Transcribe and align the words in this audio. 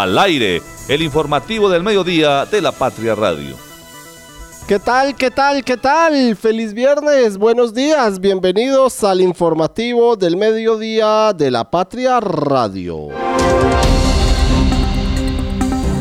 Al 0.00 0.18
aire, 0.18 0.62
el 0.88 1.02
informativo 1.02 1.68
del 1.68 1.82
mediodía 1.82 2.46
de 2.46 2.62
la 2.62 2.72
Patria 2.72 3.14
Radio. 3.14 3.56
¿Qué 4.66 4.78
tal? 4.78 5.14
¿Qué 5.14 5.30
tal? 5.30 5.62
¿Qué 5.62 5.76
tal? 5.76 6.34
Feliz 6.34 6.72
viernes, 6.72 7.36
buenos 7.36 7.74
días, 7.74 8.18
bienvenidos 8.18 9.04
al 9.04 9.20
informativo 9.20 10.16
del 10.16 10.38
mediodía 10.38 11.34
de 11.34 11.50
la 11.50 11.70
Patria 11.70 12.20
Radio. 12.20 13.08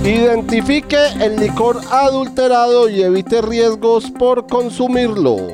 Identifique 0.06 0.98
el 1.20 1.36
licor 1.36 1.82
adulterado 1.92 2.88
y 2.88 3.02
evite 3.02 3.42
riesgos 3.42 4.10
por 4.10 4.48
consumirlo. 4.48 5.50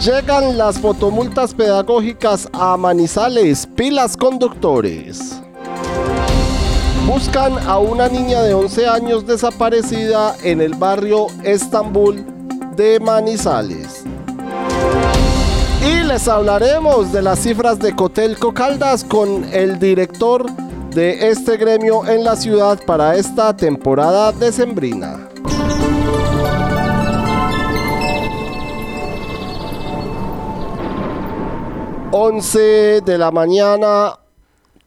Llegan 0.00 0.56
las 0.56 0.80
fotomultas 0.80 1.52
pedagógicas 1.52 2.48
a 2.54 2.78
Manizales, 2.78 3.66
pilas 3.66 4.16
conductores. 4.16 5.42
Buscan 7.12 7.58
a 7.68 7.78
una 7.78 8.08
niña 8.08 8.40
de 8.40 8.54
11 8.54 8.86
años 8.86 9.26
desaparecida 9.26 10.34
en 10.42 10.62
el 10.62 10.74
barrio 10.74 11.26
Estambul 11.44 12.24
de 12.74 12.98
Manizales. 13.00 14.04
Y 15.86 16.04
les 16.04 16.26
hablaremos 16.26 17.12
de 17.12 17.20
las 17.20 17.40
cifras 17.40 17.78
de 17.78 17.94
Cotelco 17.94 18.54
Caldas 18.54 19.04
con 19.04 19.44
el 19.52 19.78
director 19.78 20.50
de 20.94 21.28
este 21.28 21.58
gremio 21.58 22.08
en 22.08 22.24
la 22.24 22.34
ciudad 22.34 22.80
para 22.86 23.14
esta 23.16 23.54
temporada 23.54 24.32
decembrina. 24.32 25.28
Once 32.10 33.02
de 33.04 33.18
la 33.18 33.30
mañana, 33.30 34.14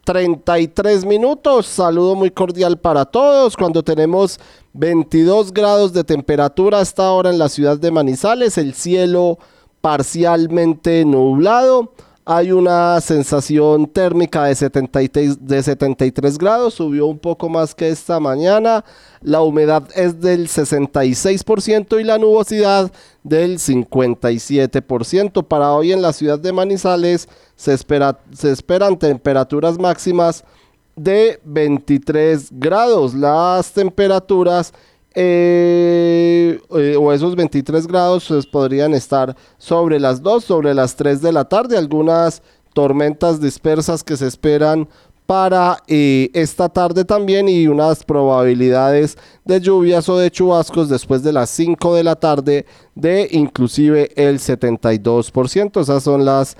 33 0.05 1.03
minutos. 1.03 1.65
Saludo 1.65 2.15
muy 2.15 2.31
cordial 2.31 2.77
para 2.77 3.03
todos. 3.03 3.57
Cuando 3.57 3.83
tenemos 3.83 4.39
22 4.73 5.51
grados 5.51 5.91
de 5.91 6.03
temperatura 6.03 6.79
hasta 6.79 7.05
ahora 7.05 7.31
en 7.31 7.39
la 7.39 7.49
ciudad 7.49 7.77
de 7.77 7.91
Manizales, 7.91 8.57
el 8.57 8.75
cielo 8.75 9.39
parcialmente 9.81 11.03
nublado. 11.03 11.91
Hay 12.27 12.51
una 12.51 12.99
sensación 13.01 13.85
térmica 13.85 14.45
de 14.45 14.55
73, 14.55 15.45
de 15.45 15.61
73 15.61 16.39
grados, 16.39 16.73
subió 16.73 17.05
un 17.05 17.19
poco 17.19 17.49
más 17.49 17.75
que 17.75 17.89
esta 17.89 18.19
mañana. 18.19 18.83
La 19.21 19.41
humedad 19.41 19.87
es 19.93 20.19
del 20.19 20.47
66% 20.47 22.01
y 22.01 22.03
la 22.03 22.17
nubosidad 22.17 22.91
del 23.21 23.59
57%. 23.59 25.43
Para 25.45 25.73
hoy 25.73 25.91
en 25.91 26.01
la 26.01 26.13
ciudad 26.13 26.39
de 26.39 26.51
Manizales 26.51 27.29
se 27.55 27.73
esperan 27.75 28.97
temperaturas 28.97 29.77
máximas 29.77 30.43
de 30.95 31.39
23 31.43 32.47
grados. 32.53 33.13
Las 33.13 33.71
temperaturas 33.71 34.73
eh, 35.15 36.59
eh, 36.77 36.97
o 36.99 37.13
esos 37.13 37.35
23 37.35 37.87
grados 37.87 38.25
pues, 38.27 38.45
podrían 38.45 38.93
estar 38.93 39.35
sobre 39.57 39.99
las 39.99 40.21
2, 40.21 40.43
sobre 40.43 40.73
las 40.73 40.95
3 40.95 41.21
de 41.21 41.31
la 41.31 41.45
tarde. 41.45 41.77
Algunas 41.77 42.41
tormentas 42.73 43.39
dispersas 43.39 44.03
que 44.03 44.17
se 44.17 44.27
esperan 44.27 44.89
para 45.25 45.81
eh, 45.87 46.29
esta 46.33 46.69
tarde 46.69 47.05
también 47.05 47.49
y 47.49 47.65
unas 47.67 48.03
probabilidades 48.03 49.17
de 49.43 49.59
lluvias 49.59 50.07
o 50.09 50.17
de 50.17 50.29
chubascos 50.29 50.89
después 50.89 51.23
de 51.23 51.33
las 51.33 51.49
5 51.49 51.95
de 51.95 52.03
la 52.03 52.15
tarde 52.15 52.65
de 52.93 53.27
inclusive 53.31 54.11
el 54.15 54.39
72%. 54.39 55.81
Esas 55.81 56.03
son 56.03 56.25
las 56.25 56.57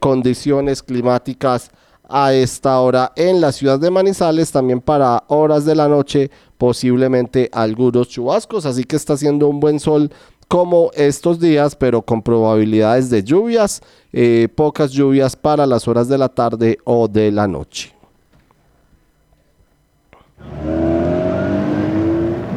condiciones 0.00 0.82
climáticas 0.82 1.70
a 2.10 2.34
esta 2.34 2.80
hora 2.80 3.12
en 3.16 3.40
la 3.40 3.52
ciudad 3.52 3.78
de 3.78 3.90
Manizales, 3.90 4.52
también 4.52 4.80
para 4.80 5.24
horas 5.28 5.64
de 5.64 5.74
la 5.74 5.88
noche 5.88 6.30
posiblemente 6.58 7.48
algunos 7.52 8.08
chubascos, 8.08 8.66
así 8.66 8.84
que 8.84 8.96
está 8.96 9.14
haciendo 9.14 9.48
un 9.48 9.60
buen 9.60 9.80
sol 9.80 10.10
como 10.48 10.90
estos 10.94 11.38
días, 11.38 11.76
pero 11.76 12.02
con 12.02 12.22
probabilidades 12.22 13.08
de 13.08 13.22
lluvias, 13.22 13.82
eh, 14.12 14.48
pocas 14.54 14.90
lluvias 14.90 15.36
para 15.36 15.64
las 15.64 15.86
horas 15.86 16.08
de 16.08 16.18
la 16.18 16.28
tarde 16.28 16.78
o 16.84 17.06
de 17.06 17.30
la 17.30 17.46
noche. 17.46 17.94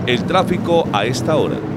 El 0.06 0.24
tráfico 0.26 0.86
a 0.92 1.06
esta 1.06 1.38
hora 1.38 1.73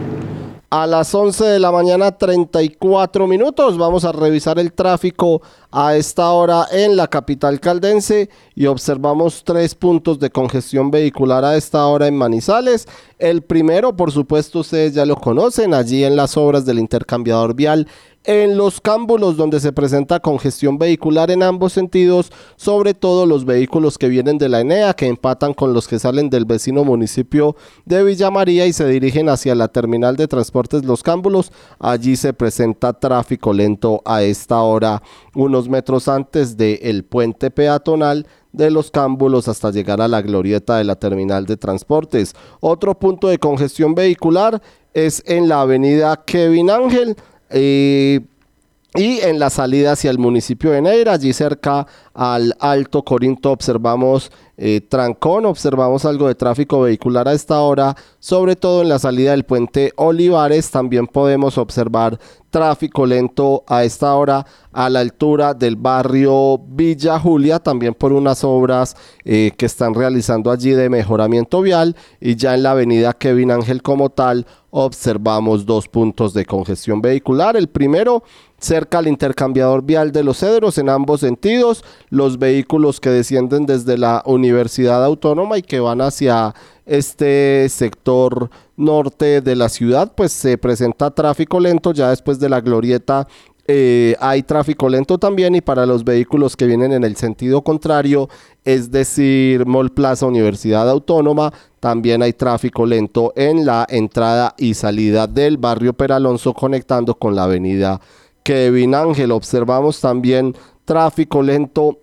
a 0.70 0.86
las 0.86 1.14
11 1.14 1.44
de 1.44 1.58
la 1.60 1.70
mañana 1.70 2.16
34 2.16 3.26
minutos. 3.26 3.78
Vamos 3.78 4.04
a 4.04 4.12
revisar 4.12 4.58
el 4.58 4.72
tráfico 4.72 5.42
a 5.70 5.96
esta 5.96 6.30
hora 6.30 6.66
en 6.72 6.96
la 6.96 7.06
capital 7.06 7.60
caldense 7.60 8.28
y 8.54 8.66
observamos 8.66 9.44
tres 9.44 9.74
puntos 9.74 10.18
de 10.18 10.30
congestión 10.30 10.90
vehicular 10.90 11.44
a 11.44 11.56
esta 11.56 11.86
hora 11.86 12.06
en 12.08 12.16
Manizales. 12.16 12.86
El 13.18 13.42
primero, 13.42 13.96
por 13.96 14.10
supuesto, 14.10 14.60
ustedes 14.60 14.94
ya 14.94 15.06
lo 15.06 15.16
conocen, 15.16 15.72
allí 15.72 16.04
en 16.04 16.16
las 16.16 16.36
obras 16.36 16.66
del 16.66 16.78
intercambiador 16.78 17.54
vial 17.54 17.86
en 18.26 18.56
los 18.56 18.80
cámbulos 18.80 19.36
donde 19.36 19.60
se 19.60 19.72
presenta 19.72 20.18
congestión 20.18 20.78
vehicular 20.78 21.30
en 21.30 21.44
ambos 21.44 21.72
sentidos, 21.72 22.32
sobre 22.56 22.92
todo 22.92 23.24
los 23.24 23.44
vehículos 23.44 23.98
que 23.98 24.08
vienen 24.08 24.36
de 24.36 24.48
la 24.48 24.60
Enea, 24.60 24.94
que 24.94 25.06
empatan 25.06 25.54
con 25.54 25.72
los 25.72 25.86
que 25.86 26.00
salen 26.00 26.28
del 26.28 26.44
vecino 26.44 26.84
municipio 26.84 27.54
de 27.84 28.02
Villa 28.02 28.30
María 28.30 28.66
y 28.66 28.72
se 28.72 28.86
dirigen 28.88 29.28
hacia 29.28 29.54
la 29.54 29.68
terminal 29.68 30.16
de 30.16 30.26
transportes 30.26 30.84
Los 30.84 31.04
Cámbulos. 31.04 31.52
Allí 31.78 32.16
se 32.16 32.32
presenta 32.32 32.92
tráfico 32.92 33.52
lento 33.52 34.02
a 34.04 34.24
esta 34.24 34.60
hora, 34.60 35.02
unos 35.34 35.68
metros 35.68 36.08
antes 36.08 36.56
del 36.56 37.04
puente 37.04 37.52
peatonal 37.52 38.26
de 38.52 38.70
los 38.70 38.90
cámbulos 38.90 39.48
hasta 39.48 39.70
llegar 39.70 40.00
a 40.00 40.08
la 40.08 40.22
glorieta 40.22 40.78
de 40.78 40.84
la 40.84 40.96
terminal 40.96 41.44
de 41.44 41.58
transportes. 41.58 42.34
Otro 42.60 42.98
punto 42.98 43.28
de 43.28 43.38
congestión 43.38 43.94
vehicular 43.94 44.62
es 44.94 45.22
en 45.26 45.46
la 45.48 45.60
avenida 45.60 46.24
Kevin 46.24 46.70
Ángel 46.70 47.16
y 47.50 49.20
en 49.20 49.38
la 49.38 49.50
salida 49.50 49.92
hacia 49.92 50.10
el 50.10 50.18
municipio 50.18 50.70
de 50.70 50.82
Neira, 50.82 51.12
allí 51.12 51.32
cerca 51.32 51.86
al 52.14 52.54
Alto 52.60 53.04
Corinto, 53.04 53.50
observamos 53.50 54.32
eh, 54.58 54.80
trancón, 54.80 55.44
observamos 55.44 56.04
algo 56.04 56.28
de 56.28 56.34
tráfico 56.34 56.80
vehicular 56.80 57.28
a 57.28 57.34
esta 57.34 57.60
hora, 57.60 57.94
sobre 58.18 58.56
todo 58.56 58.82
en 58.82 58.88
la 58.88 58.98
salida 58.98 59.32
del 59.32 59.44
puente 59.44 59.92
Olivares, 59.96 60.70
también 60.70 61.06
podemos 61.06 61.58
observar 61.58 62.18
tráfico 62.50 63.04
lento 63.04 63.64
a 63.66 63.84
esta 63.84 64.14
hora 64.14 64.46
a 64.72 64.88
la 64.88 65.00
altura 65.00 65.52
del 65.52 65.76
barrio 65.76 66.58
Villa 66.58 67.18
Julia, 67.18 67.58
también 67.58 67.92
por 67.92 68.14
unas 68.14 68.44
obras 68.44 68.96
eh, 69.24 69.52
que 69.58 69.66
están 69.66 69.92
realizando 69.92 70.50
allí 70.50 70.70
de 70.70 70.88
mejoramiento 70.88 71.60
vial 71.60 71.96
y 72.18 72.36
ya 72.36 72.54
en 72.54 72.62
la 72.62 72.70
avenida 72.70 73.12
Kevin 73.12 73.50
Ángel 73.50 73.82
como 73.82 74.08
tal 74.08 74.46
observamos 74.70 75.64
dos 75.64 75.88
puntos 75.88 76.34
de 76.34 76.44
congestión 76.44 77.00
vehicular. 77.00 77.56
El 77.56 77.68
primero 77.68 78.22
cerca 78.58 78.98
al 78.98 79.06
intercambiador 79.06 79.82
vial 79.82 80.12
de 80.12 80.24
los 80.24 80.38
cedros 80.38 80.78
en 80.78 80.88
ambos 80.88 81.20
sentidos, 81.20 81.84
los 82.10 82.38
vehículos 82.38 83.00
que 83.00 83.10
descienden 83.10 83.66
desde 83.66 83.96
la 83.98 84.22
Universidad 84.46 85.04
Autónoma 85.04 85.58
y 85.58 85.62
que 85.62 85.80
van 85.80 86.00
hacia 86.00 86.54
este 86.86 87.68
sector 87.68 88.48
norte 88.76 89.40
de 89.40 89.56
la 89.56 89.68
ciudad, 89.68 90.12
pues 90.14 90.32
se 90.32 90.56
presenta 90.56 91.10
tráfico 91.10 91.58
lento 91.60 91.92
ya 91.92 92.10
después 92.10 92.38
de 92.38 92.48
la 92.48 92.60
glorieta. 92.60 93.26
Eh, 93.68 94.14
hay 94.20 94.44
tráfico 94.44 94.88
lento 94.88 95.18
también 95.18 95.56
y 95.56 95.60
para 95.60 95.86
los 95.86 96.04
vehículos 96.04 96.56
que 96.56 96.66
vienen 96.66 96.92
en 96.92 97.02
el 97.02 97.16
sentido 97.16 97.62
contrario, 97.62 98.28
es 98.64 98.92
decir, 98.92 99.66
Mall 99.66 99.90
Plaza 99.90 100.26
Universidad 100.26 100.88
Autónoma, 100.88 101.52
también 101.80 102.22
hay 102.22 102.32
tráfico 102.32 102.86
lento 102.86 103.32
en 103.34 103.66
la 103.66 103.84
entrada 103.88 104.54
y 104.56 104.74
salida 104.74 105.26
del 105.26 105.58
barrio 105.58 105.94
Peralonso 105.94 106.54
conectando 106.54 107.16
con 107.16 107.34
la 107.34 107.44
avenida 107.44 108.00
Kevin 108.44 108.94
Ángel. 108.94 109.32
Observamos 109.32 110.00
también 110.00 110.54
tráfico 110.84 111.42
lento 111.42 111.98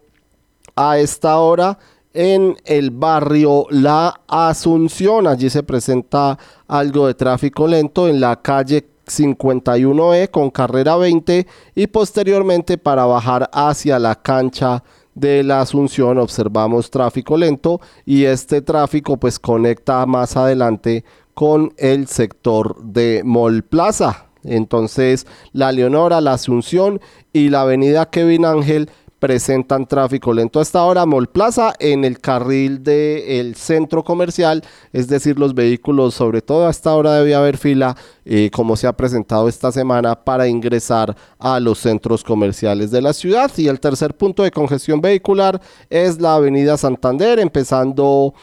a 0.75 0.97
esta 0.97 1.38
hora 1.38 1.79
en 2.13 2.56
el 2.65 2.92
barrio 2.92 3.65
La 3.69 4.21
Asunción. 4.27 5.27
Allí 5.27 5.50
se 5.50 5.63
presenta 5.63 6.38
algo 6.68 7.07
de 7.07 7.15
tráfico 7.15 7.68
lento 7.68 8.07
en 8.07 8.19
la 8.19 8.42
calle 8.42 8.86
51E 9.06 10.30
con 10.30 10.50
carrera 10.50 10.95
20 10.95 11.45
y 11.75 11.88
posteriormente 11.88 12.77
para 12.77 13.06
bajar 13.06 13.50
hacia 13.51 14.00
la 14.00 14.15
cancha 14.15 14.83
de 15.15 15.44
la 15.44 15.62
Asunción 15.62 16.18
observamos 16.18 16.89
tráfico 16.89 17.38
lento 17.38 17.80
y 18.06 18.24
este 18.24 18.62
tráfico 18.62 19.18
pues 19.18 19.39
conecta 19.39 20.06
más 20.06 20.38
adelante 20.38 21.04
con 21.33 21.74
el 21.77 22.07
sector 22.07 22.81
de 22.83 23.21
Mall 23.24 23.63
Plaza. 23.63 24.27
Entonces 24.44 25.27
la 25.51 25.71
Leonora, 25.71 26.21
la 26.21 26.33
Asunción 26.33 27.00
y 27.31 27.50
la 27.50 27.62
avenida 27.62 28.09
Kevin 28.09 28.45
Ángel 28.45 28.89
presentan 29.23 29.85
tráfico 29.85 30.33
lento 30.33 30.59
hasta 30.59 30.79
ahora. 30.79 31.05
Mall 31.05 31.29
Plaza 31.29 31.73
en 31.79 32.03
el 32.03 32.19
carril 32.19 32.83
del 32.83 33.55
centro 33.55 34.03
comercial, 34.03 34.61
es 34.91 35.07
decir, 35.07 35.39
los 35.39 35.53
vehículos, 35.53 36.13
sobre 36.13 36.41
todo 36.41 36.67
hasta 36.67 36.89
ahora 36.89 37.13
debe 37.13 37.33
haber 37.33 37.57
fila, 37.57 37.95
eh, 38.25 38.49
como 38.51 38.75
se 38.75 38.85
ha 38.85 38.91
presentado 38.91 39.47
esta 39.47 39.71
semana, 39.71 40.13
para 40.13 40.49
ingresar 40.49 41.15
a 41.39 41.61
los 41.61 41.79
centros 41.79 42.21
comerciales 42.21 42.91
de 42.91 43.01
la 43.01 43.13
ciudad. 43.13 43.49
Y 43.55 43.69
el 43.69 43.79
tercer 43.79 44.13
punto 44.13 44.43
de 44.43 44.51
congestión 44.51 44.99
vehicular 44.99 45.61
es 45.89 46.19
la 46.19 46.35
avenida 46.35 46.75
Santander, 46.75 47.39
empezando 47.39 48.33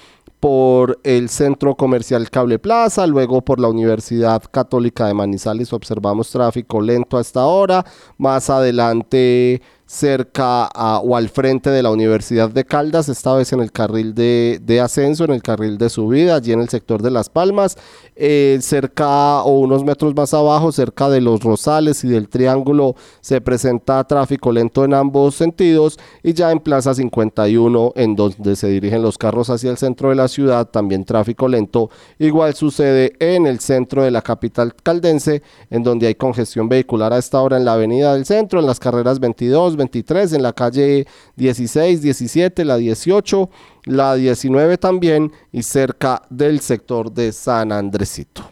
por 0.40 0.98
el 1.04 1.28
Centro 1.28 1.74
Comercial 1.74 2.30
Cable 2.30 2.58
Plaza, 2.58 3.06
luego 3.06 3.42
por 3.42 3.60
la 3.60 3.68
Universidad 3.68 4.42
Católica 4.50 5.06
de 5.06 5.12
Manizales 5.12 5.74
observamos 5.74 6.30
tráfico 6.30 6.80
lento 6.80 7.18
hasta 7.18 7.40
ahora, 7.40 7.84
más 8.16 8.48
adelante 8.48 9.60
cerca 9.90 10.68
o 11.02 11.16
al 11.16 11.28
frente 11.28 11.68
de 11.68 11.82
la 11.82 11.90
Universidad 11.90 12.48
de 12.48 12.64
Caldas, 12.64 13.08
esta 13.08 13.34
vez 13.34 13.52
en 13.52 13.58
el 13.58 13.72
carril 13.72 14.14
de, 14.14 14.80
ascenso, 14.80 15.24
en 15.24 15.32
el 15.32 15.42
carril 15.42 15.78
de 15.78 15.90
subida, 15.90 16.36
allí 16.36 16.52
en 16.52 16.60
el 16.60 16.68
sector 16.68 17.02
de 17.02 17.10
Las 17.10 17.28
Palmas, 17.28 17.76
eh, 18.14 18.58
cerca 18.60 19.42
o 19.42 19.58
unos 19.58 19.82
metros 19.82 20.14
más 20.14 20.32
abajo, 20.32 20.70
cerca 20.70 21.08
de 21.08 21.20
los 21.20 21.40
Rosales 21.42 22.04
y 22.04 22.08
del 22.08 22.28
Triángulo, 22.28 22.94
se 23.20 23.40
presenta 23.40 24.04
tráfico 24.04 24.52
lento 24.52 24.84
en 24.84 24.94
ambos 24.94 25.34
sentidos 25.34 25.98
y 26.22 26.34
ya 26.34 26.52
en 26.52 26.60
Plaza 26.60 26.94
51, 26.94 27.92
en 27.96 28.14
donde 28.14 28.54
se 28.54 28.68
dirigen 28.68 29.02
los 29.02 29.18
carros 29.18 29.50
hacia 29.50 29.72
el 29.72 29.76
centro 29.76 30.10
de 30.10 30.14
la 30.14 30.28
ciudad, 30.28 30.68
también 30.68 31.04
tráfico 31.04 31.48
lento. 31.48 31.90
Igual 32.20 32.54
sucede 32.54 33.14
en 33.18 33.44
el 33.48 33.58
centro 33.58 34.04
de 34.04 34.12
la 34.12 34.22
capital 34.22 34.72
caldense, 34.72 35.42
en 35.68 35.82
donde 35.82 36.06
hay 36.06 36.14
congestión 36.14 36.68
vehicular 36.68 37.12
a 37.12 37.18
esta 37.18 37.40
hora 37.40 37.56
en 37.56 37.64
la 37.64 37.72
avenida 37.72 38.14
del 38.14 38.24
centro, 38.24 38.60
en 38.60 38.66
las 38.66 38.78
carreras 38.78 39.18
22, 39.18 39.79
23, 39.80 40.34
en 40.34 40.42
la 40.42 40.52
calle 40.52 41.06
16, 41.36 42.02
17, 42.02 42.64
la 42.64 42.76
18, 42.76 43.50
la 43.86 44.14
19 44.14 44.78
también 44.78 45.32
y 45.52 45.62
cerca 45.62 46.22
del 46.30 46.60
sector 46.60 47.10
de 47.10 47.32
San 47.32 47.72
Andresito. 47.72 48.42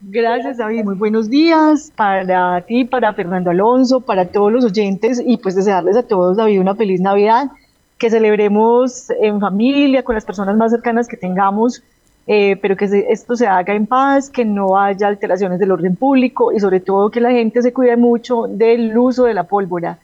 Gracias 0.00 0.56
David, 0.56 0.84
muy 0.84 0.94
buenos 0.94 1.28
días 1.28 1.92
para 1.94 2.62
ti, 2.62 2.86
para 2.86 3.12
Fernando 3.12 3.50
Alonso, 3.50 4.00
para 4.00 4.28
todos 4.28 4.50
los 4.50 4.64
oyentes 4.64 5.22
y 5.24 5.36
pues 5.36 5.54
desearles 5.54 5.94
a 5.94 6.04
todos 6.04 6.38
David 6.38 6.58
una 6.58 6.74
feliz 6.74 7.02
Navidad, 7.02 7.50
que 7.98 8.08
celebremos 8.08 9.10
en 9.10 9.40
familia, 9.40 10.02
con 10.02 10.14
las 10.14 10.24
personas 10.24 10.56
más 10.56 10.70
cercanas 10.70 11.06
que 11.06 11.18
tengamos, 11.18 11.82
eh, 12.26 12.56
pero 12.62 12.78
que 12.78 12.86
esto 13.10 13.36
se 13.36 13.46
haga 13.46 13.74
en 13.74 13.86
paz, 13.86 14.30
que 14.30 14.46
no 14.46 14.78
haya 14.78 15.08
alteraciones 15.08 15.58
del 15.58 15.70
orden 15.70 15.96
público 15.96 16.50
y 16.50 16.60
sobre 16.60 16.80
todo 16.80 17.10
que 17.10 17.20
la 17.20 17.30
gente 17.30 17.60
se 17.60 17.74
cuide 17.74 17.98
mucho 17.98 18.46
del 18.48 18.96
uso 18.96 19.24
de 19.24 19.34
la 19.34 19.44
pólvora 19.44 19.98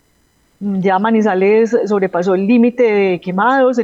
ya 0.62 0.98
Manizales 1.00 1.76
sobrepasó 1.86 2.34
el 2.34 2.46
límite 2.46 2.84
de 2.84 3.20
quemados 3.20 3.78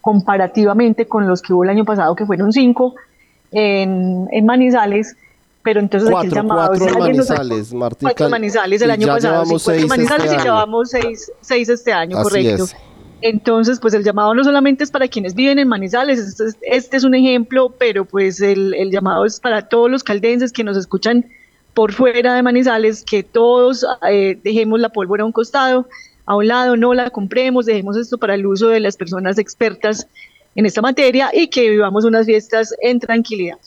comparativamente 0.00 1.06
con 1.06 1.28
los 1.28 1.40
que 1.42 1.52
hubo 1.52 1.62
el 1.62 1.70
año 1.70 1.84
pasado, 1.84 2.16
que 2.16 2.26
fueron 2.26 2.52
cinco 2.52 2.94
en, 3.52 4.44
Manizales. 4.44 5.16
Pero 5.62 5.80
entonces 5.80 6.10
cuatro, 6.10 6.28
aquí 6.28 6.38
el 6.38 6.42
llamado 6.42 6.68
cuatro 6.78 6.98
Manizales, 6.98 7.74
Martín, 7.74 8.06
cuatro 8.08 8.30
Manizales 8.30 8.82
el 8.82 8.90
año 8.90 9.06
pasado, 9.06 9.44
sí, 9.44 9.64
cuatro 9.64 9.88
Manizales 9.88 10.26
este 10.26 10.36
y 10.36 10.44
llevamos 10.44 10.90
seis, 10.90 11.32
seis 11.40 11.68
este 11.68 11.92
año, 11.92 12.20
correcto. 12.22 12.66
Entonces, 13.22 13.80
pues 13.80 13.94
el 13.94 14.04
llamado 14.04 14.34
no 14.34 14.44
solamente 14.44 14.84
es 14.84 14.90
para 14.90 15.08
quienes 15.08 15.34
viven 15.34 15.58
en 15.58 15.66
Manizales, 15.66 16.18
este, 16.18 16.44
este 16.62 16.96
es 16.96 17.04
un 17.04 17.14
ejemplo, 17.14 17.74
pero 17.76 18.04
pues 18.04 18.40
el, 18.40 18.74
el 18.74 18.90
llamado 18.90 19.24
es 19.24 19.40
para 19.40 19.68
todos 19.68 19.90
los 19.90 20.04
caldenses 20.04 20.52
que 20.52 20.62
nos 20.62 20.76
escuchan 20.76 21.26
por 21.76 21.92
fuera 21.92 22.34
de 22.34 22.42
Manizales, 22.42 23.04
que 23.04 23.22
todos 23.22 23.84
eh, 24.08 24.38
dejemos 24.42 24.80
la 24.80 24.88
pólvora 24.88 25.24
a 25.24 25.26
un 25.26 25.32
costado, 25.32 25.86
a 26.24 26.34
un 26.34 26.48
lado, 26.48 26.74
no 26.74 26.94
la 26.94 27.10
compremos, 27.10 27.66
dejemos 27.66 27.98
esto 27.98 28.16
para 28.16 28.34
el 28.34 28.46
uso 28.46 28.68
de 28.68 28.80
las 28.80 28.96
personas 28.96 29.36
expertas 29.36 30.06
en 30.54 30.64
esta 30.64 30.80
materia 30.80 31.28
y 31.34 31.48
que 31.48 31.68
vivamos 31.68 32.06
unas 32.06 32.24
fiestas 32.24 32.74
en 32.80 32.98
tranquilidad. 32.98 33.58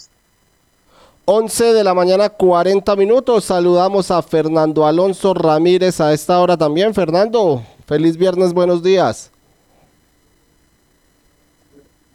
11 1.25 1.65
de 1.65 1.83
la 1.83 1.93
mañana, 1.93 2.29
40 2.29 2.95
minutos. 2.95 3.45
Saludamos 3.45 4.09
a 4.09 4.23
Fernando 4.23 4.87
Alonso 4.87 5.35
Ramírez 5.35 6.01
a 6.01 6.11
esta 6.11 6.39
hora 6.39 6.57
también. 6.57 6.95
Fernando, 6.95 7.61
feliz 7.85 8.17
viernes, 8.17 8.53
buenos 8.53 8.81
días. 8.81 9.31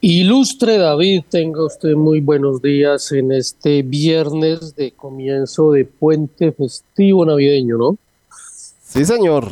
Ilustre 0.07 0.77
David, 0.77 1.23
tenga 1.31 1.65
usted 1.65 1.95
muy 1.95 2.19
buenos 2.19 2.61
días 2.61 3.11
en 3.11 3.31
este 3.31 3.81
viernes 3.81 4.75
de 4.75 4.91
comienzo 4.91 5.71
de 5.71 5.83
puente 5.83 6.51
festivo 6.51 7.25
navideño, 7.25 7.75
¿no? 7.75 7.97
Sí, 8.83 9.03
señor. 9.03 9.47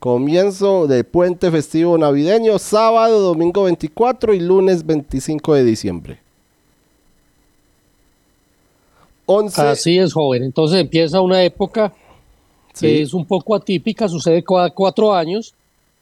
Comienzo 0.00 0.88
de 0.88 1.04
puente 1.04 1.48
festivo 1.48 1.96
navideño, 1.96 2.58
sábado, 2.58 3.20
domingo 3.20 3.62
24 3.62 4.34
y 4.34 4.40
lunes 4.40 4.84
25 4.84 5.54
de 5.54 5.62
diciembre. 5.62 6.18
11. 9.26 9.62
Así 9.62 9.96
es, 9.96 10.12
joven. 10.12 10.42
Entonces 10.42 10.80
empieza 10.80 11.20
una 11.20 11.44
época 11.44 11.94
que 12.76 13.00
es 13.00 13.14
un 13.14 13.24
poco 13.24 13.54
atípica, 13.54 14.08
sucede 14.08 14.42
cada 14.42 14.70
cuatro 14.70 15.14
años 15.14 15.54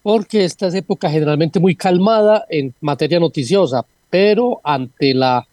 porque 0.02 0.44
esta 0.44 0.66
es 0.66 0.74
época 0.74 1.10
generalmente 1.10 1.60
muy 1.60 1.74
calmada 1.74 2.44
en 2.48 2.74
materia 2.80 3.20
noticiosa, 3.20 3.84
pero 4.10 4.60
ante 4.64 5.14
la 5.14 5.46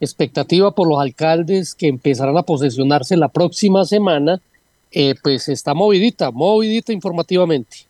expectativa 0.00 0.70
por 0.70 0.88
los 0.88 1.00
alcaldes 1.00 1.74
que 1.74 1.88
empezarán 1.88 2.36
a 2.36 2.42
posesionarse 2.42 3.16
la 3.16 3.28
próxima 3.28 3.84
semana, 3.84 4.40
eh, 4.92 5.14
pues 5.22 5.48
está 5.48 5.74
movidita, 5.74 6.30
movidita 6.30 6.92
informativamente. 6.92 7.86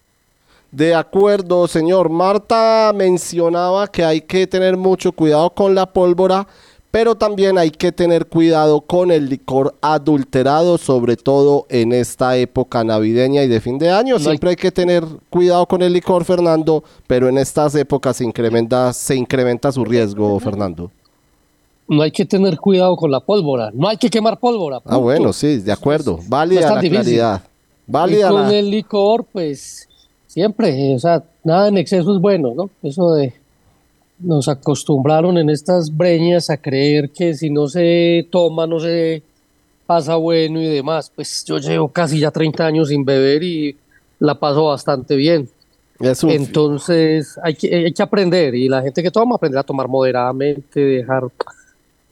De 0.71 0.95
acuerdo, 0.95 1.69
señor. 1.69 2.09
Marta 2.11 2.93
mencionaba 2.95 3.87
que 3.89 4.05
hay 4.05 4.21
que 4.21 4.47
tener 4.47 4.77
mucho 4.77 5.13
cuidado 5.13 5.51
con 5.51 5.75
la 5.75 5.87
pólvora 5.87 6.47
pero 6.91 7.15
también 7.15 7.59
hay 7.59 7.71
que 7.71 7.93
tener 7.93 8.27
cuidado 8.27 8.81
con 8.81 9.11
el 9.11 9.29
licor 9.29 9.75
adulterado, 9.81 10.79
sobre 10.79 11.17
todo 11.17 11.67
en 11.69 11.93
esta 11.93 12.37
época 12.37 12.85
navideña 12.85 13.43
y 13.43 13.49
de 13.49 13.61
fin 13.61 13.79
de 13.79 13.91
año. 13.91 14.19
Siempre 14.19 14.51
hay 14.51 14.57
que 14.57 14.73
tener 14.73 15.05
cuidado 15.29 15.67
con 15.67 15.83
el 15.83 15.93
licor, 15.93 16.25
Fernando, 16.25 16.83
pero 17.07 17.29
en 17.29 17.39
estas 17.39 17.75
épocas 17.75 18.17
se 18.17 18.25
incrementa, 18.25 18.93
se 18.93 19.15
incrementa 19.15 19.71
su 19.73 19.85
riesgo, 19.85 20.39
Fernando. 20.41 20.91
No 21.89 22.03
hay 22.03 22.11
que 22.11 22.25
tener 22.25 22.59
cuidado 22.59 22.97
con 22.97 23.11
la 23.11 23.21
pólvora, 23.21 23.71
no 23.73 23.89
hay 23.89 23.97
que 23.97 24.11
quemar 24.11 24.39
pólvora. 24.39 24.81
Ah, 24.85 24.97
bueno, 24.97 25.33
sí, 25.33 25.59
de 25.59 25.73
acuerdo. 25.73 26.19
Válida 26.29 26.75
la 26.75 26.81
claridad. 26.81 27.43
Válida 27.87 28.29
y 28.29 28.33
con 28.33 28.51
el 28.51 28.71
licor, 28.71 29.25
pues 29.33 29.89
siempre, 30.27 30.95
o 30.95 30.99
sea, 30.99 31.23
nada 31.45 31.69
en 31.69 31.79
exceso 31.79 32.15
es 32.15 32.21
bueno, 32.21 32.53
¿no? 32.57 32.71
Eso 32.83 33.13
de 33.13 33.35
nos 34.19 34.49
acostumbraron 34.49 35.39
en 35.39 35.51
estas 35.51 35.95
breñas 35.95 36.51
a 36.51 36.57
creer 36.57 37.11
que 37.11 37.35
si 37.35 37.51
no 37.51 37.69
se 37.69 38.27
toma, 38.31 38.67
no 38.67 38.81
se, 38.81 39.23
pasa 39.87 40.17
bueno 40.17 40.61
y 40.61 40.67
demás. 40.67 41.11
Pues 41.15 41.45
yo 41.45 41.59
llevo 41.59 41.89
casi 41.89 42.19
ya 42.19 42.31
30 42.31 42.67
años 42.67 42.89
sin 42.89 43.05
beber 43.05 43.43
y 43.43 43.77
la 44.19 44.39
paso 44.39 44.67
bastante 44.67 45.17
bien. 45.17 45.49
Entonces 45.99 47.39
hay 47.43 47.55
que, 47.55 47.75
hay 47.75 47.93
que 47.93 48.03
aprender 48.03 48.55
y 48.55 48.69
la 48.69 48.83
gente 48.83 49.03
que 49.03 49.11
toma 49.11 49.37
aprender 49.37 49.59
a 49.59 49.63
tomar 49.63 49.89
moderadamente, 49.89 50.81
dejar, 50.81 51.25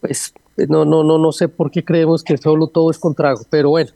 pues 0.01 0.33
no, 0.67 0.85
no, 0.85 1.03
no, 1.03 1.19
no 1.19 1.31
sé 1.31 1.47
por 1.47 1.69
qué 1.69 1.83
creemos 1.83 2.23
que 2.23 2.35
solo 2.37 2.65
todo 2.65 2.89
es 2.89 2.97
contrago, 2.97 3.41
pero 3.47 3.69
bueno, 3.69 3.91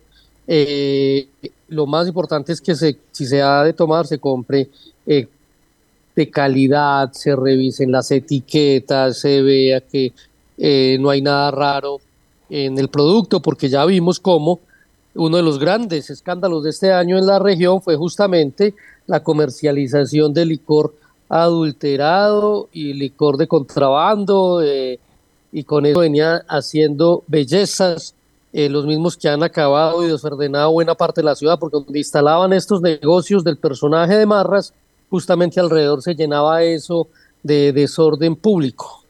eh, 0.45 1.27
lo 1.69 1.87
más 1.87 2.07
importante 2.07 2.51
es 2.51 2.61
que 2.61 2.75
se, 2.75 2.99
si 3.11 3.25
se 3.25 3.41
ha 3.41 3.63
de 3.63 3.73
tomar, 3.73 4.05
se 4.05 4.19
compre 4.19 4.69
eh, 5.07 5.27
de 6.15 6.29
calidad, 6.29 7.11
se 7.13 7.35
revisen 7.35 7.91
las 7.91 8.11
etiquetas, 8.11 9.19
se 9.19 9.41
vea 9.41 9.81
que 9.81 10.13
eh, 10.57 10.97
no 10.99 11.09
hay 11.09 11.21
nada 11.21 11.51
raro 11.51 11.99
en 12.49 12.77
el 12.77 12.89
producto, 12.89 13.41
porque 13.41 13.69
ya 13.69 13.85
vimos 13.85 14.19
cómo 14.19 14.59
uno 15.15 15.37
de 15.37 15.43
los 15.43 15.59
grandes 15.59 16.09
escándalos 16.09 16.63
de 16.63 16.69
este 16.71 16.91
año 16.91 17.17
en 17.17 17.25
la 17.25 17.39
región 17.39 17.81
fue 17.81 17.95
justamente 17.95 18.75
la 19.07 19.23
comercialización 19.23 20.33
de 20.33 20.45
licor 20.45 20.93
adulterado 21.29 22.69
y 22.73 22.93
licor 22.93 23.37
de 23.37 23.47
contrabando, 23.47 24.61
eh, 24.63 24.99
y 25.51 25.63
con 25.63 25.85
eso 25.85 25.99
venía 25.99 26.43
haciendo 26.47 27.23
bellezas, 27.27 28.15
eh, 28.51 28.67
los 28.67 28.85
mismos 28.85 29.15
que 29.15 29.29
han 29.29 29.43
acabado 29.43 30.03
y 30.03 30.07
desordenado 30.07 30.71
buena 30.71 30.95
parte 30.95 31.21
de 31.21 31.25
la 31.25 31.35
ciudad, 31.35 31.59
porque 31.59 31.77
donde 31.77 31.99
instalaban 31.99 32.51
estos 32.51 32.81
negocios 32.81 33.43
del 33.43 33.57
personaje 33.57 34.15
de 34.15 34.25
Marras, 34.25 34.73
justamente 35.09 35.59
alrededor 35.59 36.01
se 36.01 36.15
llenaba 36.15 36.63
eso 36.63 37.07
de 37.43 37.73
desorden 37.73 38.35
público. 38.35 39.03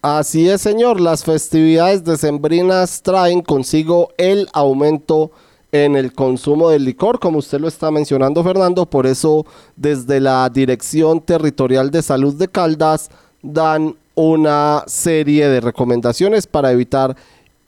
Así 0.00 0.48
es, 0.48 0.60
señor. 0.60 1.00
Las 1.00 1.24
festividades 1.24 2.04
decembrinas 2.04 3.02
traen 3.02 3.40
consigo 3.40 4.08
el 4.16 4.48
aumento 4.52 5.30
en 5.70 5.96
el 5.96 6.12
consumo 6.12 6.68
del 6.68 6.84
licor, 6.84 7.18
como 7.18 7.38
usted 7.38 7.60
lo 7.60 7.68
está 7.68 7.90
mencionando, 7.90 8.42
Fernando. 8.44 8.84
Por 8.84 9.06
eso, 9.06 9.46
desde 9.76 10.20
la 10.20 10.50
Dirección 10.50 11.20
Territorial 11.20 11.90
de 11.90 12.02
Salud 12.02 12.34
de 12.34 12.48
Caldas, 12.48 13.10
dan 13.42 13.96
una 14.14 14.84
serie 14.86 15.48
de 15.48 15.60
recomendaciones 15.60 16.46
para 16.46 16.72
evitar 16.72 17.16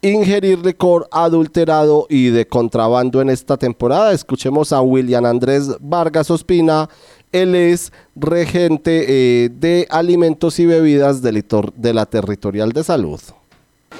ingerir 0.03 0.59
licor 0.59 1.09
adulterado 1.11 2.07
y 2.11 2.29
de 2.29 2.47
contrabando 2.47 3.23
en 3.23 3.31
esta 3.31 3.57
temporada. 3.57 4.13
Escuchemos 4.13 4.71
a 4.73 4.83
William 4.83 5.25
Andrés 5.25 5.71
Vargas 5.81 6.31
Ospina, 6.31 6.91
él 7.35 7.57
es 7.57 7.93
regente 8.15 9.07
eh, 9.09 9.51
de 9.51 9.89
alimentos 9.91 10.61
y 10.61 10.67
bebidas 10.67 11.21
de, 11.21 11.93
la 11.93 12.07
Territorial 12.07 12.71
de 12.73 12.85
Salud. 12.85 13.21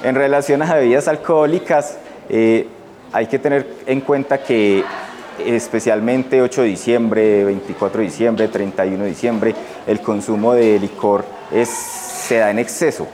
En 0.03 0.15
relación 0.15 0.61
a 0.61 0.73
bebidas 0.75 1.09
alcohólicas, 1.09 1.97
eh, 2.29 2.65
hay 3.11 3.27
que 3.27 3.37
tener 3.37 3.67
en 3.85 3.99
cuenta 4.01 4.41
que 4.41 4.85
especialmente 5.45 6.41
8 6.41 6.61
de 6.61 6.67
diciembre, 6.69 7.43
24 7.43 7.99
de 7.99 8.05
diciembre, 8.05 8.47
31 8.47 9.03
de 9.03 9.09
diciembre, 9.09 9.55
el 9.85 9.99
consumo 9.99 10.53
de 10.53 10.79
licor 10.79 11.25
se 11.65 12.37
da 12.37 12.49
en 12.51 12.59
exceso. 12.59 13.05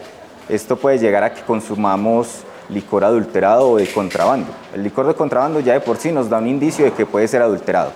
Esto 0.47 0.75
puede 0.75 0.99
llegar 0.99 1.23
a 1.23 1.33
que 1.33 1.41
consumamos 1.41 2.43
licor 2.69 3.03
adulterado 3.03 3.71
o 3.71 3.77
de 3.77 3.87
contrabando. 3.87 4.53
El 4.73 4.83
licor 4.83 5.07
de 5.07 5.15
contrabando 5.15 5.59
ya 5.61 5.73
de 5.73 5.79
por 5.79 5.97
sí 5.97 6.11
nos 6.11 6.29
da 6.29 6.37
un 6.37 6.47
indicio 6.47 6.85
de 6.85 6.93
que 6.93 7.07
puede 7.07 7.27
ser 7.27 7.41
adulterado. 7.41 7.91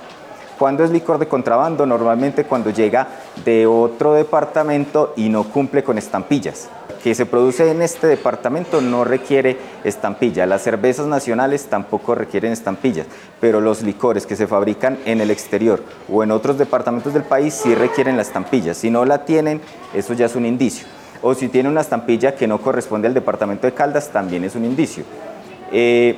¿Cuándo 0.57 0.83
es 0.83 0.91
licor 0.91 1.19
de 1.19 1.27
contrabando? 1.27 1.85
Normalmente 1.85 2.45
cuando 2.45 2.69
llega 2.69 3.07
de 3.43 3.67
otro 3.67 4.13
departamento 4.13 5.13
y 5.17 5.27
no 5.27 5.43
cumple 5.43 5.83
con 5.83 5.97
estampillas. 5.97 6.69
Que 7.03 7.13
se 7.13 7.25
produce 7.25 7.69
en 7.69 7.81
este 7.81 8.07
departamento 8.07 8.81
no 8.81 9.03
requiere 9.03 9.57
estampilla. 9.83 10.45
Las 10.45 10.63
cervezas 10.63 11.07
nacionales 11.07 11.65
tampoco 11.65 12.15
requieren 12.15 12.51
estampillas, 12.51 13.05
pero 13.39 13.61
los 13.61 13.83
licores 13.83 14.25
que 14.25 14.35
se 14.35 14.47
fabrican 14.47 14.97
en 15.05 15.21
el 15.21 15.29
exterior 15.29 15.83
o 16.11 16.23
en 16.23 16.31
otros 16.31 16.57
departamentos 16.57 17.13
del 17.13 17.23
país 17.23 17.53
sí 17.53 17.75
requieren 17.75 18.15
la 18.15 18.23
estampilla. 18.23 18.73
Si 18.73 18.89
no 18.89 19.05
la 19.05 19.25
tienen, 19.25 19.61
eso 19.93 20.13
ya 20.13 20.25
es 20.25 20.35
un 20.35 20.45
indicio. 20.45 20.87
O 21.21 21.33
si 21.35 21.49
tiene 21.49 21.69
una 21.69 21.81
estampilla 21.81 22.35
que 22.35 22.47
no 22.47 22.59
corresponde 22.59 23.07
al 23.07 23.13
departamento 23.13 23.67
de 23.67 23.73
Caldas, 23.73 24.09
también 24.09 24.43
es 24.43 24.55
un 24.55 24.65
indicio. 24.65 25.03
Eh, 25.71 26.17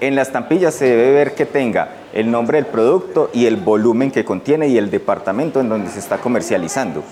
en 0.00 0.16
la 0.16 0.22
estampilla 0.22 0.70
se 0.70 0.86
debe 0.86 1.12
ver 1.12 1.34
que 1.34 1.46
tenga 1.46 1.88
el 2.12 2.30
nombre 2.30 2.58
del 2.58 2.66
producto 2.66 3.30
y 3.32 3.46
el 3.46 3.56
volumen 3.56 4.10
que 4.10 4.24
contiene 4.24 4.68
y 4.68 4.78
el 4.78 4.90
departamento 4.90 5.60
en 5.60 5.68
donde 5.68 5.90
se 5.90 5.98
está 5.98 6.18
comercializando. 6.18 7.02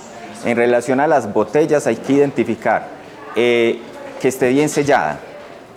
En 0.45 0.57
relación 0.57 1.01
a 1.01 1.07
las 1.07 1.33
botellas 1.33 1.87
hay 1.87 1.97
que 1.97 2.15
identificar 2.15 2.89
eh, 3.37 3.81
que 4.21 4.29
esté 4.29 4.49
bien 4.51 4.69
sellada, 4.69 5.19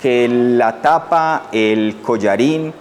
que 0.02 0.28
la 0.28 0.82
tapa, 0.82 1.48
el 1.52 1.98
collarín 2.02 2.74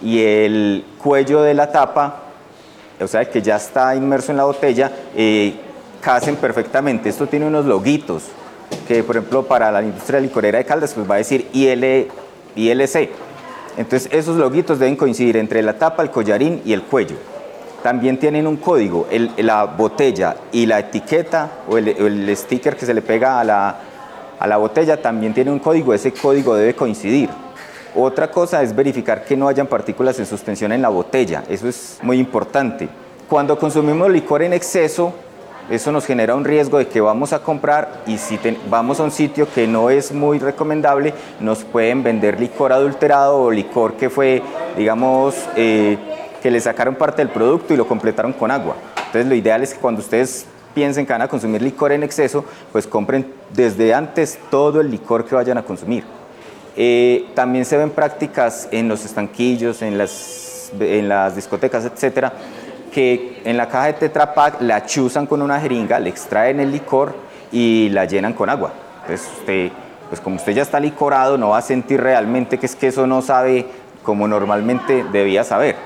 y 0.00 0.20
el 0.20 0.84
cuello 0.98 1.42
de 1.42 1.54
la 1.54 1.70
tapa, 1.70 2.20
o 3.00 3.06
sea, 3.06 3.24
que 3.24 3.42
ya 3.42 3.56
está 3.56 3.94
inmerso 3.96 4.30
en 4.30 4.38
la 4.38 4.44
botella, 4.44 4.90
eh, 5.16 5.54
casen 6.00 6.36
perfectamente. 6.36 7.08
Esto 7.08 7.26
tiene 7.26 7.46
unos 7.46 7.64
loguitos 7.64 8.24
que, 8.86 9.02
por 9.02 9.16
ejemplo, 9.16 9.44
para 9.44 9.70
la 9.70 9.82
industria 9.82 10.20
licorera 10.20 10.58
de 10.58 10.64
Caldas, 10.64 10.94
pues 10.94 11.08
va 11.08 11.16
a 11.16 11.18
decir 11.18 11.48
IL, 11.52 12.08
ILC 12.56 13.10
entonces 13.76 14.08
esos 14.12 14.36
loguitos 14.36 14.78
deben 14.78 14.96
coincidir 14.96 15.36
entre 15.36 15.62
la 15.62 15.78
tapa, 15.78 16.02
el 16.02 16.10
collarín 16.10 16.62
y 16.64 16.72
el 16.72 16.82
cuello. 16.82 17.16
También 17.82 18.18
tienen 18.18 18.46
un 18.46 18.56
código, 18.56 19.06
la 19.38 19.64
botella 19.64 20.36
y 20.52 20.66
la 20.66 20.78
etiqueta 20.78 21.50
o 21.68 21.78
el, 21.78 22.36
sticker 22.36 22.76
que 22.76 22.86
se 22.86 22.94
le 22.94 23.02
pega 23.02 23.40
a 23.40 23.44
la, 23.44 23.76
a 24.38 24.46
la 24.46 24.56
botella 24.56 25.00
también 25.02 25.34
tiene 25.34 25.50
un 25.50 25.58
código, 25.58 25.92
ese 25.92 26.12
código 26.12 26.54
debe 26.54 26.74
coincidir. 26.74 27.28
Otra 27.94 28.30
cosa 28.30 28.62
es 28.62 28.74
verificar 28.74 29.24
que 29.24 29.36
no 29.36 29.48
hayan 29.48 29.66
partículas 29.66 30.18
en 30.18 30.26
suspensión 30.26 30.72
en 30.72 30.80
la 30.80 30.88
botella, 30.88 31.42
eso 31.48 31.68
es 31.68 31.98
muy 32.02 32.18
importante. 32.18 32.88
Cuando 33.28 33.58
consumimos 33.58 34.10
licor 34.10 34.42
en 34.42 34.52
exceso, 34.52 35.12
eso 35.70 35.92
nos 35.92 36.04
genera 36.06 36.34
un 36.34 36.44
riesgo 36.44 36.78
de 36.78 36.88
que 36.88 37.00
vamos 37.00 37.32
a 37.32 37.40
comprar 37.40 38.02
y 38.06 38.18
si 38.18 38.38
vamos 38.68 39.00
a 39.00 39.04
un 39.04 39.10
sitio 39.10 39.46
que 39.52 39.66
no 39.66 39.90
es 39.90 40.12
muy 40.12 40.38
recomendable, 40.38 41.14
nos 41.40 41.64
pueden 41.64 42.02
vender 42.02 42.40
licor 42.40 42.72
adulterado 42.72 43.40
o 43.40 43.50
licor 43.50 43.94
que 43.94 44.10
fue, 44.10 44.42
digamos, 44.76 45.34
eh, 45.56 45.96
que 46.42 46.50
le 46.50 46.60
sacaron 46.60 46.94
parte 46.96 47.22
del 47.22 47.28
producto 47.28 47.72
y 47.74 47.76
lo 47.76 47.86
completaron 47.86 48.32
con 48.32 48.50
agua. 48.50 48.76
Entonces 48.96 49.26
lo 49.26 49.34
ideal 49.34 49.62
es 49.62 49.74
que 49.74 49.80
cuando 49.80 50.00
ustedes 50.00 50.46
piensen 50.74 51.06
que 51.06 51.12
van 51.12 51.22
a 51.22 51.28
consumir 51.28 51.62
licor 51.62 51.92
en 51.92 52.02
exceso, 52.02 52.44
pues 52.72 52.86
compren 52.86 53.32
desde 53.54 53.94
antes 53.94 54.38
todo 54.50 54.80
el 54.80 54.90
licor 54.90 55.24
que 55.24 55.34
vayan 55.34 55.58
a 55.58 55.62
consumir. 55.62 56.04
Eh, 56.76 57.26
también 57.34 57.64
se 57.64 57.76
ven 57.76 57.90
prácticas 57.90 58.68
en 58.70 58.88
los 58.88 59.04
estanquillos, 59.04 59.82
en 59.82 59.98
las, 59.98 60.72
en 60.80 61.08
las 61.08 61.36
discotecas, 61.36 61.84
etcétera, 61.84 62.32
que 62.92 63.40
en 63.44 63.56
la 63.56 63.68
caja 63.68 63.86
de 63.86 63.92
Tetra 63.94 64.34
Pak 64.34 64.60
la 64.60 64.84
chuzan 64.86 65.26
con 65.26 65.42
una 65.42 65.58
jeringa, 65.58 65.98
le 65.98 66.10
extraen 66.10 66.60
el 66.60 66.70
licor 66.70 67.14
y 67.50 67.88
la 67.88 68.04
llenan 68.04 68.34
con 68.34 68.48
agua. 68.48 68.72
Entonces 69.00 69.28
usted, 69.38 69.72
pues 70.08 70.20
como 70.20 70.36
usted 70.36 70.52
ya 70.52 70.62
está 70.62 70.78
licorado, 70.78 71.36
no 71.38 71.48
va 71.48 71.58
a 71.58 71.62
sentir 71.62 72.00
realmente 72.00 72.58
que 72.58 72.66
es 72.66 72.76
que 72.76 72.88
eso 72.88 73.06
no 73.06 73.22
sabe 73.22 73.66
como 74.02 74.28
normalmente 74.28 75.04
debía 75.10 75.42
saber. 75.42 75.76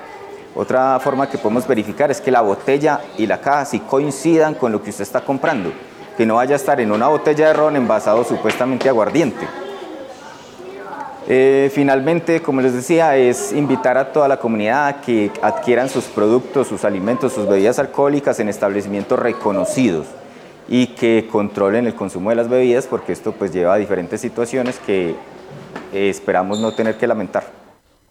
Otra 0.54 0.98
forma 1.00 1.28
que 1.28 1.38
podemos 1.38 1.66
verificar 1.66 2.10
es 2.10 2.20
que 2.20 2.30
la 2.30 2.40
botella 2.40 3.00
y 3.18 3.26
la 3.26 3.40
caja 3.40 3.66
sí 3.66 3.80
coincidan 3.80 4.54
con 4.54 4.72
lo 4.72 4.82
que 4.82 4.90
usted 4.90 5.02
está 5.02 5.20
comprando, 5.20 5.70
que 6.16 6.26
no 6.26 6.36
vaya 6.36 6.54
a 6.54 6.56
estar 6.56 6.80
en 6.80 6.92
una 6.92 7.08
botella 7.08 7.48
de 7.48 7.52
ron 7.52 7.76
envasado 7.76 8.24
supuestamente 8.24 8.88
aguardiente. 8.88 9.46
Eh, 11.28 11.70
finalmente, 11.74 12.40
como 12.40 12.60
les 12.60 12.72
decía, 12.72 13.16
es 13.16 13.52
invitar 13.52 13.98
a 13.98 14.12
toda 14.12 14.28
la 14.28 14.38
comunidad 14.38 14.86
a 14.86 15.00
que 15.00 15.32
adquieran 15.42 15.88
sus 15.88 16.04
productos, 16.04 16.68
sus 16.68 16.84
alimentos, 16.84 17.32
sus 17.32 17.48
bebidas 17.48 17.80
alcohólicas 17.80 18.38
en 18.38 18.48
establecimientos 18.48 19.18
reconocidos 19.18 20.06
y 20.68 20.88
que 20.88 21.28
controlen 21.30 21.86
el 21.86 21.94
consumo 21.94 22.30
de 22.30 22.36
las 22.36 22.48
bebidas 22.48 22.86
porque 22.86 23.12
esto 23.12 23.32
pues 23.32 23.52
lleva 23.52 23.74
a 23.74 23.76
diferentes 23.76 24.20
situaciones 24.20 24.78
que 24.78 25.10
eh, 25.92 26.08
esperamos 26.08 26.60
no 26.60 26.72
tener 26.72 26.96
que 26.96 27.08
lamentar. 27.08 27.44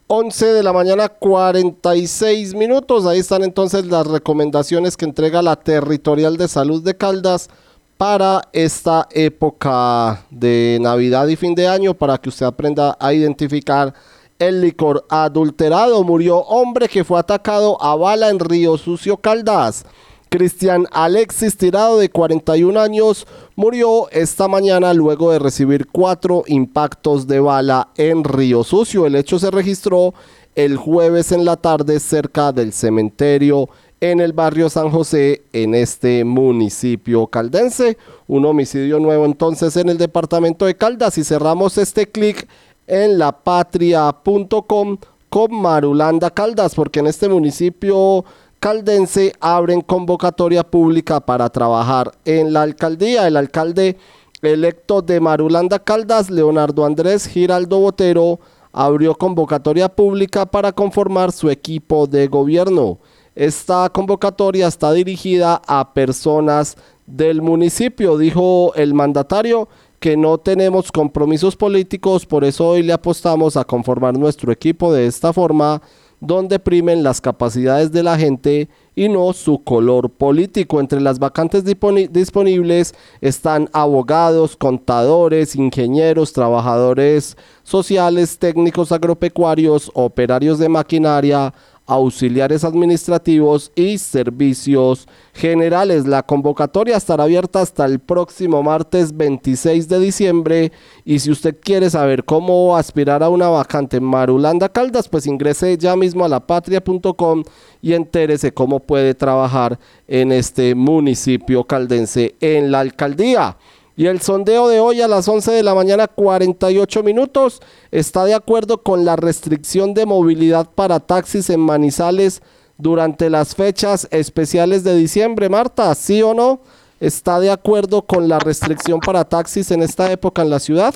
11 0.08 0.46
de 0.46 0.62
la 0.62 0.72
mañana 0.72 1.08
46 1.08 2.54
minutos, 2.54 3.06
ahí 3.06 3.18
están 3.18 3.42
entonces 3.42 3.86
las 3.86 4.06
recomendaciones 4.06 4.96
que 4.96 5.06
entrega 5.06 5.42
la 5.42 5.56
Territorial 5.56 6.36
de 6.36 6.48
Salud 6.48 6.82
de 6.84 6.96
Caldas 6.96 7.48
para 7.96 8.42
esta 8.52 9.08
época 9.10 10.24
de 10.30 10.78
Navidad 10.80 11.26
y 11.28 11.36
fin 11.36 11.54
de 11.54 11.66
año 11.66 11.94
para 11.94 12.18
que 12.18 12.28
usted 12.28 12.46
aprenda 12.46 12.96
a 13.00 13.12
identificar 13.12 13.94
el 14.38 14.60
licor 14.60 15.06
adulterado. 15.08 16.02
Murió 16.04 16.38
hombre 16.38 16.88
que 16.88 17.04
fue 17.04 17.18
atacado 17.18 17.82
a 17.82 17.94
bala 17.96 18.28
en 18.28 18.38
Río 18.38 18.76
Sucio 18.76 19.16
Caldas. 19.16 19.84
Cristian 20.28 20.86
Alexis 20.90 21.56
Tirado 21.56 21.98
de 21.98 22.10
41 22.10 22.78
años 22.78 23.26
murió 23.54 24.10
esta 24.10 24.48
mañana 24.48 24.92
luego 24.92 25.30
de 25.30 25.38
recibir 25.38 25.86
cuatro 25.86 26.42
impactos 26.48 27.26
de 27.26 27.40
bala 27.40 27.88
en 27.96 28.24
Río 28.24 28.64
Sucio. 28.64 29.06
El 29.06 29.14
hecho 29.14 29.38
se 29.38 29.50
registró 29.50 30.14
el 30.56 30.76
jueves 30.76 31.30
en 31.32 31.44
la 31.44 31.56
tarde 31.56 32.00
cerca 32.00 32.50
del 32.50 32.72
cementerio 32.72 33.68
en 34.00 34.20
el 34.20 34.32
barrio 34.32 34.68
San 34.68 34.90
José, 34.90 35.42
en 35.52 35.74
este 35.74 36.24
municipio 36.24 37.26
caldense. 37.28 37.96
Un 38.26 38.44
homicidio 38.44 38.98
nuevo 38.98 39.24
entonces 39.24 39.76
en 39.76 39.88
el 39.88 39.98
departamento 39.98 40.66
de 40.66 40.76
Caldas 40.76 41.16
y 41.18 41.24
cerramos 41.24 41.78
este 41.78 42.06
clic 42.06 42.48
en 42.86 43.18
lapatria.com 43.18 44.98
con 45.28 45.54
Marulanda 45.54 46.30
Caldas, 46.30 46.74
porque 46.74 47.00
en 47.00 47.06
este 47.06 47.28
municipio 47.28 48.24
caldense 48.60 49.32
abren 49.40 49.80
convocatoria 49.80 50.62
pública 50.62 51.20
para 51.20 51.48
trabajar 51.50 52.12
en 52.24 52.52
la 52.52 52.62
alcaldía. 52.62 53.26
El 53.26 53.36
alcalde 53.36 53.96
electo 54.42 55.02
de 55.02 55.20
Marulanda 55.20 55.78
Caldas, 55.78 56.30
Leonardo 56.30 56.84
Andrés 56.84 57.26
Giraldo 57.26 57.80
Botero, 57.80 58.38
abrió 58.76 59.14
convocatoria 59.14 59.88
pública 59.88 60.44
para 60.44 60.70
conformar 60.70 61.32
su 61.32 61.48
equipo 61.48 62.06
de 62.06 62.28
gobierno. 62.28 62.98
Esta 63.34 63.88
convocatoria 63.88 64.66
está 64.66 64.92
dirigida 64.92 65.62
a 65.66 65.94
personas 65.94 66.76
del 67.06 67.40
municipio, 67.40 68.18
dijo 68.18 68.74
el 68.74 68.92
mandatario, 68.92 69.66
que 69.98 70.18
no 70.18 70.36
tenemos 70.36 70.92
compromisos 70.92 71.56
políticos, 71.56 72.26
por 72.26 72.44
eso 72.44 72.68
hoy 72.68 72.82
le 72.82 72.92
apostamos 72.92 73.56
a 73.56 73.64
conformar 73.64 74.18
nuestro 74.18 74.52
equipo 74.52 74.92
de 74.92 75.06
esta 75.06 75.32
forma, 75.32 75.80
donde 76.20 76.58
primen 76.58 77.02
las 77.02 77.20
capacidades 77.20 77.92
de 77.92 78.02
la 78.02 78.18
gente 78.18 78.68
y 78.94 79.08
no 79.08 79.32
su 79.32 79.62
color 79.62 80.10
político. 80.10 80.80
Entre 80.80 81.00
las 81.00 81.18
vacantes 81.18 81.64
disponibles 81.64 82.94
están 83.20 83.68
abogados, 83.72 84.56
contadores, 84.56 85.54
ingenieros, 85.54 86.32
trabajadores 86.32 87.36
sociales, 87.62 88.38
técnicos 88.38 88.92
agropecuarios, 88.92 89.90
operarios 89.94 90.58
de 90.58 90.68
maquinaria, 90.68 91.52
auxiliares 91.86 92.64
administrativos 92.64 93.70
y 93.74 93.98
servicios 93.98 95.06
generales. 95.32 96.06
La 96.06 96.22
convocatoria 96.24 96.96
estará 96.96 97.24
abierta 97.24 97.60
hasta 97.60 97.84
el 97.84 98.00
próximo 98.00 98.62
martes 98.62 99.16
26 99.16 99.88
de 99.88 99.98
diciembre 100.00 100.72
y 101.04 101.20
si 101.20 101.30
usted 101.30 101.56
quiere 101.60 101.88
saber 101.88 102.24
cómo 102.24 102.76
aspirar 102.76 103.22
a 103.22 103.28
una 103.28 103.48
vacante 103.48 103.98
en 103.98 104.04
Marulanda 104.04 104.68
Caldas, 104.68 105.08
pues 105.08 105.26
ingrese 105.26 105.78
ya 105.78 105.96
mismo 105.96 106.24
a 106.24 106.28
lapatria.com 106.28 107.44
y 107.80 107.92
entérese 107.92 108.52
cómo 108.52 108.80
puede 108.80 109.14
trabajar 109.14 109.78
en 110.08 110.32
este 110.32 110.74
municipio 110.74 111.64
caldense 111.64 112.34
en 112.40 112.72
la 112.72 112.80
alcaldía. 112.80 113.56
Y 113.98 114.08
el 114.08 114.20
sondeo 114.20 114.68
de 114.68 114.78
hoy 114.78 115.00
a 115.00 115.08
las 115.08 115.26
11 115.26 115.52
de 115.52 115.62
la 115.62 115.74
mañana 115.74 116.06
48 116.06 117.02
minutos 117.02 117.62
está 117.90 118.26
de 118.26 118.34
acuerdo 118.34 118.82
con 118.82 119.06
la 119.06 119.16
restricción 119.16 119.94
de 119.94 120.04
movilidad 120.04 120.68
para 120.68 121.00
taxis 121.00 121.48
en 121.48 121.60
Manizales 121.60 122.42
durante 122.76 123.30
las 123.30 123.54
fechas 123.54 124.06
especiales 124.10 124.84
de 124.84 124.94
diciembre. 124.94 125.48
Marta, 125.48 125.94
¿sí 125.94 126.20
o 126.20 126.34
no? 126.34 126.60
¿Está 127.00 127.40
de 127.40 127.50
acuerdo 127.50 128.02
con 128.02 128.28
la 128.28 128.38
restricción 128.38 129.00
para 129.00 129.24
taxis 129.24 129.70
en 129.70 129.80
esta 129.82 130.12
época 130.12 130.42
en 130.42 130.50
la 130.50 130.58
ciudad? 130.58 130.94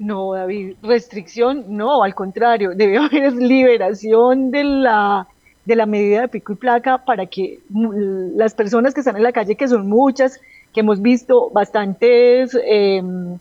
No, 0.00 0.32
David, 0.32 0.74
restricción 0.82 1.66
no, 1.68 2.02
al 2.02 2.16
contrario, 2.16 2.72
debe 2.74 2.98
haber 2.98 3.32
liberación 3.34 4.50
de 4.50 4.64
la, 4.64 5.28
de 5.64 5.76
la 5.76 5.86
medida 5.86 6.22
de 6.22 6.28
pico 6.28 6.52
y 6.52 6.56
placa 6.56 7.04
para 7.04 7.26
que 7.26 7.60
las 7.70 8.54
personas 8.54 8.92
que 8.92 9.00
están 9.00 9.16
en 9.16 9.22
la 9.22 9.30
calle, 9.30 9.54
que 9.54 9.68
son 9.68 9.88
muchas, 9.88 10.40
que 10.76 10.80
hemos 10.80 11.00
visto 11.00 11.48
bastantes, 11.54 12.54
em, 12.66 13.38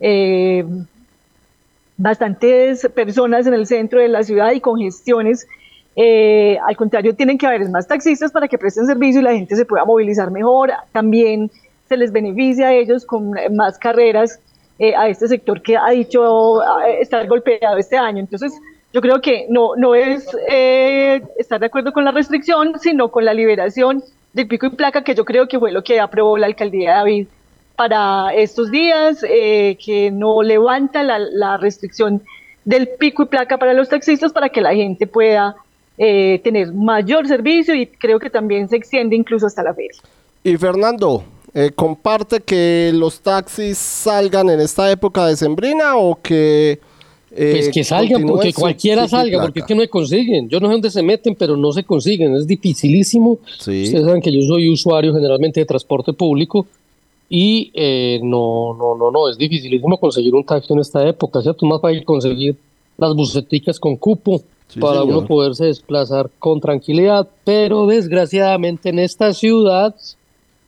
em, 0.00 0.84
bastantes 1.96 2.88
personas 2.92 3.46
en 3.46 3.54
el 3.54 3.68
centro 3.68 4.00
de 4.00 4.08
la 4.08 4.24
ciudad 4.24 4.50
y 4.50 4.60
congestiones. 4.60 5.46
Eh, 5.94 6.58
al 6.66 6.76
contrario, 6.76 7.14
tienen 7.14 7.38
que 7.38 7.46
haber 7.46 7.68
más 7.70 7.86
taxistas 7.86 8.32
para 8.32 8.48
que 8.48 8.58
presten 8.58 8.86
servicio 8.86 9.20
y 9.20 9.24
la 9.24 9.32
gente 9.32 9.54
se 9.54 9.64
pueda 9.64 9.84
movilizar 9.84 10.32
mejor. 10.32 10.72
También 10.90 11.52
se 11.88 11.96
les 11.96 12.10
beneficia 12.10 12.66
a 12.66 12.72
ellos 12.72 13.06
con 13.06 13.30
más 13.52 13.78
carreras 13.78 14.40
eh, 14.80 14.96
a 14.96 15.08
este 15.08 15.28
sector 15.28 15.62
que 15.62 15.76
ha 15.76 15.90
dicho 15.90 16.60
estar 16.98 17.28
golpeado 17.28 17.76
este 17.76 17.96
año. 17.96 18.18
Entonces, 18.18 18.52
yo 18.92 19.00
creo 19.00 19.20
que 19.20 19.46
no, 19.48 19.76
no 19.76 19.94
es 19.94 20.26
eh, 20.48 21.22
estar 21.38 21.60
de 21.60 21.66
acuerdo 21.66 21.92
con 21.92 22.04
la 22.04 22.10
restricción, 22.10 22.72
sino 22.80 23.12
con 23.12 23.24
la 23.24 23.34
liberación 23.34 24.02
de 24.32 24.46
pico 24.46 24.66
y 24.66 24.70
placa, 24.70 25.04
que 25.04 25.14
yo 25.14 25.24
creo 25.24 25.46
que 25.46 25.58
fue 25.58 25.72
lo 25.72 25.82
que 25.82 26.00
aprobó 26.00 26.38
la 26.38 26.46
alcaldía 26.46 26.90
de 26.90 26.96
David 26.96 27.26
para 27.76 28.34
estos 28.34 28.70
días, 28.70 29.24
eh, 29.28 29.76
que 29.84 30.10
no 30.10 30.42
levanta 30.42 31.02
la, 31.02 31.56
restricción 31.56 32.22
del 32.64 32.88
pico 32.98 33.24
y 33.24 33.26
placa 33.26 33.58
para 33.58 33.74
los 33.74 33.88
taxistas 33.88 34.32
para 34.32 34.48
que 34.48 34.60
la 34.60 34.74
gente 34.74 35.06
pueda 35.06 35.56
eh, 35.98 36.40
tener 36.44 36.72
mayor 36.72 37.26
servicio 37.26 37.74
y 37.74 37.86
creo 37.86 38.18
que 38.18 38.30
también 38.30 38.68
se 38.68 38.76
extiende 38.76 39.16
incluso 39.16 39.46
hasta 39.46 39.62
la 39.62 39.74
feria. 39.74 40.00
Y 40.44 40.56
Fernando, 40.56 41.24
eh, 41.54 41.70
¿comparte 41.74 42.40
que 42.40 42.92
los 42.94 43.20
taxis 43.20 43.78
salgan 43.78 44.48
en 44.50 44.60
esta 44.60 44.90
época 44.90 45.26
de 45.26 45.36
sembrina 45.36 45.96
o 45.96 46.18
que 46.20 46.80
pues 47.34 47.70
que 47.70 47.84
salgan, 47.84 48.26
porque 48.26 48.52
cualquiera 48.52 49.08
salga, 49.08 49.40
porque 49.40 49.60
es 49.60 49.66
que 49.66 49.74
no 49.74 49.80
se 49.80 49.88
consiguen. 49.88 50.48
Yo 50.48 50.60
no 50.60 50.68
sé 50.68 50.72
dónde 50.72 50.90
se 50.90 51.02
meten, 51.02 51.34
pero 51.34 51.56
no 51.56 51.72
se 51.72 51.82
consiguen. 51.82 52.34
Es 52.36 52.46
dificilísimo. 52.46 53.38
Ustedes 53.58 54.04
saben 54.04 54.20
que 54.20 54.32
yo 54.32 54.42
soy 54.42 54.68
usuario 54.68 55.14
generalmente 55.14 55.60
de 55.60 55.66
transporte 55.66 56.12
público 56.12 56.66
y 57.28 57.70
eh, 57.72 58.20
no, 58.22 58.74
no, 58.74 58.94
no, 58.94 59.10
no, 59.10 59.28
es 59.28 59.38
dificilísimo 59.38 59.98
conseguir 59.98 60.34
un 60.34 60.44
taxi 60.44 60.72
en 60.72 60.80
esta 60.80 61.08
época, 61.08 61.40
¿cierto? 61.40 61.64
Más 61.64 61.80
fácil 61.80 62.04
conseguir 62.04 62.56
las 62.98 63.14
buceticas 63.14 63.80
con 63.80 63.96
cupo 63.96 64.42
para 64.78 65.02
uno 65.02 65.24
poderse 65.26 65.66
desplazar 65.66 66.30
con 66.38 66.60
tranquilidad, 66.60 67.26
pero 67.44 67.86
desgraciadamente 67.86 68.90
en 68.90 68.98
esta 68.98 69.32
ciudad 69.32 69.94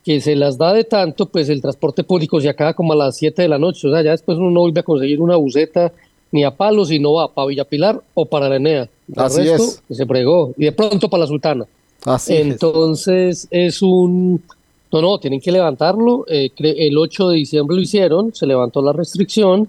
que 0.04 0.20
se 0.20 0.36
las 0.36 0.58
da 0.58 0.72
de 0.72 0.84
tanto, 0.84 1.26
pues 1.26 1.48
el 1.48 1.62
transporte 1.62 2.04
público 2.04 2.40
se 2.40 2.48
acaba 2.48 2.74
como 2.74 2.92
a 2.92 2.96
las 2.96 3.16
7 3.16 3.42
de 3.42 3.48
la 3.48 3.58
noche, 3.58 3.88
o 3.88 3.90
sea, 3.90 4.02
ya 4.02 4.10
después 4.10 4.36
uno 4.38 4.50
no 4.50 4.60
vuelve 4.60 4.80
a 4.80 4.84
conseguir 4.84 5.20
una 5.20 5.36
buceta 5.36 5.92
ni 6.34 6.42
a 6.42 6.50
Palos 6.50 6.90
y 6.90 6.98
no 6.98 7.12
va 7.12 7.32
para 7.32 7.46
Villapilar 7.46 8.02
o 8.12 8.26
para 8.26 8.48
la 8.48 8.56
Enea. 8.56 8.88
Así 9.14 9.42
es. 9.42 9.80
Se 9.88 10.04
pregó. 10.04 10.52
Y 10.58 10.64
de 10.64 10.72
pronto 10.72 11.08
para 11.08 11.20
la 11.20 11.26
Sultana. 11.28 11.64
Así 12.04 12.34
Entonces 12.34 13.46
es. 13.52 13.80
un... 13.82 14.42
No, 14.90 15.00
no, 15.00 15.18
tienen 15.20 15.40
que 15.40 15.52
levantarlo. 15.52 16.26
Eh, 16.28 16.50
el 16.58 16.98
8 16.98 17.28
de 17.28 17.36
diciembre 17.36 17.76
lo 17.76 17.82
hicieron, 17.82 18.34
se 18.34 18.46
levantó 18.46 18.82
la 18.82 18.92
restricción. 18.92 19.68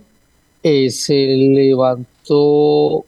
Eh, 0.63 0.89
se 0.89 1.13
levantó 1.13 3.05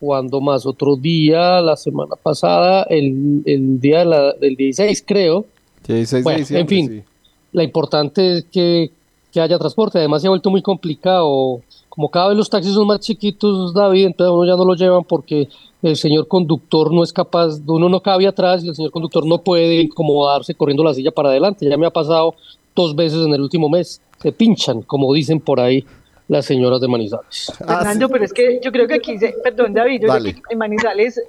cuando 0.00 0.40
más 0.40 0.66
otro 0.66 0.96
día, 0.96 1.60
la 1.60 1.76
semana 1.76 2.16
pasada, 2.20 2.82
el, 2.90 3.44
el 3.46 3.80
día 3.80 4.04
del 4.40 4.56
16 4.56 5.04
creo. 5.06 5.46
16 5.86 6.24
bueno, 6.24 6.44
En 6.50 6.66
fin, 6.66 7.04
la 7.52 7.62
importante 7.62 8.38
es 8.38 8.44
que, 8.46 8.90
que 9.32 9.40
haya 9.40 9.56
transporte. 9.56 9.98
Además 9.98 10.20
se 10.20 10.26
ha 10.26 10.30
vuelto 10.30 10.50
muy 10.50 10.62
complicado 10.62 11.62
como 11.98 12.12
cada 12.12 12.28
vez 12.28 12.36
los 12.36 12.48
taxis 12.48 12.74
son 12.74 12.86
más 12.86 13.00
chiquitos, 13.00 13.74
David, 13.74 14.06
entonces 14.06 14.32
uno 14.32 14.44
ya 14.44 14.54
no 14.54 14.64
lo 14.64 14.74
llevan 14.76 15.02
porque 15.02 15.48
el 15.82 15.96
señor 15.96 16.28
conductor 16.28 16.94
no 16.94 17.02
es 17.02 17.12
capaz, 17.12 17.60
uno 17.66 17.88
no 17.88 18.00
cabe 18.00 18.28
atrás 18.28 18.62
y 18.62 18.68
el 18.68 18.76
señor 18.76 18.92
conductor 18.92 19.26
no 19.26 19.38
puede 19.38 19.80
incomodarse 19.80 20.54
corriendo 20.54 20.84
la 20.84 20.94
silla 20.94 21.10
para 21.10 21.30
adelante. 21.30 21.68
Ya 21.68 21.76
me 21.76 21.86
ha 21.86 21.90
pasado 21.90 22.36
dos 22.76 22.94
veces 22.94 23.26
en 23.26 23.34
el 23.34 23.40
último 23.40 23.68
mes. 23.68 24.00
Se 24.22 24.30
pinchan, 24.30 24.82
como 24.82 25.12
dicen 25.12 25.40
por 25.40 25.58
ahí 25.58 25.84
las 26.28 26.44
señoras 26.44 26.80
de 26.80 26.86
Manizales. 26.86 27.52
Fernando, 27.58 28.08
pero 28.08 28.24
es 28.26 28.32
que 28.32 28.60
yo 28.62 28.70
creo 28.70 28.86
que 28.86 28.94
aquí, 28.94 29.16
perdón 29.42 29.74
David, 29.74 30.02
yo 30.02 30.06
creo 30.06 30.22
que 30.22 30.40
en 30.50 30.58
Manizales 30.58 31.20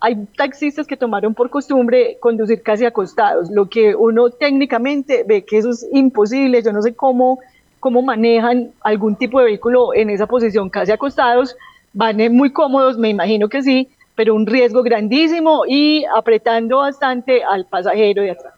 hay 0.00 0.14
taxistas 0.36 0.86
que 0.86 0.96
tomaron 0.96 1.34
por 1.34 1.50
costumbre 1.50 2.18
conducir 2.20 2.62
casi 2.62 2.84
acostados, 2.84 3.50
lo 3.50 3.68
que 3.68 3.96
uno 3.96 4.30
técnicamente 4.30 5.24
ve 5.26 5.44
que 5.44 5.58
eso 5.58 5.70
es 5.70 5.88
imposible, 5.92 6.62
yo 6.62 6.72
no 6.72 6.82
sé 6.82 6.94
cómo 6.94 7.40
cómo 7.82 8.00
manejan 8.00 8.70
algún 8.82 9.16
tipo 9.16 9.40
de 9.40 9.46
vehículo 9.46 9.92
en 9.92 10.08
esa 10.08 10.28
posición 10.28 10.70
casi 10.70 10.92
acostados, 10.92 11.56
van 11.92 12.16
muy 12.32 12.52
cómodos, 12.52 12.96
me 12.96 13.08
imagino 13.08 13.48
que 13.48 13.60
sí, 13.60 13.88
pero 14.14 14.36
un 14.36 14.46
riesgo 14.46 14.84
grandísimo 14.84 15.64
y 15.66 16.04
apretando 16.16 16.76
bastante 16.76 17.42
al 17.42 17.66
pasajero 17.66 18.22
de 18.22 18.30
atrás. 18.30 18.54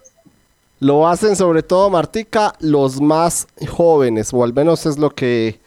Lo 0.79 1.09
hacen 1.09 1.37
sobre 1.37 1.63
todo, 1.63 1.89
Martica, 1.89 2.53
los 2.61 3.01
más 3.01 3.49
jóvenes, 3.67 4.35
o 4.35 4.45
al 4.45 4.53
menos 4.53 4.85
es 4.85 4.99
lo 4.99 5.09
que 5.09 5.59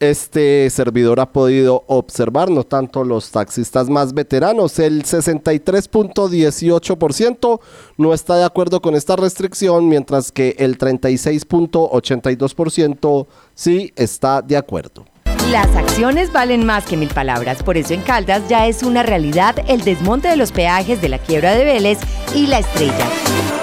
este 0.00 0.68
servidor 0.70 1.20
ha 1.20 1.30
podido 1.30 1.84
observar, 1.86 2.50
no 2.50 2.64
tanto 2.64 3.04
los 3.04 3.30
taxistas 3.30 3.90
más 3.90 4.14
veteranos. 4.14 4.78
El 4.78 5.04
63.18% 5.04 7.60
no 7.98 8.14
está 8.14 8.36
de 8.36 8.44
acuerdo 8.44 8.80
con 8.80 8.96
esta 8.96 9.16
restricción, 9.16 9.88
mientras 9.88 10.32
que 10.32 10.56
el 10.58 10.78
36.82% 10.78 13.26
sí 13.54 13.92
está 13.94 14.40
de 14.40 14.56
acuerdo. 14.56 15.04
Las 15.50 15.74
acciones 15.74 16.30
valen 16.30 16.64
más 16.64 16.84
que 16.84 16.96
mil 16.96 17.08
palabras, 17.08 17.64
por 17.64 17.76
eso 17.76 17.92
en 17.92 18.02
Caldas 18.02 18.48
ya 18.48 18.68
es 18.68 18.84
una 18.84 19.02
realidad 19.02 19.56
el 19.66 19.82
desmonte 19.82 20.28
de 20.28 20.36
los 20.36 20.52
peajes 20.52 21.00
de 21.00 21.08
la 21.08 21.18
quiebra 21.18 21.56
de 21.56 21.64
Vélez 21.64 21.98
y 22.36 22.46
la 22.46 22.60
estrella. 22.60 23.04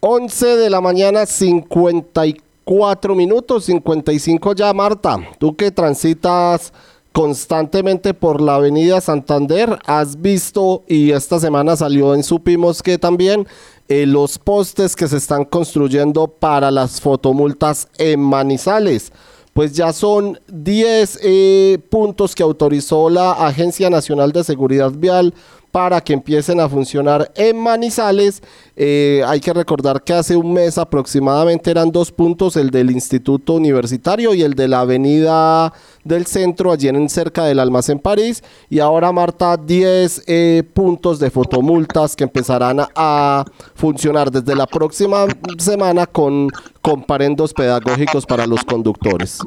11 0.00 0.56
de 0.56 0.70
la 0.70 0.80
mañana, 0.80 1.26
54 1.26 3.14
minutos, 3.14 3.64
55 3.66 4.54
ya, 4.54 4.72
Marta. 4.72 5.18
Tú 5.38 5.54
que 5.54 5.70
transitas 5.70 6.72
constantemente 7.12 8.14
por 8.14 8.40
la 8.40 8.54
avenida 8.54 9.00
Santander, 9.00 9.78
has 9.84 10.20
visto 10.20 10.84
y 10.86 11.10
esta 11.10 11.38
semana 11.40 11.76
salió 11.76 12.14
en 12.14 12.22
Supimos 12.22 12.82
que 12.82 12.98
también 12.98 13.46
eh, 13.88 14.06
los 14.06 14.38
postes 14.38 14.94
que 14.94 15.08
se 15.08 15.16
están 15.16 15.44
construyendo 15.44 16.28
para 16.28 16.70
las 16.70 17.00
fotomultas 17.00 17.88
en 17.98 18.20
Manizales. 18.20 19.12
Pues 19.52 19.72
ya 19.72 19.92
son 19.92 20.38
10 20.46 21.18
eh, 21.22 21.78
puntos 21.90 22.36
que 22.36 22.44
autorizó 22.44 23.10
la 23.10 23.32
Agencia 23.32 23.90
Nacional 23.90 24.30
de 24.30 24.44
Seguridad 24.44 24.92
Vial 24.92 25.34
para 25.70 26.00
que 26.00 26.12
empiecen 26.12 26.60
a 26.60 26.68
funcionar 26.68 27.30
en 27.34 27.56
Manizales. 27.58 28.42
Eh, 28.76 29.22
hay 29.26 29.40
que 29.40 29.52
recordar 29.52 30.02
que 30.02 30.12
hace 30.12 30.36
un 30.36 30.52
mes 30.52 30.78
aproximadamente 30.78 31.70
eran 31.70 31.92
dos 31.92 32.10
puntos, 32.10 32.56
el 32.56 32.70
del 32.70 32.90
Instituto 32.90 33.54
Universitario 33.54 34.34
y 34.34 34.42
el 34.42 34.54
de 34.54 34.68
la 34.68 34.80
Avenida 34.80 35.72
del 36.04 36.26
Centro, 36.26 36.72
allí 36.72 36.88
en 36.88 37.08
cerca 37.08 37.44
del 37.44 37.60
Almacén 37.60 37.98
París. 37.98 38.42
Y 38.68 38.80
ahora, 38.80 39.12
Marta, 39.12 39.56
10 39.56 40.24
eh, 40.26 40.62
puntos 40.74 41.18
de 41.18 41.30
fotomultas 41.30 42.16
que 42.16 42.24
empezarán 42.24 42.80
a, 42.94 43.44
funcionar 43.74 44.30
desde 44.30 44.54
la 44.54 44.66
próxima 44.66 45.26
semana 45.58 46.06
con 46.06 46.48
comparendos 46.82 47.54
pedagógicos 47.54 48.26
para 48.26 48.46
los 48.46 48.64
conductores. 48.64 49.38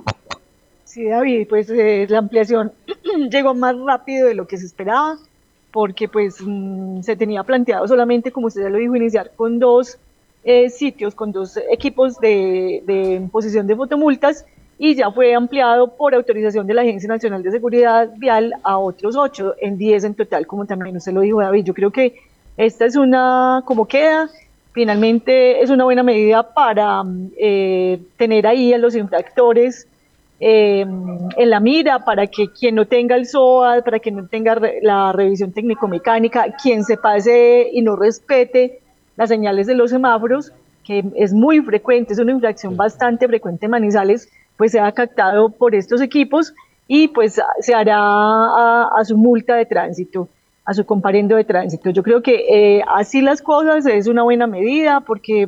Sí, 0.86 1.06
David, 1.06 1.48
pues 1.50 1.70
eh, 1.70 2.06
la 2.10 2.20
ampliación 2.20 2.72
llegó 3.32 3.54
más 3.54 3.76
rápido 3.80 4.28
de 4.28 4.36
lo 4.36 4.48
que 4.48 4.58
se 4.58 4.66
esperaba 4.66 5.18
porque 5.74 6.08
pues 6.08 6.38
mm, 6.40 7.02
se 7.02 7.16
tenía 7.16 7.44
planteado 7.44 7.88
solamente, 7.88 8.32
como 8.32 8.48
usted 8.48 8.62
ya 8.62 8.70
lo 8.70 8.78
dijo, 8.78 8.96
iniciar 8.96 9.32
con 9.36 9.58
dos 9.58 9.98
eh, 10.44 10.70
sitios, 10.70 11.16
con 11.16 11.32
dos 11.32 11.58
equipos 11.72 12.20
de, 12.20 12.84
de 12.86 13.16
imposición 13.16 13.66
de 13.66 13.76
fotomultas 13.76 14.46
y 14.78 14.94
ya 14.94 15.12
fue 15.12 15.34
ampliado 15.34 15.96
por 15.96 16.14
autorización 16.14 16.68
de 16.68 16.76
la 16.76 16.84
Agencia 16.84 17.10
Nacional 17.10 17.42
de 17.42 17.50
Seguridad 17.50 18.12
Vial 18.18 18.54
a 18.62 18.78
otros 18.78 19.16
ocho, 19.16 19.56
en 19.60 19.80
diez 19.80 20.04
en 20.04 20.14
total, 20.14 20.46
como 20.46 20.66
también 20.66 20.96
usted 20.96 21.12
lo 21.12 21.22
dijo, 21.22 21.42
David. 21.42 21.66
Yo 21.66 21.74
creo 21.74 21.90
que 21.90 22.20
esta 22.56 22.86
es 22.86 22.96
una, 22.96 23.64
como 23.66 23.88
queda, 23.88 24.30
finalmente 24.74 25.64
es 25.64 25.72
una 25.72 25.86
buena 25.86 26.04
medida 26.04 26.54
para 26.54 27.02
mm, 27.02 27.32
eh, 27.36 28.00
tener 28.18 28.46
ahí 28.46 28.74
a 28.74 28.78
los 28.78 28.96
infractores 28.96 29.88
eh, 30.46 30.82
en 30.82 31.50
la 31.50 31.62
mira 31.62 32.00
para 32.04 32.28
que 32.28 32.50
quien 32.52 32.76
no 32.76 32.86
tenga 32.86 33.16
el 33.16 33.26
SOA, 33.26 33.82
para 33.82 34.00
que 34.00 34.12
no 34.12 34.28
tenga 34.28 34.60
la 34.82 35.14
revisión 35.14 35.54
técnico-mecánica, 35.54 36.54
quien 36.62 36.84
se 36.84 36.98
pase 36.98 37.70
y 37.72 37.82
no 37.82 37.96
respete 37.96 38.82
las 39.16 39.30
señales 39.30 39.68
de 39.68 39.76
los 39.76 39.92
semáforos, 39.92 40.52
que 40.84 41.06
es 41.16 41.32
muy 41.32 41.62
frecuente, 41.62 42.12
es 42.12 42.20
una 42.20 42.34
infracción 42.34 42.76
bastante 42.76 43.26
frecuente 43.26 43.68
en 43.68 43.72
Manizales, 43.72 44.30
pues 44.58 44.74
se 44.74 44.82
ha 44.82 44.92
captado 44.92 45.48
por 45.48 45.76
estos 45.76 46.02
equipos 46.02 46.54
y 46.90 47.08
pues 47.08 47.40
se 47.62 47.74
hará 47.74 47.96
a, 47.98 49.06
su 49.06 49.16
multa 49.16 49.56
de 49.56 49.66
tránsito, 49.66 50.28
a 50.66 50.74
su 50.74 50.86
comparendo 50.86 51.38
de 51.38 51.46
tránsito. 51.46 51.90
Yo 51.92 52.04
creo 52.04 52.22
que 52.22 52.48
eh, 52.50 52.84
así 52.94 53.22
las 53.22 53.42
cosas 53.42 53.86
es 53.86 54.08
una 54.08 54.24
buena 54.24 54.46
medida 54.46 55.00
porque, 55.00 55.48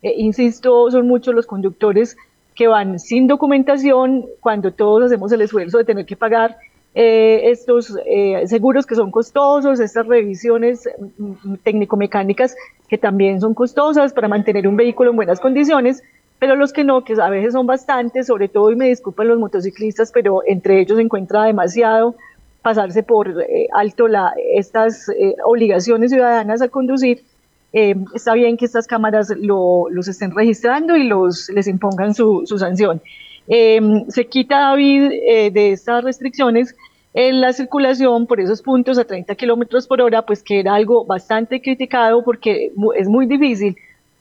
eh, 0.00 0.14
insisto, 0.16 0.90
son 0.90 1.06
muchos 1.06 1.34
los 1.34 1.46
conductores 1.46 2.16
que 2.60 2.68
van 2.68 2.98
sin 2.98 3.26
documentación 3.26 4.26
cuando 4.38 4.70
todos 4.70 5.04
hacemos 5.04 5.32
el 5.32 5.40
esfuerzo 5.40 5.78
de 5.78 5.84
tener 5.86 6.04
que 6.04 6.14
pagar 6.14 6.58
eh, 6.94 7.40
estos 7.44 7.96
eh, 8.04 8.46
seguros 8.48 8.84
que 8.84 8.94
son 8.94 9.10
costosos, 9.10 9.80
estas 9.80 10.06
revisiones 10.06 10.86
mm, 11.16 11.24
mm, 11.42 11.56
técnico-mecánicas 11.64 12.54
que 12.86 12.98
también 12.98 13.40
son 13.40 13.54
costosas 13.54 14.12
para 14.12 14.28
mantener 14.28 14.68
un 14.68 14.76
vehículo 14.76 15.08
en 15.08 15.16
buenas 15.16 15.40
condiciones, 15.40 16.02
pero 16.38 16.54
los 16.54 16.74
que 16.74 16.84
no, 16.84 17.02
que 17.02 17.14
a 17.14 17.30
veces 17.30 17.54
son 17.54 17.66
bastantes, 17.66 18.26
sobre 18.26 18.48
todo, 18.48 18.70
y 18.70 18.76
me 18.76 18.88
disculpan 18.88 19.28
los 19.28 19.38
motociclistas, 19.38 20.12
pero 20.12 20.42
entre 20.46 20.80
ellos 20.80 20.98
se 20.98 21.02
encuentra 21.02 21.44
demasiado 21.44 22.14
pasarse 22.60 23.02
por 23.02 23.40
eh, 23.40 23.68
alto 23.72 24.06
la, 24.06 24.34
estas 24.52 25.08
eh, 25.08 25.34
obligaciones 25.46 26.10
ciudadanas 26.10 26.60
a 26.60 26.68
conducir, 26.68 27.24
eh, 27.72 27.94
está 28.14 28.34
bien 28.34 28.56
que 28.56 28.64
estas 28.64 28.86
cámaras 28.86 29.32
lo, 29.38 29.88
los 29.90 30.08
estén 30.08 30.34
registrando 30.34 30.96
y 30.96 31.04
los, 31.04 31.48
les 31.50 31.66
impongan 31.66 32.14
su, 32.14 32.42
su 32.46 32.58
sanción. 32.58 33.00
se 33.48 34.26
quita, 34.28 34.60
David, 34.60 35.10
de 35.52 35.72
estas 35.72 36.04
restricciones 36.04 36.74
en 37.14 37.40
la 37.40 37.52
circulación 37.52 38.26
por 38.26 38.40
esos 38.40 38.62
puntos 38.62 38.98
a 38.98 39.04
30 39.04 39.34
kilómetros 39.34 39.86
por 39.86 40.00
hora, 40.00 40.22
pues 40.22 40.42
que 40.42 40.60
era 40.60 40.74
algo 40.74 41.04
bastante 41.04 41.60
criticado 41.60 42.22
porque 42.22 42.72
es 42.96 43.08
muy 43.08 43.26
difícil 43.26 43.76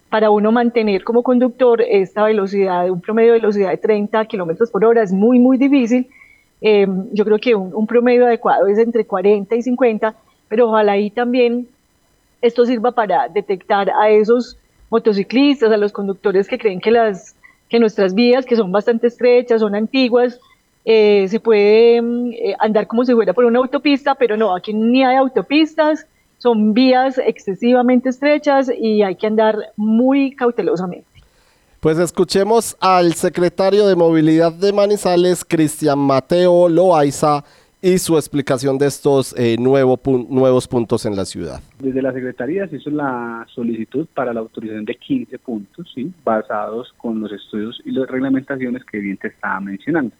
para 0.09 0.31
uno 0.31 0.51
mantener 0.51 1.03
como 1.03 1.21
conductor 1.21 1.81
esta 1.81 2.23
velocidad, 2.23 2.89
un 2.89 2.99
promedio 2.99 3.33
de 3.33 3.39
velocidad 3.39 3.69
de 3.69 3.77
30 3.77 4.25
kilómetros 4.25 4.71
por 4.71 4.83
hora, 4.83 5.03
es 5.03 5.13
muy, 5.13 5.39
muy 5.39 5.57
difícil. 5.57 6.07
Eh, 6.61 6.87
yo 7.13 7.23
creo 7.23 7.37
que 7.37 7.55
un, 7.55 7.87
promedio 7.87 8.25
adecuado 8.25 8.67
es 8.67 8.79
entre 8.79 9.05
40 9.05 9.55
y 9.55 9.61
50, 9.61 10.15
pero 10.47 10.69
ojalá 10.69 10.93
ahí 10.93 11.11
también 11.11 11.67
esto 12.41 12.65
sirva 12.65 12.91
para 12.91 13.27
detectar 13.27 13.89
a 13.89 14.09
esos 14.09 14.57
motociclistas, 14.89 15.71
a 15.71 15.77
los 15.77 15.91
conductores 15.91 16.47
que 16.47 16.57
creen 16.57 16.79
que, 16.79 17.79
nuestras 17.79 18.13
vías, 18.13 18.45
que 18.45 18.55
son 18.55 18.71
bastante 18.71 19.07
estrechas, 19.07 19.61
son 19.61 19.75
antiguas, 19.75 20.39
eh, 20.85 21.27
se 21.29 21.39
puede 21.39 22.01
mm, 22.01 22.31
eh, 22.31 22.55
andar 22.59 22.87
como 22.87 23.05
si 23.05 23.13
fuera 23.13 23.33
por 23.33 23.45
una 23.45 23.59
autopista, 23.59 24.15
pero 24.15 24.37
no, 24.37 24.55
aquí 24.55 24.73
ni 24.73 25.03
hay 25.03 25.17
autopistas, 25.17 26.07
son 26.39 26.73
vías 26.73 27.17
excesivamente 27.17 28.09
estrechas 28.09 28.71
y 28.75 29.03
hay 29.03 29.15
que 29.15 29.27
andar 29.27 29.57
muy 29.75 30.35
cautelosamente. 30.35 31.05
Pues 31.79 31.97
escuchemos 31.97 32.75
al 32.79 33.13
secretario 33.13 33.87
de 33.87 33.95
Movilidad 33.95 34.51
de 34.51 34.73
Manizales, 34.73 35.45
Cristian 35.45 35.99
Mateo 35.99 36.67
Loaiza, 36.67 37.43
y 37.81 37.97
su 37.97 38.17
explicación 38.17 38.77
de 38.77 38.87
estos 38.87 39.33
eh, 39.37 39.55
nuevos 39.57 40.67
puntos 40.67 41.05
en 41.05 41.15
la 41.15 41.23
ciudad. 41.23 41.61
Desde 41.79 42.01
la 42.01 42.11
Secretaría 42.11 42.67
se 42.67 42.75
hizo 42.75 42.89
la 42.89 43.47
solicitud 43.53 44.05
para 44.13 44.33
la 44.33 44.41
autorización 44.41 44.83
de 44.83 44.95
15 44.95 45.39
puntos, 45.39 45.89
¿sí? 45.95 46.11
basados 46.23 46.93
con 46.97 47.21
los 47.21 47.31
estudios 47.31 47.81
y 47.85 47.91
las 47.91 48.09
reglamentaciones 48.09 48.83
que 48.83 48.99
bien 48.99 49.15
te 49.17 49.29
estaba 49.29 49.61
mencionando. 49.61 50.13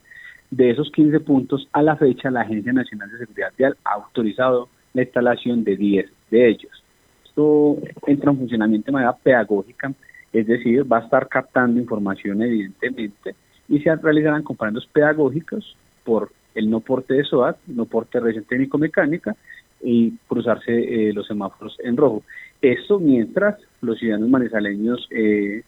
De 0.52 0.72
esos 0.72 0.90
15 0.92 1.20
puntos, 1.20 1.68
a 1.74 1.82
la 1.82 1.98
fecha, 1.98 2.32
la 2.32 2.42
Agencia 2.42 2.72
Nacional 2.72 3.12
de 3.12 3.20
Seguridad 3.20 3.52
Vial 3.58 3.78
ha 3.84 3.96
autorizado 3.96 4.70
la 4.94 5.04
instalación 5.04 5.64
de 5.64 5.76
10 5.76 6.10
de 6.32 6.50
ellos. 6.50 6.84
Esto 7.26 7.78
entra 8.08 8.32
en 8.32 8.38
funcionamiento 8.38 8.86
de 8.88 8.92
manera 8.94 9.14
pedagógica, 9.14 9.94
es 10.32 10.48
decir, 10.48 10.92
va 10.92 11.00
a 11.00 11.02
estar 11.02 11.28
captando 11.28 11.80
información 11.80 12.42
evidentemente 12.42 13.36
y 13.68 13.80
se 13.80 13.94
realizarán 13.96 14.44
comparendos 14.44 14.88
pedagógicos 14.88 15.76
por 16.04 16.32
el 16.56 16.70
no 16.70 16.80
porte 16.80 17.14
de 17.14 17.24
SOAT, 17.24 17.58
no 17.68 17.86
porte 17.86 18.18
de 18.18 18.24
revisión 18.24 18.46
técnico-mecánica 18.46 19.36
y 19.82 20.12
cruzarse 20.28 20.72
eh, 20.72 21.14
los 21.14 21.28
semáforos 21.28 21.78
en 21.80 21.96
rojo. 21.96 22.24
Esto 22.62 23.00
mientras 23.00 23.58
los 23.82 23.98
ciudadanos 23.98 24.30
manizaleños 24.30 25.08
eh, 25.12 25.64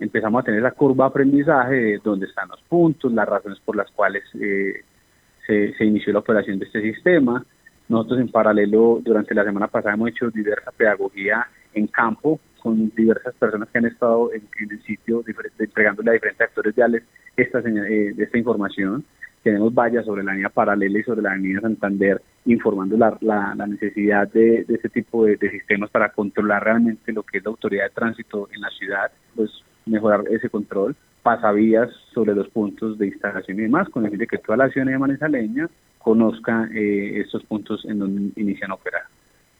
empezamos 0.00 0.42
a 0.42 0.44
tener 0.46 0.62
la 0.62 0.72
curva 0.72 1.04
de 1.04 1.10
aprendizaje 1.10 1.74
de 1.74 2.00
dónde 2.02 2.26
están 2.26 2.48
los 2.48 2.60
puntos, 2.62 3.12
las 3.12 3.28
razones 3.28 3.58
por 3.64 3.76
las 3.76 3.90
cuales 3.92 4.24
eh, 4.40 4.82
se, 5.46 5.74
se, 5.74 5.84
inició 5.84 6.12
la 6.12 6.20
operación 6.20 6.58
de 6.58 6.66
este 6.66 6.82
sistema, 6.82 7.44
nosotros 7.88 8.20
en 8.20 8.28
paralelo 8.28 9.00
durante 9.02 9.34
la 9.34 9.44
semana 9.44 9.68
pasada 9.68 9.94
hemos 9.94 10.10
hecho 10.10 10.30
diversa 10.30 10.72
pedagogía 10.72 11.46
en 11.74 11.86
campo 11.86 12.40
con 12.62 12.90
diversas 12.94 13.34
personas 13.34 13.68
que 13.68 13.78
han 13.78 13.86
estado 13.86 14.32
en, 14.32 14.42
el 14.70 14.82
sitio 14.84 15.24
entregándole 15.58 16.10
a 16.10 16.14
diferentes 16.14 16.48
actores 16.48 16.74
viales 16.74 17.02
esta, 17.36 17.58
eh, 17.58 18.14
esta 18.16 18.38
información. 18.38 19.04
Tenemos 19.42 19.74
vallas 19.74 20.04
sobre 20.04 20.22
la 20.22 20.34
línea 20.34 20.48
paralela 20.48 20.98
y 20.98 21.02
sobre 21.02 21.22
la 21.22 21.32
avenida 21.32 21.60
Santander 21.60 22.22
informando 22.44 22.96
la, 22.96 23.16
la, 23.20 23.66
necesidad 23.66 24.28
de, 24.28 24.64
de, 24.64 24.74
este 24.74 24.88
tipo 24.88 25.24
de, 25.24 25.36
de, 25.36 25.50
sistemas 25.50 25.90
para 25.90 26.10
controlar 26.10 26.64
realmente 26.64 27.12
lo 27.12 27.22
que 27.22 27.38
es 27.38 27.44
la 27.44 27.50
autoridad 27.50 27.84
de 27.84 27.90
tránsito 27.90 28.48
en 28.52 28.60
la 28.60 28.70
ciudad, 28.70 29.10
pues 29.34 29.50
mejorar 29.86 30.24
ese 30.30 30.48
control, 30.48 30.96
pasavías 31.22 31.90
sobre 32.12 32.34
los 32.34 32.48
puntos 32.48 32.98
de 32.98 33.06
instalación 33.06 33.58
y 33.58 33.62
demás, 33.62 33.88
con 33.88 34.04
el 34.04 34.10
fin 34.10 34.18
de 34.18 34.26
que 34.26 34.38
toda 34.38 34.56
la 34.56 34.68
ciudadanía 34.68 34.98
manizaleña 34.98 35.68
conozca 35.98 36.68
eh, 36.74 37.20
estos 37.20 37.44
puntos 37.44 37.84
en 37.84 38.00
donde 38.00 38.40
inician 38.40 38.70
a 38.72 38.74
operar. 38.74 39.02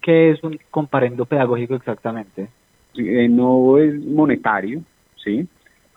¿Qué 0.01 0.31
es 0.31 0.43
un 0.43 0.59
comparendo 0.71 1.25
pedagógico 1.25 1.75
exactamente? 1.77 2.49
Eh, 2.97 3.29
no 3.29 3.79
es 3.79 3.95
monetario, 4.05 4.83
sí, 5.23 5.47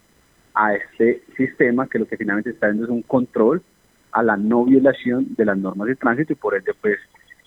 a 0.54 0.74
este 0.74 1.22
sistema 1.36 1.86
que 1.86 1.98
lo 1.98 2.06
que 2.06 2.16
finalmente 2.16 2.50
está 2.50 2.68
dando 2.68 2.84
es 2.84 2.90
un 2.90 3.02
control 3.02 3.62
a 4.12 4.22
la 4.22 4.36
no 4.36 4.64
violación 4.64 5.34
de 5.36 5.44
las 5.44 5.56
normas 5.56 5.88
de 5.88 5.96
tránsito 5.96 6.32
y 6.32 6.36
por 6.36 6.54
ende 6.54 6.72
pues 6.80 6.98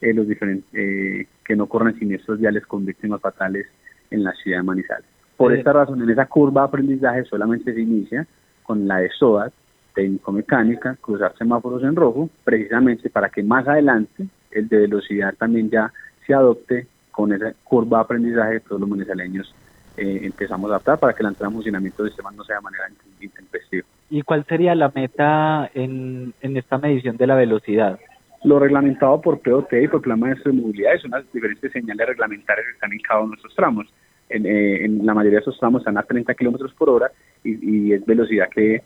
eh, 0.01 0.13
los 0.13 0.27
diferentes 0.27 0.65
eh, 0.73 1.27
que 1.43 1.55
no 1.55 1.67
corran 1.67 1.97
siniestros 1.99 2.39
viales 2.39 2.65
con 2.65 2.85
víctimas 2.85 3.21
fatales 3.21 3.67
en 4.11 4.23
la 4.23 4.33
ciudad 4.33 4.59
de 4.59 4.63
Manizales. 4.63 5.05
Por 5.37 5.53
esta 5.53 5.73
razón, 5.73 6.01
en 6.01 6.09
esa 6.09 6.25
curva 6.27 6.61
de 6.61 6.67
aprendizaje 6.67 7.23
solamente 7.25 7.73
se 7.73 7.81
inicia 7.81 8.27
con 8.63 8.87
la 8.87 8.99
de 8.99 9.09
SOAT, 9.09 9.51
técnico-mecánica, 9.93 10.95
cruzar 11.01 11.35
semáforos 11.37 11.83
en 11.83 11.95
rojo, 11.95 12.29
precisamente 12.43 13.09
para 13.09 13.29
que 13.29 13.43
más 13.43 13.67
adelante 13.67 14.27
el 14.51 14.67
de 14.69 14.77
velocidad 14.77 15.33
también 15.35 15.69
ya 15.69 15.91
se 16.25 16.33
adopte 16.33 16.87
con 17.11 17.33
esa 17.33 17.53
curva 17.63 17.99
de 17.99 18.03
aprendizaje 18.03 18.53
de 18.53 18.59
todos 18.61 18.79
los 18.79 18.89
manizaleños 18.89 19.53
eh, 19.97 20.21
empezamos 20.23 20.69
a 20.69 20.75
adaptar 20.75 20.99
para 20.99 21.13
que 21.13 21.23
la 21.23 21.29
entrada 21.29 21.49
en 21.49 21.55
funcionamiento 21.55 22.03
de 22.03 22.09
sistemas 22.09 22.35
no 22.35 22.43
sea 22.43 22.57
de 22.57 22.61
manera 22.61 22.83
intempestiva. 23.19 23.85
¿Y 24.09 24.21
cuál 24.21 24.45
sería 24.45 24.75
la 24.75 24.91
meta 24.93 25.69
en, 25.73 26.33
en 26.41 26.57
esta 26.57 26.77
medición 26.77 27.17
de 27.17 27.27
la 27.27 27.35
velocidad? 27.35 27.99
Lo 28.43 28.59
reglamentado 28.59 29.21
por 29.21 29.39
POT 29.39 29.73
y 29.73 29.87
por 29.87 30.01
Plan 30.01 30.19
Maestro 30.19 30.51
de 30.51 30.61
Movilidad 30.61 30.97
son 31.01 31.11
las 31.11 31.31
diferentes 31.31 31.71
señales 31.71 32.07
reglamentarias 32.07 32.65
que 32.67 32.73
están 32.73 32.91
en 32.91 32.99
cada 32.99 33.21
uno 33.21 33.29
de 33.29 33.35
nuestros 33.35 33.55
tramos. 33.55 33.87
En, 34.29 34.45
eh, 34.45 34.85
en 34.85 35.05
la 35.05 35.13
mayoría 35.13 35.37
de 35.37 35.41
esos 35.43 35.57
tramos 35.59 35.81
están 35.81 35.97
a 35.97 36.03
30 36.03 36.33
kilómetros 36.33 36.73
por 36.73 36.89
hora 36.89 37.11
y, 37.43 37.89
y 37.89 37.93
es 37.93 38.05
velocidad 38.05 38.49
que 38.49 38.81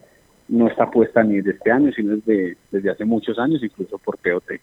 no 0.50 0.68
está 0.68 0.90
puesta 0.90 1.24
ni 1.24 1.38
desde 1.38 1.52
este 1.52 1.72
año, 1.72 1.92
sino 1.92 2.16
desde, 2.16 2.58
desde 2.72 2.90
hace 2.92 3.06
muchos 3.06 3.38
años, 3.40 3.64
incluso 3.64 3.98
por 3.98 4.18
POT. 4.18 4.60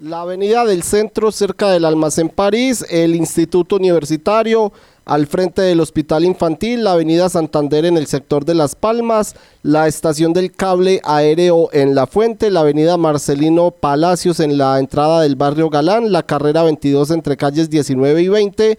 La 0.00 0.20
avenida 0.20 0.64
del 0.64 0.84
centro, 0.84 1.32
cerca 1.32 1.70
del 1.70 1.84
Almacén 1.84 2.28
París, 2.28 2.86
el 2.88 3.16
Instituto 3.16 3.76
Universitario, 3.76 4.72
al 5.08 5.26
frente 5.26 5.62
del 5.62 5.80
Hospital 5.80 6.24
Infantil, 6.24 6.84
la 6.84 6.92
avenida 6.92 7.30
Santander 7.30 7.86
en 7.86 7.96
el 7.96 8.06
sector 8.06 8.44
de 8.44 8.54
Las 8.54 8.74
Palmas, 8.74 9.34
la 9.62 9.88
estación 9.88 10.34
del 10.34 10.52
cable 10.52 11.00
aéreo 11.02 11.70
en 11.72 11.94
La 11.94 12.06
Fuente, 12.06 12.50
la 12.50 12.60
avenida 12.60 12.98
Marcelino 12.98 13.70
Palacios 13.70 14.38
en 14.38 14.58
la 14.58 14.78
entrada 14.78 15.22
del 15.22 15.34
barrio 15.34 15.70
Galán, 15.70 16.12
la 16.12 16.22
carrera 16.22 16.62
22 16.62 17.10
entre 17.10 17.38
calles 17.38 17.70
19 17.70 18.22
y 18.22 18.28
20, 18.28 18.78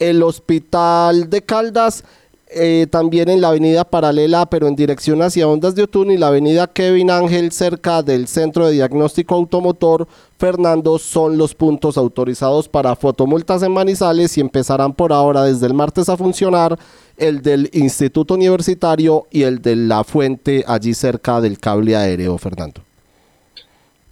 el 0.00 0.22
Hospital 0.22 1.30
de 1.30 1.42
Caldas, 1.42 2.04
eh, 2.52 2.86
también 2.90 3.28
en 3.28 3.40
la 3.40 3.48
avenida 3.48 3.84
paralela, 3.84 4.46
pero 4.46 4.66
en 4.66 4.74
dirección 4.74 5.22
hacia 5.22 5.46
Ondas 5.46 5.74
de 5.74 5.84
Otún 5.84 6.10
y 6.10 6.18
la 6.18 6.28
avenida 6.28 6.66
Kevin 6.66 7.10
Ángel 7.10 7.52
cerca 7.52 8.02
del 8.02 8.26
Centro 8.26 8.66
de 8.66 8.72
Diagnóstico 8.72 9.36
Automotor 9.36 10.08
Fernando 10.36 10.98
son 10.98 11.38
los 11.38 11.54
puntos 11.54 11.96
autorizados 11.96 12.68
para 12.68 12.96
fotomultas 12.96 13.62
en 13.62 13.72
Manizales 13.72 14.36
y 14.36 14.40
empezarán 14.40 14.94
por 14.94 15.12
ahora 15.12 15.44
desde 15.44 15.66
el 15.66 15.74
martes 15.74 16.08
a 16.08 16.16
funcionar 16.16 16.78
el 17.16 17.42
del 17.42 17.70
Instituto 17.72 18.34
Universitario 18.34 19.26
y 19.30 19.42
el 19.42 19.60
de 19.62 19.76
la 19.76 20.02
fuente 20.02 20.64
allí 20.66 20.94
cerca 20.94 21.40
del 21.40 21.58
cable 21.58 21.94
aéreo, 21.94 22.36
Fernando. 22.38 22.80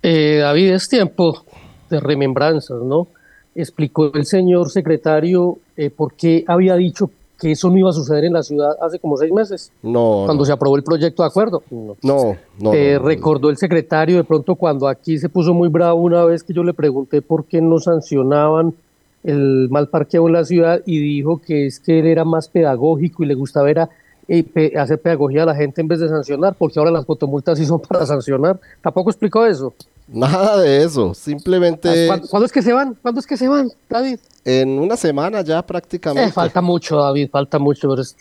Eh, 0.03 0.39
David, 0.43 0.75
es 0.75 0.89
tiempo 0.89 1.45
de 1.91 1.99
remembranzas, 1.99 2.83
¿no? 2.83 3.09
Explicó 3.55 4.13
el 4.15 4.27
señor 4.27 4.71
secretario 4.71 5.59
eh, 5.77 5.91
por 5.91 6.15
qué 6.15 6.45
había 6.47 6.77
dicho 6.77 7.11
que 7.39 7.53
eso 7.53 7.71
no 7.71 7.79
iba 7.79 7.91
a 7.91 7.93
suceder 7.93 8.25
en 8.25 8.33
la 8.33 8.43
ciudad 8.43 8.77
hace 8.81 8.99
como 8.99 9.17
seis 9.17 9.33
meses. 9.33 9.71
No. 9.83 10.25
Cuando 10.27 10.45
se 10.45 10.53
aprobó 10.53 10.77
el 10.77 10.83
proyecto 10.83 11.23
de 11.23 11.29
acuerdo. 11.29 11.63
No, 11.71 12.37
no. 12.61 12.75
Eh, 12.75 12.99
recordó 12.99 13.49
el 13.51 13.57
secretario 13.57 14.17
de 14.17 14.25
pronto 14.25 14.57
cuando 14.57 14.89
aquí 14.89 15.19
se 15.19 15.29
puso 15.29 15.55
muy 15.55 15.69
bravo 15.69 16.01
una 16.01 16.25
vez 16.25 16.43
que 16.43 16.53
yo 16.53 16.65
le 16.65 16.75
pregunté 16.75 17.23
por 17.23 17.45
qué 17.45 17.61
no 17.61 17.79
sancionaban 17.79 18.75
el 19.23 19.69
mal 19.71 19.89
parqueo 19.89 20.27
en 20.27 20.33
la 20.33 20.45
ciudad 20.45 20.81
y 20.85 21.01
dijo 21.01 21.41
que 21.41 21.67
es 21.67 21.81
que 21.81 22.01
él 22.01 22.07
era 22.07 22.25
más 22.25 22.49
pedagógico 22.49 23.23
y 23.23 23.27
le 23.27 23.35
gustaba 23.35 23.71
era 23.71 23.89
eh, 24.27 24.73
hacer 24.77 25.01
pedagogía 25.01 25.45
a 25.45 25.47
la 25.47 25.55
gente 25.55 25.81
en 25.81 25.89
vez 25.89 26.01
de 26.01 26.09
sancionar, 26.09 26.55
porque 26.59 26.79
ahora 26.79 26.91
las 26.91 27.07
fotomultas 27.07 27.59
sí 27.59 27.65
son 27.65 27.81
para 27.89 28.05
sancionar. 28.05 28.59
Tampoco 28.83 29.11
explicó 29.11 29.47
eso. 29.47 29.73
Nada 30.09 30.59
de 30.59 30.85
eso, 30.85 31.13
simplemente... 31.15 32.11
Ah, 32.11 32.21
¿Cuándo, 32.31 32.47
es 32.47 32.53
que 32.53 32.63
se 32.63 32.73
van? 32.73 32.97
¿Cuándo 33.01 33.21
es 33.21 33.27
que 33.27 33.37
se 33.37 33.47
van, 33.47 33.71
David? 33.89 34.19
En 34.45 34.79
una 34.79 34.97
semana 34.97 35.43
ya 35.43 35.61
prácticamente. 35.63 36.31
Eh, 36.31 36.33
falta 36.33 36.63
mucho, 36.63 36.97
David, 36.97 37.29
falta 37.31 37.59
mucho, 37.59 37.89
pero 37.91 38.03
es 38.03 38.17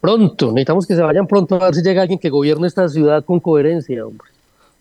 pronto, 0.00 0.52
necesitamos 0.52 0.86
que 0.86 0.94
se 0.94 1.02
vayan 1.02 1.26
pronto 1.26 1.56
a 1.56 1.66
ver 1.66 1.74
si 1.74 1.82
llega 1.82 2.02
alguien 2.02 2.20
que 2.20 2.30
gobierne 2.30 2.68
esta 2.68 2.88
ciudad 2.88 3.24
con 3.24 3.40
coherencia, 3.40 4.06
hombre. 4.06 4.28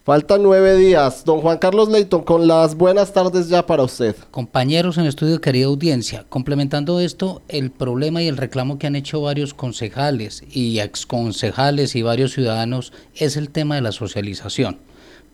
Faltan 0.05 0.43
nueve 0.43 0.77
días. 0.77 1.25
Don 1.25 1.41
Juan 1.41 1.57
Carlos 1.57 1.89
Leighton, 1.89 2.21
con 2.21 2.47
las 2.47 2.75
buenas 2.75 3.11
tardes 3.11 3.49
ya 3.49 3.65
para 3.65 3.81
usted. 3.81 4.15
Compañeros 4.29 4.99
en 4.99 5.07
estudio, 5.07 5.41
querida 5.41 5.65
audiencia, 5.65 6.27
complementando 6.29 6.99
esto, 6.99 7.41
el 7.47 7.71
problema 7.71 8.21
y 8.21 8.27
el 8.27 8.37
reclamo 8.37 8.77
que 8.77 8.85
han 8.85 8.95
hecho 8.95 9.19
varios 9.21 9.55
concejales 9.55 10.43
y 10.51 10.79
exconcejales 10.79 11.95
y 11.95 12.03
varios 12.03 12.33
ciudadanos 12.33 12.93
es 13.15 13.35
el 13.35 13.49
tema 13.49 13.73
de 13.73 13.81
la 13.81 13.91
socialización. 13.91 14.77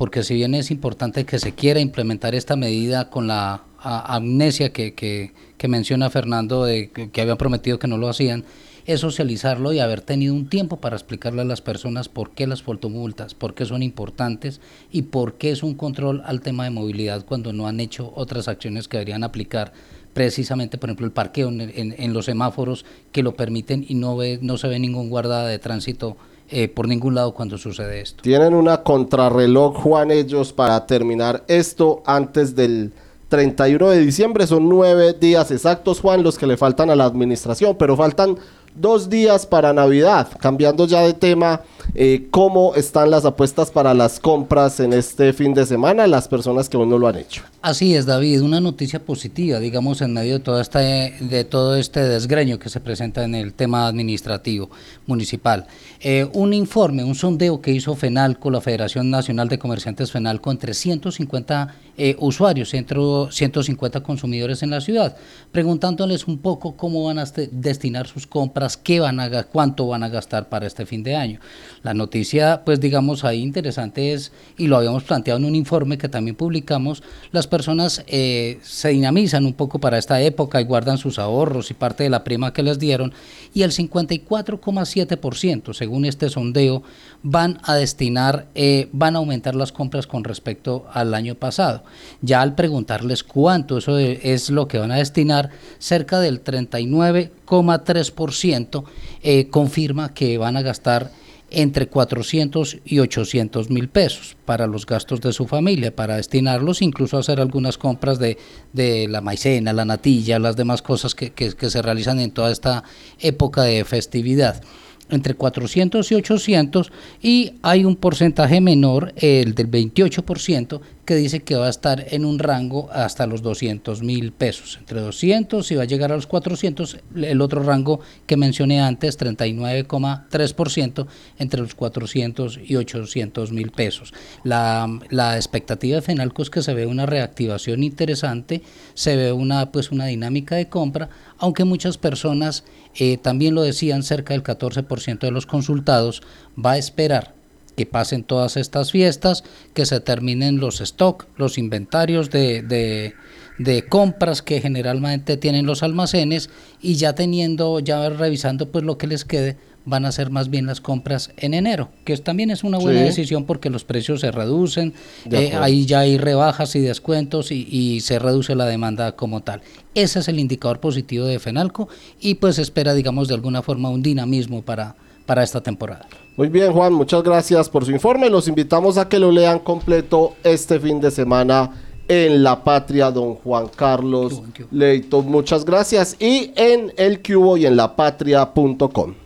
Porque 0.02 0.24
si 0.24 0.34
bien 0.34 0.56
es 0.56 0.72
importante 0.72 1.26
que 1.26 1.38
se 1.38 1.54
quiera 1.54 1.80
implementar 1.80 2.34
esta 2.34 2.56
medida 2.56 3.12
con 3.12 3.28
la 3.28 3.66
amnesia 3.78 4.74
que, 4.74 5.32
menciona 5.70 6.10
Fernando, 6.10 6.66
de 6.66 6.90
que, 6.90 7.12
que 7.12 7.22
habían 7.22 7.38
prometido 7.38 7.78
que 7.78 7.88
no 7.88 8.00
lo 8.00 8.10
hacían, 8.10 8.44
es 8.88 9.02
socializarlo 9.02 9.74
y 9.74 9.80
haber 9.80 10.02
tenido 10.02 10.34
un 10.34 10.50
tiempo 10.50 10.78
para 10.78 10.96
explicarle 10.96 11.44
a 11.44 11.46
las 11.46 11.62
personas 11.62 12.10
por 12.10 12.32
qué 12.32 12.48
las 12.48 12.64
fotomultas, 12.64 13.36
por 13.36 13.54
qué 13.54 13.64
son 13.68 13.84
importantes 13.84 14.60
y 14.92 15.04
por 15.04 15.36
qué 15.36 15.52
es 15.52 15.62
un 15.62 15.76
control 15.76 16.24
al 16.26 16.42
tema 16.42 16.64
de 16.64 16.72
movilidad 16.72 17.24
cuando 17.24 17.54
no 17.54 17.68
han 17.68 17.80
hecho 17.80 18.12
otras 18.16 18.48
acciones 18.48 18.88
que 18.88 18.98
deberían 18.98 19.24
aplicar 19.24 19.72
precisamente, 20.16 20.80
por 20.80 20.90
ejemplo, 20.90 21.06
el 21.06 21.12
parqueo 21.12 21.50
en, 21.52 22.14
los 22.14 22.26
semáforos 22.26 22.86
que 23.12 23.22
lo 23.22 23.36
permiten 23.36 23.86
y 23.88 23.94
no, 23.94 24.18
ve, 24.18 24.40
no 24.42 24.58
se 24.58 24.68
ve 24.68 24.80
ningún 24.80 25.12
guarda 25.12 25.46
de 25.46 25.60
tránsito 25.60 26.18
eh, 26.52 26.68
por 26.68 26.88
ningún 26.88 27.16
lado 27.16 27.34
cuando 27.34 27.58
sucede 27.58 28.02
esto. 28.02 28.22
Tienen 28.22 28.54
una 28.54 28.84
contrarreloj, 28.84 29.76
Juan, 29.82 30.12
ellos 30.12 30.52
para 30.52 30.86
terminar 30.86 31.44
esto 31.48 32.04
antes 32.06 32.56
del 32.56 32.92
31 33.30 33.90
de 33.90 34.00
diciembre. 34.00 34.46
Son 34.46 34.68
nueve 34.68 35.14
días 35.14 35.50
exactos, 35.52 36.02
Juan, 36.02 36.22
los 36.22 36.38
que 36.38 36.46
le 36.46 36.58
faltan 36.58 36.90
a 36.90 36.96
la 36.96 37.06
administración, 37.06 37.78
pero 37.80 37.96
faltan 37.96 38.38
dos 38.76 39.10
días 39.10 39.46
para 39.46 39.74
Navidad. 39.74 40.28
Cambiando 40.40 40.86
ya 40.88 41.02
de 41.02 41.14
tema, 41.14 41.62
eh, 41.94 42.28
¿cómo 42.32 42.76
están 42.76 43.12
las 43.12 43.26
apuestas 43.26 43.72
para 43.72 43.94
las 43.94 44.20
compras 44.20 44.80
en 44.80 44.94
este 44.94 45.34
fin 45.34 45.54
de 45.54 45.66
semana? 45.66 46.08
Las 46.08 46.28
personas 46.28 46.70
que 46.70 46.78
aún 46.78 46.90
no 46.90 46.98
lo 46.98 47.08
han 47.08 47.18
hecho. 47.18 47.44
Así 47.62 47.96
es, 47.96 48.06
David, 48.06 48.42
una 48.42 48.60
noticia 48.60 49.04
positiva, 49.04 49.60
digamos, 49.60 50.02
en 50.02 50.14
medio 50.14 50.34
de, 50.34 50.40
toda 50.40 50.62
esta, 50.62 50.80
de 50.80 51.46
todo 51.48 51.76
este 51.76 52.00
desgreño 52.00 52.58
que 52.58 52.70
se 52.70 52.80
presenta 52.80 53.24
en 53.24 53.36
el 53.36 53.54
tema 53.54 53.88
administrativo 53.88 54.70
municipal. 55.06 55.68
Eh, 56.00 56.28
un 56.34 56.54
informe, 56.54 57.04
un 57.04 57.16
sondeo 57.16 57.62
que 57.62 57.72
hizo 57.72 57.96
FENALCO, 57.96 58.50
la 58.50 58.62
Federación 58.62 59.12
Nacional 59.12 59.50
de 59.50 59.60
Comerciantes 59.60 60.12
FENALCO, 60.12 60.50
entre 60.52 60.74
150 60.74 61.76
eh, 61.98 62.16
usuarios, 62.20 62.74
entre 62.74 63.00
150 63.30 64.02
consumidores 64.02 64.64
en 64.64 64.70
la 64.70 64.82
ciudad, 64.82 65.16
preguntándoles 65.52 66.28
un 66.28 66.38
poco 66.38 66.76
cómo 66.76 67.06
van 67.06 67.20
a 67.20 67.26
destinar 67.52 68.08
sus 68.08 68.28
compras, 68.28 68.78
qué 68.78 69.00
van 69.00 69.20
a, 69.20 69.44
cuánto 69.44 69.88
van 69.88 70.04
a 70.04 70.10
gastar 70.10 70.50
para 70.50 70.68
este 70.68 70.86
fin 70.86 71.04
de 71.04 71.16
año. 71.16 71.40
La 71.84 71.94
noticia, 71.94 72.62
pues 72.66 72.80
digamos 72.80 73.24
ahí 73.24 73.42
interesante 73.42 74.14
es, 74.14 74.32
y 74.58 74.68
lo 74.68 74.78
habíamos 74.78 75.04
planteado 75.04 75.40
en 75.40 75.46
un 75.46 75.56
informe 75.56 75.98
que 75.98 76.10
también 76.10 76.36
publicamos, 76.36 77.04
las 77.32 77.48
personas 77.48 78.04
eh, 78.08 78.60
se 78.62 78.90
dinamizan 78.90 79.46
un 79.46 79.54
poco 79.54 79.80
para 79.80 79.98
esta 79.98 80.22
época 80.22 80.62
y 80.62 80.66
guardan 80.66 80.98
sus 80.98 81.20
ahorros 81.20 81.72
y 81.72 81.74
parte 81.74 82.04
de 82.04 82.10
la 82.10 82.24
prima 82.24 82.54
que 82.54 82.64
les 82.64 82.80
dieron, 82.80 83.14
y 83.54 83.64
el 83.64 83.72
54,7%, 83.72 85.74
según 85.74 86.06
este 86.06 86.30
sondeo, 86.30 86.84
van 87.24 87.60
a 87.64 87.76
destinar, 87.76 88.48
eh, 88.56 88.90
van 88.92 89.16
a 89.16 89.20
aumentar 89.20 89.56
las 89.56 89.72
compras 89.72 90.08
con 90.08 90.24
respecto 90.24 90.86
al 90.94 91.14
año 91.14 91.36
pasado. 91.36 91.81
Ya 92.22 92.42
al 92.42 92.56
preguntarles 92.56 93.24
cuánto 93.24 93.78
eso 93.78 93.98
es 93.98 94.50
lo 94.50 94.68
que 94.68 94.78
van 94.78 94.92
a 94.92 94.98
destinar, 94.98 95.52
cerca 95.80 96.20
del 96.20 96.44
39,3% 96.44 98.84
eh, 99.24 99.48
confirma 99.50 100.14
que 100.14 100.38
van 100.38 100.58
a 100.58 100.62
gastar 100.62 101.12
entre 101.52 101.88
400 101.88 102.78
y 102.86 103.00
800 103.00 103.70
mil 103.70 103.90
pesos 103.90 104.38
para 104.46 104.68
los 104.68 104.86
gastos 104.86 105.20
de 105.20 105.34
su 105.34 105.48
familia, 105.48 105.94
para 105.94 106.16
destinarlos, 106.16 106.82
incluso 106.82 107.18
a 107.18 107.20
hacer 107.20 107.42
algunas 107.42 107.78
compras 107.78 108.20
de, 108.20 108.38
de 108.72 109.08
la 109.10 109.22
maicena, 109.22 109.74
la 109.74 109.86
natilla, 109.86 110.40
las 110.40 110.56
demás 110.56 110.82
cosas 110.82 111.14
que, 111.14 111.32
que, 111.32 111.52
que 111.52 111.70
se 111.70 111.82
realizan 111.82 112.20
en 112.20 112.32
toda 112.32 112.52
esta 112.52 112.84
época 113.20 113.64
de 113.64 113.84
festividad. 113.84 114.64
Entre 115.10 115.34
400 115.34 116.10
y 116.10 116.16
800 116.16 116.92
y 117.22 117.54
hay 117.62 117.84
un 117.84 117.98
porcentaje 117.98 118.62
menor, 118.62 119.12
el 119.18 119.54
del 119.54 119.70
28%, 119.70 120.80
que 121.06 121.16
dice 121.16 121.42
que 121.42 121.56
va 121.56 121.68
a 121.68 121.70
estar 121.70 122.06
en 122.10 122.26
un 122.26 122.40
rango 122.40 122.90
hasta 122.92 123.28
los 123.28 123.42
200 123.42 124.02
mil 124.04 124.32
pesos. 124.32 124.78
Entre 124.80 125.00
200 125.00 125.72
y 125.72 125.76
va 125.76 125.84
a 125.84 125.86
llegar 125.86 126.12
a 126.12 126.16
los 126.16 126.28
400, 126.28 126.98
el 127.16 127.42
otro 127.42 127.64
rango 127.64 128.00
que 128.26 128.38
mencioné 128.38 128.82
antes, 128.82 129.20
39,3%, 129.20 131.08
entre 131.40 131.62
los 131.62 131.76
400 131.76 132.60
y 132.66 132.76
800 132.76 133.52
mil 133.52 133.72
pesos. 133.72 134.14
La, 134.44 134.88
la 135.10 135.36
expectativa 135.36 135.96
de 135.96 136.02
Fenalco 136.02 136.42
es 136.42 136.50
que 136.50 136.62
se 136.62 136.74
ve 136.74 136.86
una 136.86 137.06
reactivación 137.06 137.84
interesante, 137.84 138.62
se 138.94 139.16
ve 139.16 139.32
una, 139.32 139.72
pues, 139.72 139.92
una 139.92 140.06
dinámica 140.06 140.56
de 140.56 140.70
compra, 140.70 141.10
aunque 141.38 141.66
muchas 141.66 141.98
personas 141.98 142.64
eh, 142.96 143.18
también 143.18 143.56
lo 143.56 143.64
decían, 143.64 144.04
cerca 144.04 144.34
del 144.34 144.44
14% 144.44 145.20
de 145.20 145.32
los 145.32 145.46
consultados 145.46 146.22
va 146.64 146.74
a 146.74 146.78
esperar 146.78 147.41
que 147.76 147.86
pasen 147.86 148.24
todas 148.24 148.58
estas 148.58 148.92
fiestas, 148.92 149.44
que 149.74 149.86
se 149.86 150.00
terminen 150.00 150.60
los 150.60 150.82
stock, 150.82 151.28
los 151.38 151.58
inventarios 151.58 152.30
de, 152.30 152.62
de, 152.62 153.14
de, 153.58 153.86
compras 153.88 154.42
que 154.42 154.62
generalmente 154.62 155.38
tienen 155.38 155.66
los 155.66 155.84
almacenes 155.84 156.50
y 156.82 156.96
ya 156.96 157.14
teniendo, 157.14 157.80
ya 157.80 158.10
revisando 158.10 158.72
pues 158.72 158.84
lo 158.84 158.98
que 158.98 159.08
les 159.08 159.26
quede, 159.26 159.58
van 159.86 160.06
a 160.06 160.12
ser 160.12 160.30
más 160.30 160.50
bien 160.50 160.66
las 160.66 160.80
compras 160.80 161.32
en 161.38 161.54
enero, 161.54 161.90
que 162.06 162.16
también 162.18 162.52
es 162.52 162.64
una 162.64 162.78
buena 162.78 163.02
decisión 163.02 163.46
porque 163.46 163.70
los 163.70 163.84
precios 163.84 164.22
se 164.22 164.32
reducen, 164.32 164.94
eh, 165.32 165.54
ahí 165.60 165.86
ya 165.86 166.02
hay 166.02 166.18
rebajas 166.18 166.76
y 166.76 166.80
descuentos 166.80 167.52
y, 167.52 168.00
se 168.02 168.20
reduce 168.20 168.56
la 168.56 168.66
demanda 168.66 169.16
como 169.16 169.42
tal. 169.42 169.62
Ese 169.96 170.20
es 170.20 170.28
el 170.28 170.40
indicador 170.40 170.80
positivo 170.80 171.26
de 171.26 171.40
Fenalco 171.40 171.88
y 172.20 172.36
pues 172.36 172.58
espera, 172.58 172.94
digamos, 172.94 173.28
de 173.28 173.36
alguna 173.36 173.62
forma 173.62 173.90
un 173.90 174.02
dinamismo 174.02 174.62
para, 174.62 174.96
para 175.26 175.44
esta 175.44 175.62
temporada. 175.62 176.08
Muy 176.38 176.48
bien, 176.48 176.72
Juan, 176.72 176.94
muchas 176.94 177.24
gracias 177.24 177.70
por 177.70 177.86
su 177.86 177.92
informe. 177.92 178.30
Los 178.30 178.48
invitamos 178.48 178.98
a 178.98 179.10
que 179.10 179.20
lo 179.20 179.32
lean 179.32 179.60
completo 179.60 180.34
este 180.44 180.80
fin 180.80 181.02
de 181.02 181.12
semana 181.12 181.72
en 182.08 182.44
La 182.44 182.64
Patria, 182.64 183.12
don 183.12 183.36
Juan 183.36 183.68
Carlos 183.76 184.42
Leito. 184.72 185.22
Muchas 185.22 185.66
gracias. 185.66 186.16
Y 186.20 186.52
en 186.56 186.94
el 186.98 187.22
cubo 187.22 187.58
y 187.58 187.66
en 187.66 187.76
lapatria.com. 187.76 189.21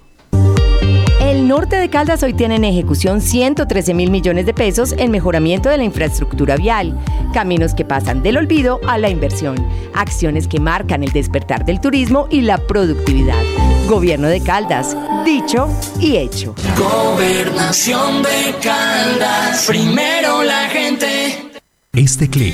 El 1.25 1.47
norte 1.47 1.77
de 1.77 1.89
Caldas 1.89 2.21
hoy 2.21 2.35
tiene 2.35 2.57
en 2.57 2.63
ejecución 2.65 3.19
113 3.19 3.95
mil 3.95 4.11
millones 4.11 4.45
de 4.45 4.53
pesos 4.53 4.93
en 4.95 5.09
mejoramiento 5.09 5.69
de 5.69 5.77
la 5.77 5.83
infraestructura 5.83 6.55
vial, 6.55 6.95
caminos 7.33 7.73
que 7.73 7.83
pasan 7.83 8.21
del 8.21 8.37
olvido 8.37 8.79
a 8.87 8.99
la 8.99 9.09
inversión, 9.09 9.55
acciones 9.95 10.47
que 10.47 10.59
marcan 10.59 11.03
el 11.03 11.11
despertar 11.11 11.65
del 11.65 11.81
turismo 11.81 12.27
y 12.29 12.41
la 12.41 12.59
productividad. 12.59 13.41
Gobierno 13.89 14.27
de 14.27 14.39
Caldas, 14.41 14.95
dicho 15.25 15.67
y 15.99 16.17
hecho. 16.17 16.53
Gobernación 16.77 18.21
de 18.21 18.53
Caldas, 18.61 19.65
primero 19.65 20.43
la 20.43 20.69
gente. 20.69 21.51
Este 21.93 22.29
clic 22.29 22.53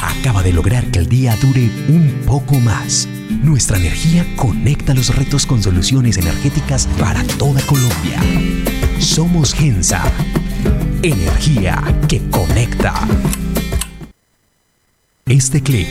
acaba 0.00 0.44
de 0.44 0.52
lograr 0.52 0.84
que 0.92 1.00
el 1.00 1.08
día 1.08 1.34
dure 1.42 1.68
un 1.88 2.22
poco 2.24 2.54
más 2.54 3.08
Nuestra 3.44 3.76
energía 3.76 4.26
conecta 4.36 4.94
los 4.94 5.14
retos 5.14 5.44
con 5.44 5.62
soluciones 5.62 6.16
energéticas 6.16 6.86
para 6.98 7.22
toda 7.38 7.60
Colombia. 7.66 8.18
Somos 8.98 9.52
Gensa. 9.52 10.02
Energía 11.02 11.78
que 12.08 12.22
conecta. 12.30 13.06
Este 15.26 15.62
clic 15.62 15.88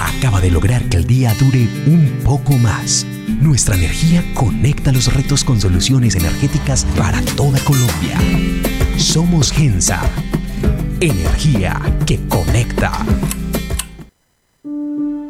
acaba 0.00 0.40
de 0.40 0.50
lograr 0.50 0.82
que 0.88 0.96
el 0.96 1.06
día 1.06 1.32
dure 1.38 1.68
un 1.86 2.22
poco 2.24 2.54
más. 2.54 3.06
Nuestra 3.40 3.76
energía 3.76 4.24
conecta 4.34 4.90
los 4.90 5.14
retos 5.14 5.44
con 5.44 5.60
soluciones 5.60 6.16
energéticas 6.16 6.84
para 6.96 7.22
toda 7.36 7.60
Colombia. 7.60 8.18
Somos 8.96 9.52
Gensa. 9.52 10.02
Energía 11.00 11.80
que 12.04 12.18
conecta. 12.26 13.06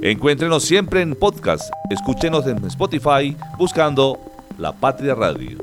Encuéntrenos 0.00 0.62
siempre 0.62 1.02
en 1.02 1.16
podcast. 1.16 1.70
Escúchenos 1.90 2.46
en 2.46 2.64
Spotify 2.66 3.36
buscando 3.58 4.18
La 4.56 4.72
Patria 4.72 5.14
Radio. 5.14 5.58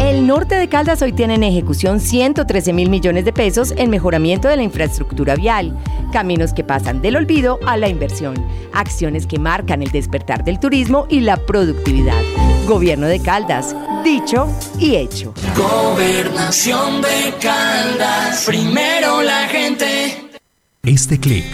El 0.00 0.26
norte 0.26 0.54
de 0.54 0.68
Caldas 0.68 1.02
hoy 1.02 1.12
tiene 1.12 1.34
en 1.34 1.42
ejecución 1.42 2.00
113 2.00 2.72
mil 2.72 2.88
millones 2.88 3.26
de 3.26 3.32
pesos 3.32 3.74
en 3.76 3.90
mejoramiento 3.90 4.48
de 4.48 4.56
la 4.56 4.62
infraestructura 4.62 5.36
vial, 5.36 5.76
caminos 6.12 6.54
que 6.54 6.64
pasan 6.64 7.02
del 7.02 7.16
olvido 7.16 7.58
a 7.66 7.76
la 7.76 7.88
inversión, 7.88 8.34
acciones 8.72 9.26
que 9.26 9.38
marcan 9.38 9.82
el 9.82 9.90
despertar 9.90 10.44
del 10.44 10.58
turismo 10.58 11.06
y 11.10 11.20
la 11.20 11.36
productividad. 11.36 12.22
Gobierno 12.66 13.06
de 13.06 13.20
Caldas, 13.20 13.76
dicho 14.02 14.48
y 14.80 14.96
hecho. 14.96 15.34
Gobernación 15.54 17.02
de 17.02 17.34
Caldas, 17.38 18.44
primero 18.46 19.22
la 19.22 19.46
gente. 19.48 20.25
Este 20.86 21.18
clic 21.18 21.44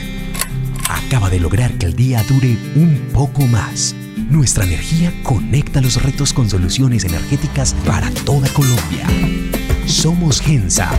acaba 0.91 1.31
de 1.31 1.41
lograr 1.41 1.73
que 1.79 1.87
el 1.87 1.97
día 1.97 2.23
dure 2.29 2.55
un 2.77 3.09
poco 3.15 3.47
más. 3.47 3.95
Nuestra 4.29 4.65
energía 4.65 5.11
conecta 5.23 5.81
los 5.81 6.03
retos 6.03 6.35
con 6.35 6.51
soluciones 6.51 7.05
energéticas 7.07 7.73
para 7.87 8.11
toda 8.27 8.47
Colombia. 8.51 9.07
Somos 9.87 10.39
Gensa. 10.39 10.91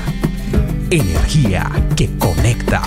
Energía 0.90 1.70
que 1.96 2.10
conecta. 2.18 2.82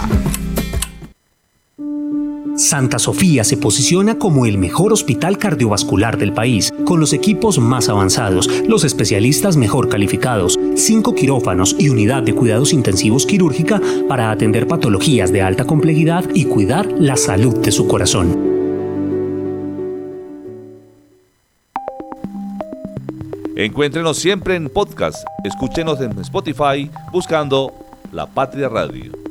Santa 2.57 2.98
Sofía 2.98 3.44
se 3.44 3.59
posiciona 3.59 4.18
como 4.18 4.46
el 4.46 4.57
mejor 4.57 4.92
hospital 4.92 5.36
cardiovascular 5.36 6.16
del 6.16 6.32
país, 6.32 6.72
con 6.86 7.00
los 7.00 7.12
equipos 7.12 7.59
más 7.59 7.90
avanzados, 7.90 8.48
los 8.66 8.82
especialistas 8.84 9.59
mejor 9.59 9.90
calificados, 9.90 10.59
cinco 10.74 11.14
quirófanos 11.14 11.76
y 11.78 11.90
unidad 11.90 12.22
de 12.22 12.34
cuidados 12.34 12.72
intensivos 12.72 13.26
quirúrgica 13.26 13.80
para 14.09 14.30
atender 14.30 14.66
patologías 14.66 15.32
de 15.32 15.42
alta 15.42 15.64
complejidad 15.66 16.24
y 16.34 16.46
cuidar 16.46 16.90
la 16.92 17.16
salud 17.16 17.59
de 17.59 17.72
su 17.72 17.86
corazón. 17.86 18.57
Encuéntrenos 23.54 24.16
siempre 24.18 24.57
en 24.57 24.70
podcast. 24.70 25.26
Escúchenos 25.44 26.00
en 26.00 26.18
Spotify 26.20 26.90
buscando 27.12 27.72
La 28.12 28.26
Patria 28.26 28.68
Radio. 28.68 29.26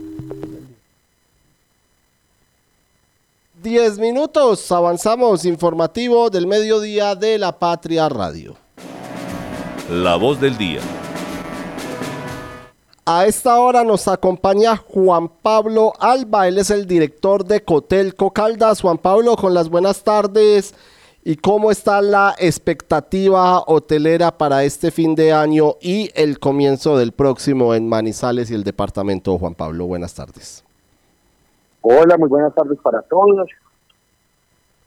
10 3.66 3.97
minutos, 3.97 4.72
avanzamos 4.72 5.43
informativo 5.43 6.30
del 6.30 6.45
mediodía 6.45 7.16
de 7.16 7.39
la 7.39 7.57
Patria 7.57 8.07
Radio. 8.07 8.55
La 9.89 10.18
voz 10.18 10.39
del 10.39 10.55
día. 10.55 10.82
A 13.07 13.26
esta 13.26 13.59
hora 13.59 13.84
nos 13.84 14.07
acompaña 14.07 14.78
Juan 14.78 15.30
Pablo 15.41 15.93
Alba, 15.99 16.47
él 16.47 16.59
es 16.59 16.70
el 16.70 16.86
director 16.86 17.43
de 17.43 17.63
Cotelco 17.63 18.30
Caldas. 18.30 18.82
Juan 18.82 18.99
Pablo, 18.99 19.36
con 19.36 19.55
las 19.55 19.68
buenas 19.68 20.03
tardes. 20.03 20.76
¿Y 21.24 21.38
cómo 21.38 21.72
está 21.72 22.03
la 22.03 22.36
expectativa 22.38 23.63
hotelera 23.66 24.38
para 24.38 24.63
este 24.63 24.91
fin 24.91 25.16
de 25.16 25.34
año 25.34 25.78
y 25.82 26.11
el 26.13 26.38
comienzo 26.38 26.99
del 26.99 27.13
próximo 27.13 27.74
en 27.74 27.89
Manizales 27.89 28.51
y 28.51 28.53
el 28.53 28.63
departamento? 28.63 29.36
Juan 29.39 29.55
Pablo, 29.55 29.88
buenas 29.88 30.13
tardes. 30.13 30.64
Hola, 31.88 32.17
muy 32.17 32.27
buenas 32.29 32.51
tardes 32.55 32.79
para 32.81 32.99
todos. 33.03 33.47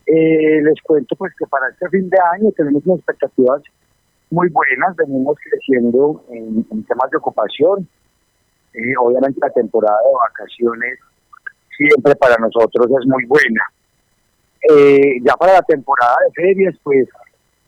Eh, 0.05 0.61
les 0.61 0.83
cuento 0.83 1.15
pues 1.15 1.33
que 1.39 1.47
para 1.47 1.69
este 1.69 1.89
fin 1.91 2.11
de 2.11 2.19
año 2.35 2.51
tenemos 2.57 2.85
unas 2.87 2.99
expectativas 2.99 3.63
muy 4.33 4.49
buenas, 4.49 4.97
venimos 4.97 5.37
creciendo 5.39 6.25
en, 6.29 6.65
temas 6.87 7.09
de 7.13 7.19
ocupación. 7.19 7.89
Eh, 8.75 8.95
obviamente 9.01 9.39
la 9.41 9.51
temporada 9.51 9.97
de 9.97 10.13
vacaciones 10.29 10.99
siempre 11.77 12.17
para 12.17 12.35
nosotros 12.39 12.89
es 13.01 13.07
muy 13.07 13.25
buena. 13.27 13.63
Eh, 14.69 15.21
ya 15.23 15.35
para 15.35 15.53
la 15.53 15.63
temporada 15.63 16.17
de 16.27 16.33
ferias, 16.33 16.75
pues 16.83 17.09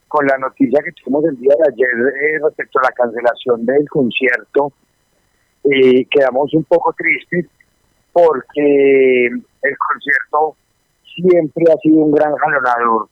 con 0.09 0.27
la 0.27 0.39
noticia 0.39 0.83
que 0.83 0.91
tuvimos 0.91 1.25
el 1.27 1.37
día 1.39 1.55
de 1.57 1.73
ayer 1.73 2.43
respecto 2.43 2.81
a 2.81 2.83
la 2.83 2.91
cancelación 2.91 3.65
del 3.65 3.89
concierto, 3.89 4.73
quedamos 5.63 6.53
un 6.53 6.65
poco 6.65 6.93
tristes 6.95 7.47
porque 8.25 9.27
el 9.27 9.77
concierto 9.79 10.57
siempre 11.15 11.65
ha 11.73 11.77
sido 11.79 11.97
un 11.99 12.13
gran 12.13 12.35
jalonador 12.37 13.09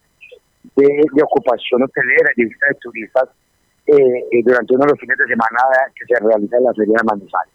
de, 0.76 1.22
ocupación 1.22 1.82
hotelera 1.82 2.30
de 2.36 2.44
de 2.44 2.74
turistas 2.80 3.28
eh, 3.86 3.94
eh, 4.32 4.42
durante 4.44 4.74
uno 4.74 4.84
de 4.84 4.90
los 4.90 5.00
fines 5.00 5.16
de 5.18 5.26
semana 5.26 5.60
que 5.94 6.04
se 6.06 6.20
realiza 6.22 6.56
en 6.56 6.64
la 6.64 6.74
Feria 6.74 6.96
de 6.98 7.04
Manizales. 7.04 7.54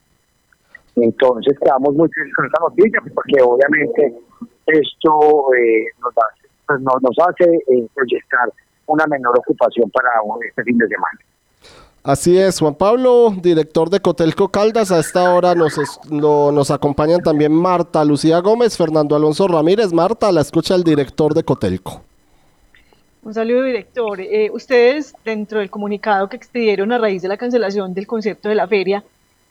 Entonces 0.96 1.58
quedamos 1.60 1.94
muy 1.96 2.10
tristes 2.10 2.34
con 2.36 2.46
esta 2.46 2.60
noticia 2.60 3.02
porque 3.14 3.42
obviamente 3.42 4.14
esto 4.68 5.54
eh, 5.56 5.86
nos 6.02 6.14
hace, 6.18 6.48
pues, 6.68 6.82
nos, 6.82 7.28
hace 7.28 7.46
proyectar 7.94 8.50
una 8.88 9.06
menor 9.08 9.38
ocupación 9.40 9.90
para 9.92 10.10
este 10.48 10.64
fin 10.64 10.78
de 10.78 10.88
semana. 10.88 11.20
Así 12.04 12.38
es, 12.38 12.60
Juan 12.60 12.76
Pablo, 12.76 13.34
director 13.42 13.90
de 13.90 14.02
Cotelco 14.02 14.50
Caldas. 14.50 14.92
A 14.92 15.00
esta 15.00 15.34
hora 15.34 15.56
nos, 15.56 15.80
nos 16.10 16.70
acompañan 16.70 17.22
también 17.22 17.54
Marta 17.54 18.04
Lucía 18.04 18.40
Gómez, 18.40 18.76
Fernando 18.76 19.16
Alonso 19.16 19.48
Ramírez. 19.48 19.94
Marta, 19.94 20.30
la 20.34 20.42
escucha 20.42 20.76
el 20.76 20.84
director 20.84 21.34
de 21.34 21.44
Cotelco. 21.44 22.02
Un 23.24 23.34
saludo, 23.34 23.64
director. 23.64 24.20
Eh, 24.20 24.52
ustedes, 24.52 25.16
dentro 25.24 25.60
del 25.60 25.70
comunicado 25.70 26.28
que 26.28 26.36
expidieron 26.36 26.92
a 26.92 26.98
raíz 26.98 27.22
de 27.22 27.30
la 27.30 27.38
cancelación 27.38 27.94
del 27.94 28.06
concepto 28.06 28.50
de 28.50 28.56
la 28.56 28.68
feria, 28.68 29.02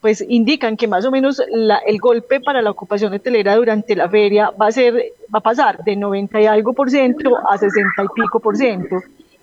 pues 0.03 0.23
indican 0.29 0.77
que 0.77 0.87
más 0.87 1.07
o 1.07 1.11
menos 1.11 1.41
el 1.87 1.99
golpe 2.01 2.41
para 2.41 2.61
la 2.61 2.71
ocupación 2.71 3.15
hotelera 3.15 3.57
durante 3.57 3.97
la 3.97 4.11
feria 4.11 4.51
va 4.51 4.67
a 4.67 4.73
ser, 4.73 4.95
va 5.35 5.39
a 5.39 5.41
pasar 5.41 5.83
de 5.85 5.97
90 5.97 6.39
y 6.43 6.45
algo 6.45 6.75
por 6.75 6.91
ciento 6.91 7.31
a 7.49 7.57
60 7.57 8.03
y 8.03 8.09
pico 8.15 8.41
por 8.41 8.59
ciento. 8.59 8.97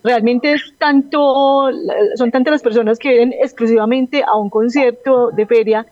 Realmente 0.04 0.54
es 0.54 0.74
tanto, 0.78 1.70
son 2.16 2.32
tantas 2.32 2.52
las 2.54 2.62
personas 2.62 2.98
que 2.98 3.10
vienen 3.10 3.34
exclusivamente 3.42 4.24
a 4.24 4.38
un 4.38 4.50
concierto 4.50 5.32
de 5.32 5.46
feria 5.46 5.86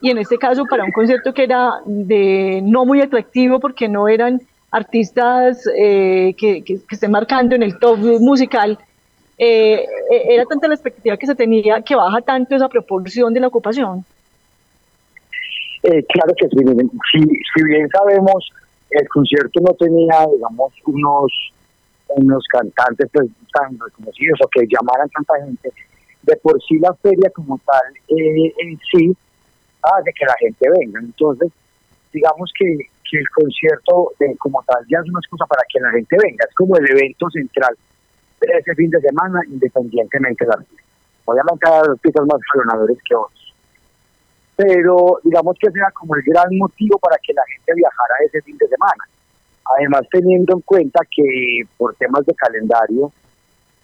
y 0.00 0.10
en 0.10 0.18
este 0.18 0.36
caso 0.36 0.64
para 0.66 0.84
un 0.84 0.92
concierto 0.92 1.32
que 1.32 1.44
era 1.44 1.80
de 1.86 2.60
no 2.62 2.84
muy 2.84 3.00
atractivo 3.00 3.60
porque 3.60 3.88
no 3.88 4.08
eran 4.08 4.40
artistas 4.70 5.66
eh, 5.76 6.34
que, 6.36 6.62
que, 6.62 6.80
estén 6.90 7.10
marcando 7.10 7.54
en 7.54 7.62
el 7.62 7.78
top 7.78 7.98
musical, 8.20 8.78
eh, 9.38 9.84
era 10.10 10.44
tanta 10.44 10.68
la 10.68 10.74
expectativa 10.74 11.16
que 11.16 11.26
se 11.26 11.34
tenía 11.34 11.80
que 11.80 11.94
baja 11.94 12.20
tanto 12.20 12.54
esa 12.56 12.68
proporción 12.68 13.32
de 13.32 13.40
la 13.40 13.46
ocupación. 13.46 14.04
Eh, 15.84 16.02
claro 16.04 16.34
que 16.36 16.48
sí. 16.48 16.56
Si, 17.12 17.20
si 17.20 17.64
bien 17.64 17.88
sabemos, 17.90 18.50
el 18.90 19.08
concierto 19.08 19.60
no 19.60 19.74
tenía, 19.74 20.26
digamos, 20.32 20.72
unos 20.86 21.52
unos 22.16 22.44
cantantes 22.48 23.08
pues, 23.12 23.28
tan 23.52 23.78
reconocidos 23.78 24.38
o 24.44 24.48
que 24.48 24.66
llamaran 24.66 25.08
tanta 25.10 25.34
gente, 25.44 25.72
de 26.22 26.36
por 26.36 26.60
sí 26.62 26.78
la 26.78 26.94
feria 26.94 27.30
como 27.30 27.58
tal 27.64 27.94
eh, 28.08 28.52
en 28.58 28.78
sí 28.90 29.16
hace 29.82 30.12
que 30.12 30.24
la 30.24 30.34
gente 30.38 30.66
venga. 30.78 31.00
Entonces, 31.00 31.52
digamos 32.12 32.50
que, 32.58 32.76
que 33.10 33.18
el 33.18 33.28
concierto 33.30 34.12
eh, 34.20 34.36
como 34.38 34.62
tal 34.66 34.84
ya 34.88 34.98
es 34.98 35.08
una 35.08 35.20
excusa 35.20 35.44
para 35.46 35.62
que 35.68 35.80
la 35.80 35.90
gente 35.90 36.16
venga, 36.22 36.44
es 36.48 36.54
como 36.54 36.76
el 36.76 36.90
evento 36.90 37.28
central 37.30 37.76
de 38.40 38.58
ese 38.58 38.74
fin 38.74 38.90
de 38.90 39.00
semana, 39.00 39.40
independientemente 39.48 40.44
de 40.44 40.50
la 40.50 40.56
feria. 40.56 40.84
Obviamente 41.26 41.68
hay 41.68 41.80
artistas 41.90 42.26
más 42.26 42.40
jalonadores 42.52 42.98
que 43.04 43.14
otros 43.14 43.44
pero 44.56 45.18
digamos 45.24 45.56
que 45.58 45.68
ese 45.68 45.78
era 45.78 45.90
como 45.90 46.14
el 46.14 46.22
gran 46.22 46.46
motivo 46.56 46.98
para 46.98 47.16
que 47.22 47.32
la 47.32 47.42
gente 47.46 47.74
viajara 47.74 48.14
ese 48.26 48.40
fin 48.42 48.56
de 48.58 48.68
semana. 48.68 49.04
Además, 49.76 50.02
teniendo 50.10 50.54
en 50.54 50.60
cuenta 50.60 51.00
que 51.10 51.62
por 51.76 51.94
temas 51.96 52.24
de 52.26 52.34
calendario, 52.34 53.10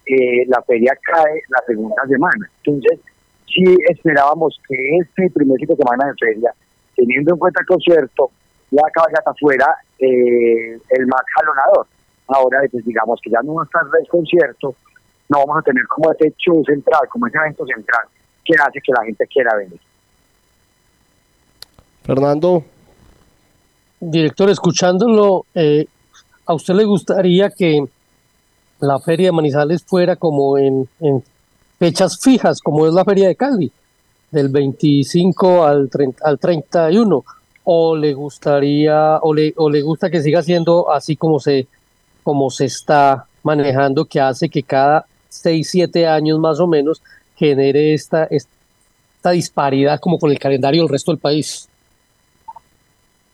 eh, 0.05 0.45
la 0.47 0.61
feria 0.61 0.97
cae 1.01 1.41
la 1.49 1.63
segunda 1.65 2.03
semana. 2.07 2.49
Entonces, 2.63 2.99
sí 3.47 3.63
esperábamos 3.89 4.59
que 4.67 4.75
este 4.97 5.29
primer 5.31 5.57
fin 5.57 5.67
de 5.67 5.75
semana 5.75 6.07
de 6.07 6.13
feria, 6.19 6.53
teniendo 6.95 7.33
en 7.33 7.39
cuenta 7.39 7.61
el 7.61 7.67
concierto, 7.67 8.31
la 8.71 8.83
caballata 8.93 9.33
fuera 9.39 9.67
eh, 9.99 10.79
el 10.89 11.07
más 11.07 11.21
jalonador. 11.35 11.87
Ahora, 12.27 12.59
pues, 12.71 12.85
digamos 12.85 13.19
que 13.21 13.29
ya 13.29 13.41
no 13.43 13.55
va 13.55 13.63
a 13.63 13.65
estar 13.65 13.83
el 13.99 14.07
concierto, 14.07 14.75
no 15.29 15.39
vamos 15.39 15.57
a 15.59 15.61
tener 15.61 15.85
como 15.87 16.11
ese 16.11 16.33
show 16.37 16.63
central, 16.65 17.01
como 17.09 17.27
ese 17.27 17.37
evento 17.37 17.65
central, 17.65 18.05
que 18.45 18.53
hace 18.53 18.79
que 18.81 18.91
la 18.91 19.03
gente 19.05 19.27
quiera 19.27 19.55
venir. 19.55 19.79
Fernando. 22.03 22.63
Director, 24.03 24.49
escuchándolo, 24.49 25.45
eh, 25.53 25.85
¿a 26.47 26.55
usted 26.55 26.73
le 26.73 26.85
gustaría 26.85 27.51
que 27.51 27.85
la 28.79 28.99
feria 28.99 29.27
de 29.27 29.31
Manizales 29.31 29.83
fuera 29.83 30.15
como 30.15 30.57
en, 30.57 30.89
fechas 31.77 32.19
fijas, 32.19 32.61
como 32.61 32.87
es 32.87 32.93
la 32.93 33.05
feria 33.05 33.27
de 33.27 33.35
Cali, 33.35 33.71
del 34.31 34.49
25 34.49 35.63
al, 35.63 35.87
30, 35.87 36.25
al 36.25 36.39
31? 36.39 37.23
¿O 37.63 37.95
le 37.95 38.15
gustaría, 38.15 39.19
o 39.21 39.35
le, 39.35 39.53
o 39.55 39.69
le 39.69 39.83
gusta 39.83 40.09
que 40.09 40.23
siga 40.23 40.41
siendo 40.41 40.91
así 40.91 41.15
como 41.15 41.39
se, 41.39 41.67
como 42.23 42.49
se 42.49 42.65
está 42.65 43.27
manejando, 43.43 44.05
que 44.05 44.19
hace 44.19 44.49
que 44.49 44.63
cada 44.63 45.05
6, 45.29 45.69
7 45.69 46.07
años 46.07 46.39
más 46.39 46.59
o 46.59 46.65
menos 46.65 47.03
genere 47.35 47.93
esta, 47.93 48.23
esta 48.23 49.29
disparidad 49.29 49.99
como 49.99 50.17
con 50.17 50.31
el 50.31 50.39
calendario 50.39 50.81
del 50.81 50.89
resto 50.89 51.11
del 51.11 51.19
país? 51.19 51.69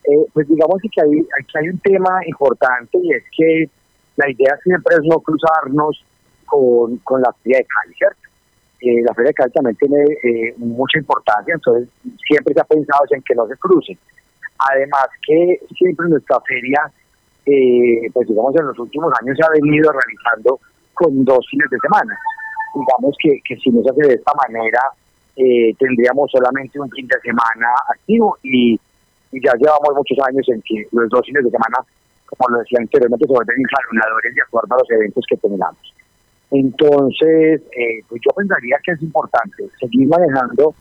Eh, 0.07 0.25
pues 0.33 0.47
digamos 0.47 0.79
que 0.81 1.01
hay, 1.01 1.19
aquí 1.19 1.57
hay 1.57 1.69
un 1.69 1.79
tema 1.79 2.21
importante 2.25 2.97
y 3.03 3.11
es 3.11 3.23
que 3.35 3.69
la 4.15 4.31
idea 4.31 4.57
siempre 4.63 4.95
es 4.95 5.03
no 5.03 5.19
cruzarnos 5.19 6.01
con, 6.45 6.97
con 6.99 7.21
la 7.21 7.33
Feria 7.43 7.57
de 7.57 7.65
Cali, 7.65 7.93
¿cierto? 7.93 8.21
Eh, 8.79 9.03
la 9.03 9.13
Feria 9.13 9.31
de 9.31 9.33
Cali 9.33 9.51
también 9.51 9.75
tiene 9.75 10.03
eh, 10.23 10.53
mucha 10.59 10.97
importancia, 10.97 11.53
entonces 11.53 11.89
siempre 12.25 12.53
se 12.53 12.61
ha 12.61 12.63
pensado 12.63 13.03
en 13.09 13.21
que 13.21 13.35
no 13.35 13.47
se 13.47 13.57
crucen. 13.57 13.97
Además 14.59 15.07
que 15.27 15.59
siempre 15.75 16.07
nuestra 16.07 16.39
feria, 16.41 16.89
pues 18.13 18.27
digamos 18.27 18.55
en 18.55 18.65
los 18.65 18.79
últimos 18.79 19.13
años 19.21 19.37
se 19.37 19.45
ha 19.45 19.49
venido 19.49 19.91
realizando 19.91 20.59
con 20.93 21.23
dos 21.25 21.45
fines 21.51 21.69
de 21.69 21.77
semana. 21.79 22.17
Digamos 22.73 23.15
que, 23.21 23.39
que 23.45 23.55
si 23.57 23.69
no 23.69 23.83
se 23.83 23.91
hace 23.91 24.07
de 24.07 24.15
esta 24.15 24.31
manera, 24.33 24.81
tendríamos 25.77 26.31
solamente 26.31 26.79
un 26.79 26.89
fin 26.89 27.07
de 27.07 27.19
semana 27.19 27.67
activo 27.93 28.37
y 28.41 28.79
y 29.37 29.45
ya 29.45 29.53
llevamos 29.53 29.93
muchos 29.95 30.17
años 30.25 30.45
en 30.49 30.61
que 30.63 30.87
los 30.91 31.09
dos 31.09 31.21
fines 31.25 31.43
de 31.43 31.51
semana, 31.51 31.77
como 32.25 32.49
lo 32.49 32.59
decía 32.59 32.79
anteriormente, 32.81 33.25
se 33.25 33.33
vuelven 33.33 33.63
jalonadores 33.69 34.35
de 34.35 34.41
acuerdo 34.41 34.75
a 34.75 34.79
los 34.79 34.89
eventos 34.89 35.25
que 35.29 35.37
tengamos. 35.37 35.93
Entonces, 36.49 37.61
eh, 37.77 38.01
pues 38.09 38.21
yo 38.25 38.31
pensaría 38.33 38.77
que 38.83 38.91
es 38.93 39.01
importante 39.01 39.69
seguir 39.79 40.07
manejando 40.07 40.73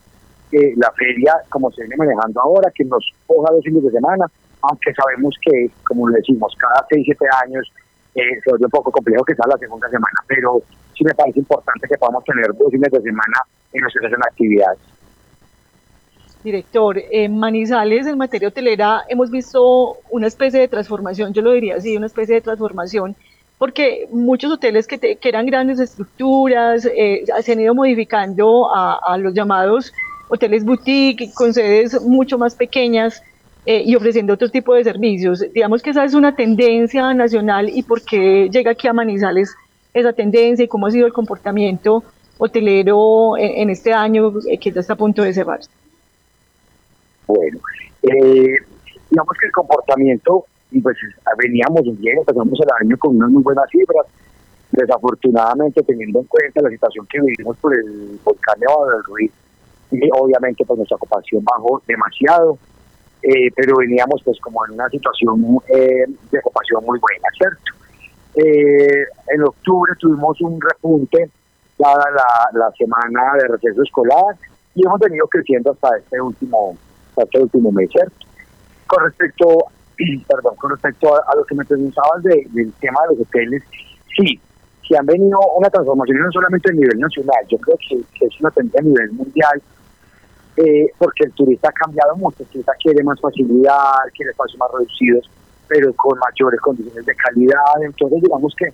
eh, 0.53 0.73
la 0.77 0.91
feria 0.93 1.35
como 1.51 1.71
se 1.73 1.83
viene 1.83 1.97
manejando 1.97 2.41
ahora, 2.41 2.71
que 2.75 2.85
nos 2.85 3.05
coja 3.27 3.53
dos 3.53 3.65
fines 3.65 3.83
de 3.83 3.91
semana, 3.91 4.25
aunque 4.63 4.95
sabemos 4.95 5.35
que, 5.43 5.69
como 5.85 6.09
decimos, 6.09 6.55
cada 6.57 6.87
seis, 6.89 7.03
siete 7.05 7.27
años 7.45 7.71
eh, 8.15 8.41
se 8.43 8.51
vuelve 8.51 8.67
un 8.67 8.71
poco 8.71 8.91
complejo 8.91 9.25
que 9.25 9.35
sea 9.35 9.45
la 9.49 9.59
segunda 9.59 9.89
semana, 9.91 10.19
pero 10.27 10.63
sí 10.97 11.05
me 11.05 11.15
parece 11.15 11.41
importante 11.41 11.87
que 11.89 11.99
podamos 11.99 12.25
tener 12.25 12.47
dos 12.57 12.71
fines 12.71 12.91
de 12.91 13.03
semana 13.03 13.39
en 13.73 13.83
los 13.83 13.93
que 13.93 14.07
actividades 14.07 14.96
director, 16.47 17.03
Manizales, 17.29 18.07
en 18.07 18.17
materia 18.17 18.49
hotelera, 18.49 19.03
hemos 19.09 19.31
visto 19.31 19.99
una 20.11 20.29
especie 20.29 20.61
de 20.61 20.69
transformación, 20.69 21.33
yo 21.33 21.43
lo 21.43 21.53
diría 21.53 21.75
así, 21.77 21.97
una 21.97 22.07
especie 22.07 22.37
de 22.37 22.41
transformación, 22.41 23.17
porque 23.59 24.07
muchos 24.13 24.53
hoteles 24.53 24.87
que, 24.87 24.99
que 24.99 25.29
eran 25.29 25.47
grandes 25.47 25.81
estructuras 25.81 26.87
eh, 26.87 27.25
se 27.43 27.53
han 27.53 27.61
ido 27.61 27.75
modificando 27.75 28.69
a, 28.73 29.17
los 29.19 29.35
llamados 29.35 29.93
hoteles 30.29 30.65
boutique, 30.65 31.33
con 31.35 31.53
sedes 31.55 32.01
mucho 32.03 32.37
más 32.39 32.55
pequeñas 32.55 33.23
eh, 33.65 33.83
y 33.85 33.95
ofreciendo 33.97 34.35
otro 34.35 34.51
tipo 34.51 34.75
de 34.75 34.85
servicios. 34.85 35.45
Digamos 35.53 35.83
que 35.83 35.91
esa 35.91 36.05
es 36.05 36.15
una 36.15 36.35
tendencia 36.35 37.13
nacional 37.15 37.69
y 37.69 37.83
por 37.83 38.03
qué 38.03 38.49
llega 38.51 38.73
aquí 38.73 38.89
a 38.89 38.93
Manizales 38.93 39.55
esa 39.95 40.13
tendencia 40.13 40.65
y 40.65 40.69
cómo 40.69 40.87
ha 40.87 40.91
sido 40.91 41.07
el 41.07 41.13
comportamiento 41.13 42.05
hotelero 42.39 43.37
en, 43.39 43.63
en 43.63 43.71
este 43.71 43.93
año 43.93 44.33
eh, 44.49 44.59
que 44.59 44.71
ya 44.71 44.81
está 44.81 44.93
a 44.93 44.97
punto 44.97 45.23
de 45.23 45.33
cerrarse. 45.33 45.71
Bueno, 47.27 47.59
eh, 48.03 48.57
digamos 49.11 49.37
que 49.41 49.47
el 49.47 49.53
comportamiento, 49.53 50.45
pues 50.83 50.97
veníamos 51.39 51.83
bien, 51.99 52.19
empezamos 52.19 52.59
el 52.61 52.87
año 52.87 52.97
con 52.99 53.17
unas 53.17 53.31
muy 53.31 53.43
buenas 53.43 53.69
cifras. 53.71 54.07
Desafortunadamente, 54.73 55.83
teniendo 55.83 56.21
en 56.21 56.27
cuenta 56.27 56.61
la 56.61 56.71
situación 56.71 57.07
que 57.07 57.21
vivimos 57.21 57.57
por 57.59 57.75
el 57.75 58.19
volcán 58.25 58.59
de 58.59 58.67
del 58.67 59.05
Ruiz, 59.05 59.33
obviamente 60.19 60.65
pues 60.65 60.77
nuestra 60.77 60.97
ocupación 60.97 61.45
bajó 61.45 61.81
demasiado, 61.87 62.59
eh, 63.23 63.51
pero 63.55 63.77
veníamos 63.77 64.21
pues 64.25 64.39
como 64.41 64.67
en 64.67 64.73
una 64.73 64.89
situación 64.91 65.59
eh, 65.69 66.05
de 66.31 66.39
ocupación 66.39 66.85
muy 66.85 66.99
buena, 66.99 67.29
¿cierto? 67.37 67.73
en 68.39 69.43
octubre 69.45 69.93
tuvimos 69.99 70.39
un 70.43 70.61
repunte 70.61 71.31
dada 71.79 72.05
la, 72.15 72.59
la 72.59 72.71
semana 72.73 73.33
de 73.41 73.49
receso 73.49 73.83
escolar 73.83 74.37
y 74.75 74.85
hemos 74.85 75.01
venido 75.01 75.27
creciendo 75.27 75.73
hasta 75.73 75.97
este 75.97 76.21
último 76.21 76.77
hasta 77.23 77.39
el 77.39 77.45
último 77.45 77.73
mes, 77.73 77.91
¿cierto? 77.91 78.27
Con 78.87 79.05
respecto, 79.05 79.47
perdón, 80.29 80.57
con 80.57 80.71
respecto 80.71 81.15
a, 81.15 81.35
lo 81.37 81.45
que 81.45 81.55
me 81.55 81.65
preguntabas 81.65 82.23
del 82.23 82.73
tema 82.81 83.01
de 83.03 83.17
los 83.17 83.27
hoteles, 83.27 83.63
sí, 84.17 84.41
sí 84.87 84.95
han 84.95 85.07
venido 85.07 85.39
una 85.57 85.69
transformación 85.71 86.19
no 86.19 86.33
solamente 86.33 86.71
a 86.71 86.75
nivel 86.75 86.99
nacional, 86.99 87.45
yo 87.49 87.59
creo 87.59 87.77
que, 87.89 88.27
es 88.27 88.41
una 88.41 88.51
tendencia 88.51 88.81
a 88.81 88.85
nivel 88.85 89.13
mundial, 89.13 89.63
eh, 90.57 90.87
porque 90.99 91.25
el 91.25 91.33
turista 91.33 91.69
ha 91.69 91.73
cambiado 91.73 92.17
mucho, 92.17 92.43
el 92.43 92.49
turista 92.49 92.73
quiere 92.83 93.03
más 93.03 93.21
facilidad, 93.21 93.93
quiere 94.15 94.31
espacios 94.31 94.59
más 94.59 94.71
reducidos, 94.73 95.31
pero 95.69 95.93
con 95.95 96.19
mayores 96.19 96.61
condiciones 96.61 97.05
de 97.05 97.15
calidad, 97.15 97.83
entonces 97.83 98.23
digamos 98.23 98.55
que 98.57 98.73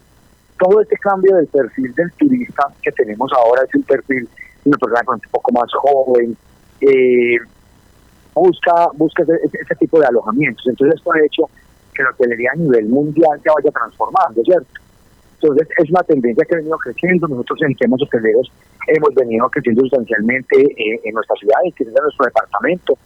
todo 0.58 0.80
este 0.80 0.96
cambio 0.98 1.34
del 1.36 1.46
perfil 1.46 1.92
del 1.94 2.12
turista 2.12 2.64
que 2.82 2.92
tenemos 2.92 3.32
ahora 3.32 3.62
es 3.64 3.74
un 3.74 3.82
perfil 3.82 4.28
una 4.64 4.78
persona 4.78 5.02
un 5.08 5.20
poco 5.30 5.52
más 5.52 5.70
joven, 5.74 6.36
eh, 6.80 7.36
busca, 8.34 8.88
busca 8.94 9.22
ese, 9.22 9.74
tipo 9.78 9.98
de 10.00 10.06
alojamientos. 10.06 10.66
Entonces 10.66 10.96
esto 10.96 11.12
ha 11.12 11.20
hecho 11.24 11.50
que 11.94 12.02
la 12.02 12.10
hotelería 12.10 12.50
a 12.52 12.56
nivel 12.56 12.86
mundial 12.88 13.40
se 13.42 13.50
vaya 13.50 13.70
transformando, 13.70 14.42
¿cierto? 14.42 14.80
Entonces 15.34 15.68
es 15.76 15.90
una 15.90 16.02
tendencia 16.02 16.44
que 16.44 16.54
ha 16.54 16.58
venido 16.58 16.78
creciendo. 16.78 17.28
Nosotros 17.28 17.62
en 17.62 17.74
temas 17.76 18.00
hoteleros 18.02 18.50
hemos 18.86 19.14
venido 19.14 19.48
creciendo 19.50 19.82
sustancialmente 19.82 20.56
eh, 20.56 21.00
en 21.04 21.14
nuestra 21.14 21.36
ciudad 21.36 21.58
en 21.64 21.92
nuestro 21.92 22.26
departamento. 22.26 22.98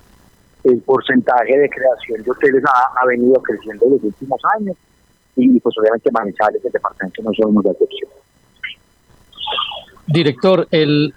El 0.65 0.81
porcentaje 0.83 1.57
de 1.57 1.71
creación 1.71 2.23
de 2.23 2.31
hoteles 2.31 2.63
ha, 2.65 3.07
venido 3.07 3.41
creciendo 3.41 3.87
en 3.87 3.93
los 3.93 4.03
últimos 4.03 4.41
años 4.57 4.77
y 5.37 5.61
pues 5.61 5.77
obviamente 5.79 6.11
Manizales, 6.11 6.65
el 6.65 6.73
departamento, 6.73 7.23
no 7.23 7.31
somos 7.35 7.65
de 7.65 7.71
excepción. 7.71 8.11
Director, 10.07 10.69
el, 10.71 11.13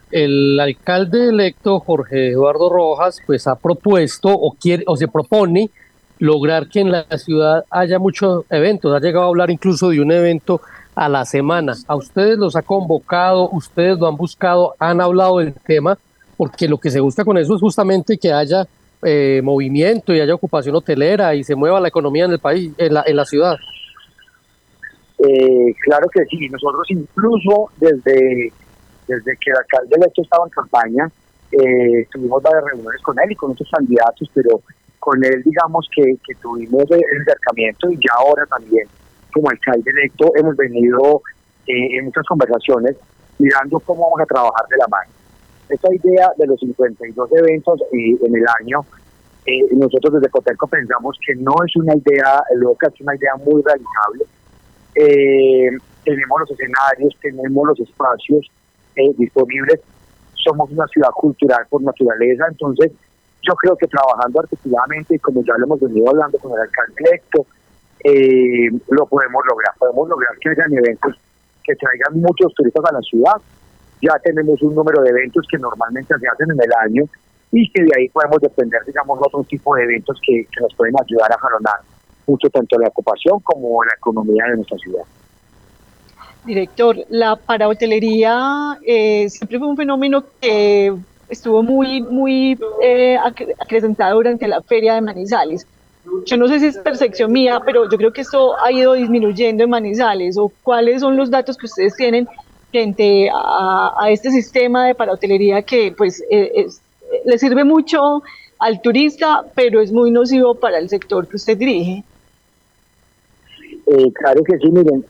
alcalde 0.59 1.29
electo 1.29 1.79
Jorge 1.79 2.29
Eduardo 2.29 2.69
Rojas 2.69 3.19
pues 3.25 3.45
ha 3.45 3.55
propuesto 3.55 4.29
o 4.29 4.53
quiere 4.53 4.83
o 4.87 4.97
se 4.97 5.07
propone 5.07 5.69
lograr 6.17 6.67
que 6.67 6.79
en 6.79 6.91
la 6.91 7.05
ciudad 7.17 7.65
haya 7.69 7.99
muchos 7.99 8.45
eventos. 8.49 8.93
Ha 8.93 8.99
llegado 8.99 9.25
a 9.25 9.29
hablar 9.29 9.51
incluso 9.51 9.89
de 9.89 10.01
un 10.01 10.11
evento 10.11 10.61
a 10.95 11.07
la 11.07 11.23
semana. 11.23 11.75
¿A 11.87 11.95
ustedes 11.95 12.37
los 12.37 12.55
ha 12.55 12.63
convocado? 12.63 13.49
¿Ustedes 13.51 13.97
lo 13.99 14.07
han 14.07 14.17
buscado? 14.17 14.75
¿Han 14.79 14.99
hablado 15.01 15.37
del 15.37 15.53
tema? 15.53 15.97
Porque 16.35 16.67
lo 16.67 16.77
que 16.79 16.89
se 16.89 16.99
busca 16.99 17.23
con 17.23 17.37
eso 17.37 17.55
es 17.55 17.61
justamente 17.61 18.17
que 18.17 18.33
haya 18.33 18.67
eh, 19.03 19.39
movimiento 19.43 20.13
y 20.13 20.19
haya 20.19 20.33
ocupación 20.33 20.75
hotelera 20.75 21.35
y 21.35 21.43
se 21.43 21.55
mueva 21.55 21.79
la 21.79 21.87
economía 21.89 22.25
en 22.25 22.31
el 22.31 22.39
país, 22.39 22.73
en 22.77 22.93
la, 22.93 23.03
en 23.05 23.15
la 23.15 23.25
ciudad. 23.25 23.55
Eh, 25.19 25.73
claro 25.83 26.07
que 26.13 26.25
sí. 26.25 26.49
Nosotros 26.49 26.85
incluso 26.89 27.69
desde 27.77 28.51
desde 29.09 29.35
que 29.37 29.49
el 29.49 29.57
alcalde 29.57 29.95
electo 29.95 30.21
estaba 30.21 30.45
en 30.45 30.51
campaña, 30.51 31.11
eh, 31.51 32.07
tuvimos 32.11 32.43
varias 32.43 32.63
reuniones 32.63 33.01
con 33.01 33.19
él 33.19 33.31
y 33.31 33.35
con 33.35 33.51
otros 33.51 33.67
candidatos, 33.71 34.29
pero 34.35 34.61
con 34.99 35.23
él 35.25 35.41
digamos 35.43 35.89
que, 35.95 36.15
tuvimos 36.39 36.83
el 36.91 37.21
acercamiento 37.21 37.89
y 37.89 37.95
ya 37.95 38.13
ahora 38.19 38.45
también 38.45 38.87
como 39.33 39.49
alcalde 39.49 39.89
electo 39.89 40.31
hemos 40.35 40.55
venido 40.55 41.23
eh, 41.65 41.97
en 41.97 42.05
muchas 42.05 42.23
conversaciones 42.27 42.97
mirando 43.39 43.79
cómo 43.79 44.03
vamos 44.03 44.21
a 44.21 44.25
trabajar 44.25 44.67
de 44.69 44.77
la 44.77 44.87
mano. 44.89 45.11
Esta 45.69 45.87
idea 45.93 46.31
de 46.37 46.47
los 46.47 46.59
52 46.59 47.29
eventos 47.31 47.81
eh, 47.93 48.15
en 48.23 48.35
el 48.35 48.45
año, 48.61 48.85
nosotros 49.71 50.13
desde 50.13 50.29
Coterco 50.29 50.67
pensamos 50.67 51.17
que 51.25 51.33
no 51.33 51.53
es 51.65 51.75
una 51.75 51.95
idea 51.95 52.43
loca, 52.55 52.87
es 52.93 53.01
una 53.01 53.15
idea 53.15 53.33
muy 53.37 53.63
realizable. 53.63 54.25
tenemos 56.03 56.39
los 56.41 56.51
escenarios, 56.51 57.15
tenemos 57.19 57.67
los 57.67 57.79
espacios, 57.79 58.45
eh, 58.95 59.13
disponibles. 59.17 59.79
Somos 60.33 60.71
una 60.71 60.87
ciudad 60.87 61.09
cultural 61.15 61.65
por 61.69 61.81
naturaleza, 61.81 62.45
entonces 62.49 62.91
yo 63.41 63.53
creo 63.55 63.75
que 63.75 63.87
trabajando 63.87 64.41
articuladamente, 64.41 65.19
como 65.19 65.43
ya 65.43 65.53
lo 65.57 65.65
hemos 65.65 65.79
venido 65.79 66.09
hablando 66.09 66.37
con 66.39 66.51
el 66.53 66.59
alcalde 66.59 66.93
electo, 66.97 67.45
eh, 68.03 68.69
lo 68.89 69.05
podemos 69.05 69.43
lograr. 69.47 69.73
Podemos 69.77 70.09
lograr 70.09 70.37
que 70.39 70.49
hayan 70.49 70.73
eventos 70.73 71.15
que 71.63 71.75
traigan 71.75 72.21
muchos 72.21 72.53
turistas 72.53 72.83
a 72.89 72.93
la 72.93 73.01
ciudad. 73.01 73.35
Ya 74.01 74.17
tenemos 74.23 74.61
un 74.61 74.75
número 74.75 75.03
de 75.03 75.09
eventos 75.09 75.45
que 75.49 75.57
normalmente 75.57 76.13
se 76.17 76.27
hacen 76.27 76.51
en 76.51 76.59
el 76.63 76.73
año 76.81 77.03
y 77.51 77.69
que 77.71 77.83
de 77.83 77.91
ahí 77.97 78.09
podemos 78.09 78.39
depender, 78.39 78.81
digamos, 78.85 79.19
otro 79.21 79.43
tipo 79.43 79.75
de 79.75 79.83
eventos 79.83 80.19
que, 80.25 80.45
que 80.45 80.61
nos 80.61 80.73
pueden 80.75 80.95
ayudar 81.01 81.31
a 81.31 81.37
jalonar 81.37 81.79
mucho 82.27 82.49
tanto 82.49 82.77
la 82.79 82.87
ocupación 82.87 83.39
como 83.41 83.83
la 83.83 83.93
economía 83.97 84.45
de 84.45 84.55
nuestra 84.57 84.77
ciudad. 84.77 85.03
Director, 86.45 87.05
la 87.09 87.35
parahotelería 87.35 88.79
eh, 88.85 89.29
siempre 89.29 89.59
fue 89.59 89.67
un 89.67 89.75
fenómeno 89.75 90.23
que 90.39 90.93
estuvo 91.27 91.61
muy, 91.61 92.01
muy 92.01 92.57
eh, 92.81 93.17
acrecentado 93.59 94.15
durante 94.15 94.47
la 94.47 94.61
feria 94.61 94.95
de 94.95 95.01
Manizales. 95.01 95.67
Yo 96.25 96.37
no 96.37 96.47
sé 96.47 96.59
si 96.59 96.67
es 96.67 96.77
percepción 96.77 97.31
mía, 97.31 97.61
pero 97.63 97.89
yo 97.89 97.97
creo 97.97 98.13
que 98.13 98.21
esto 98.21 98.55
ha 98.57 98.71
ido 98.71 98.93
disminuyendo 98.93 99.63
en 99.63 99.69
Manizales. 99.69 100.37
¿O 100.37 100.51
cuáles 100.63 101.01
son 101.01 101.17
los 101.17 101.29
datos 101.29 101.57
que 101.57 101.65
ustedes 101.65 101.95
tienen 101.95 102.27
frente 102.71 103.29
a, 103.33 104.07
este 104.09 104.31
sistema 104.31 104.87
de 104.87 104.95
parahotelería 104.95 105.61
que 105.61 105.93
pues 105.95 106.23
eh, 106.31 106.67
le 107.25 107.37
sirve 107.37 107.63
mucho 107.63 108.23
al 108.59 108.81
turista, 108.81 109.43
pero 109.55 109.81
es 109.81 109.91
muy 109.91 110.09
nocivo 110.09 110.55
para 110.55 110.79
el 110.79 110.89
sector 110.89 111.27
que 111.27 111.35
usted 111.35 111.57
dirige? 111.57 112.03
Eh, 113.87 114.11
claro 114.13 114.43
que 114.43 114.57
sí, 114.57 114.69
miren 114.71 115.03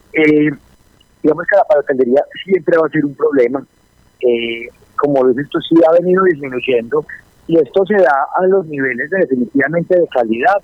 digamos 1.21 1.45
que 1.47 1.57
la 1.57 1.63
paratendería 1.63 2.23
siempre 2.43 2.77
va 2.77 2.87
a 2.87 2.89
ser 2.89 3.05
un 3.05 3.15
problema. 3.15 3.65
Eh, 4.21 4.69
como 4.95 5.23
ves, 5.23 5.37
esto 5.37 5.59
sí 5.61 5.75
ha 5.87 5.93
venido 5.93 6.23
disminuyendo 6.25 7.05
y 7.47 7.57
esto 7.57 7.85
se 7.85 7.95
da 7.95 8.27
a 8.35 8.45
los 8.47 8.65
niveles 8.67 9.09
de, 9.09 9.19
definitivamente 9.19 9.97
de 9.97 10.07
calidad 10.07 10.57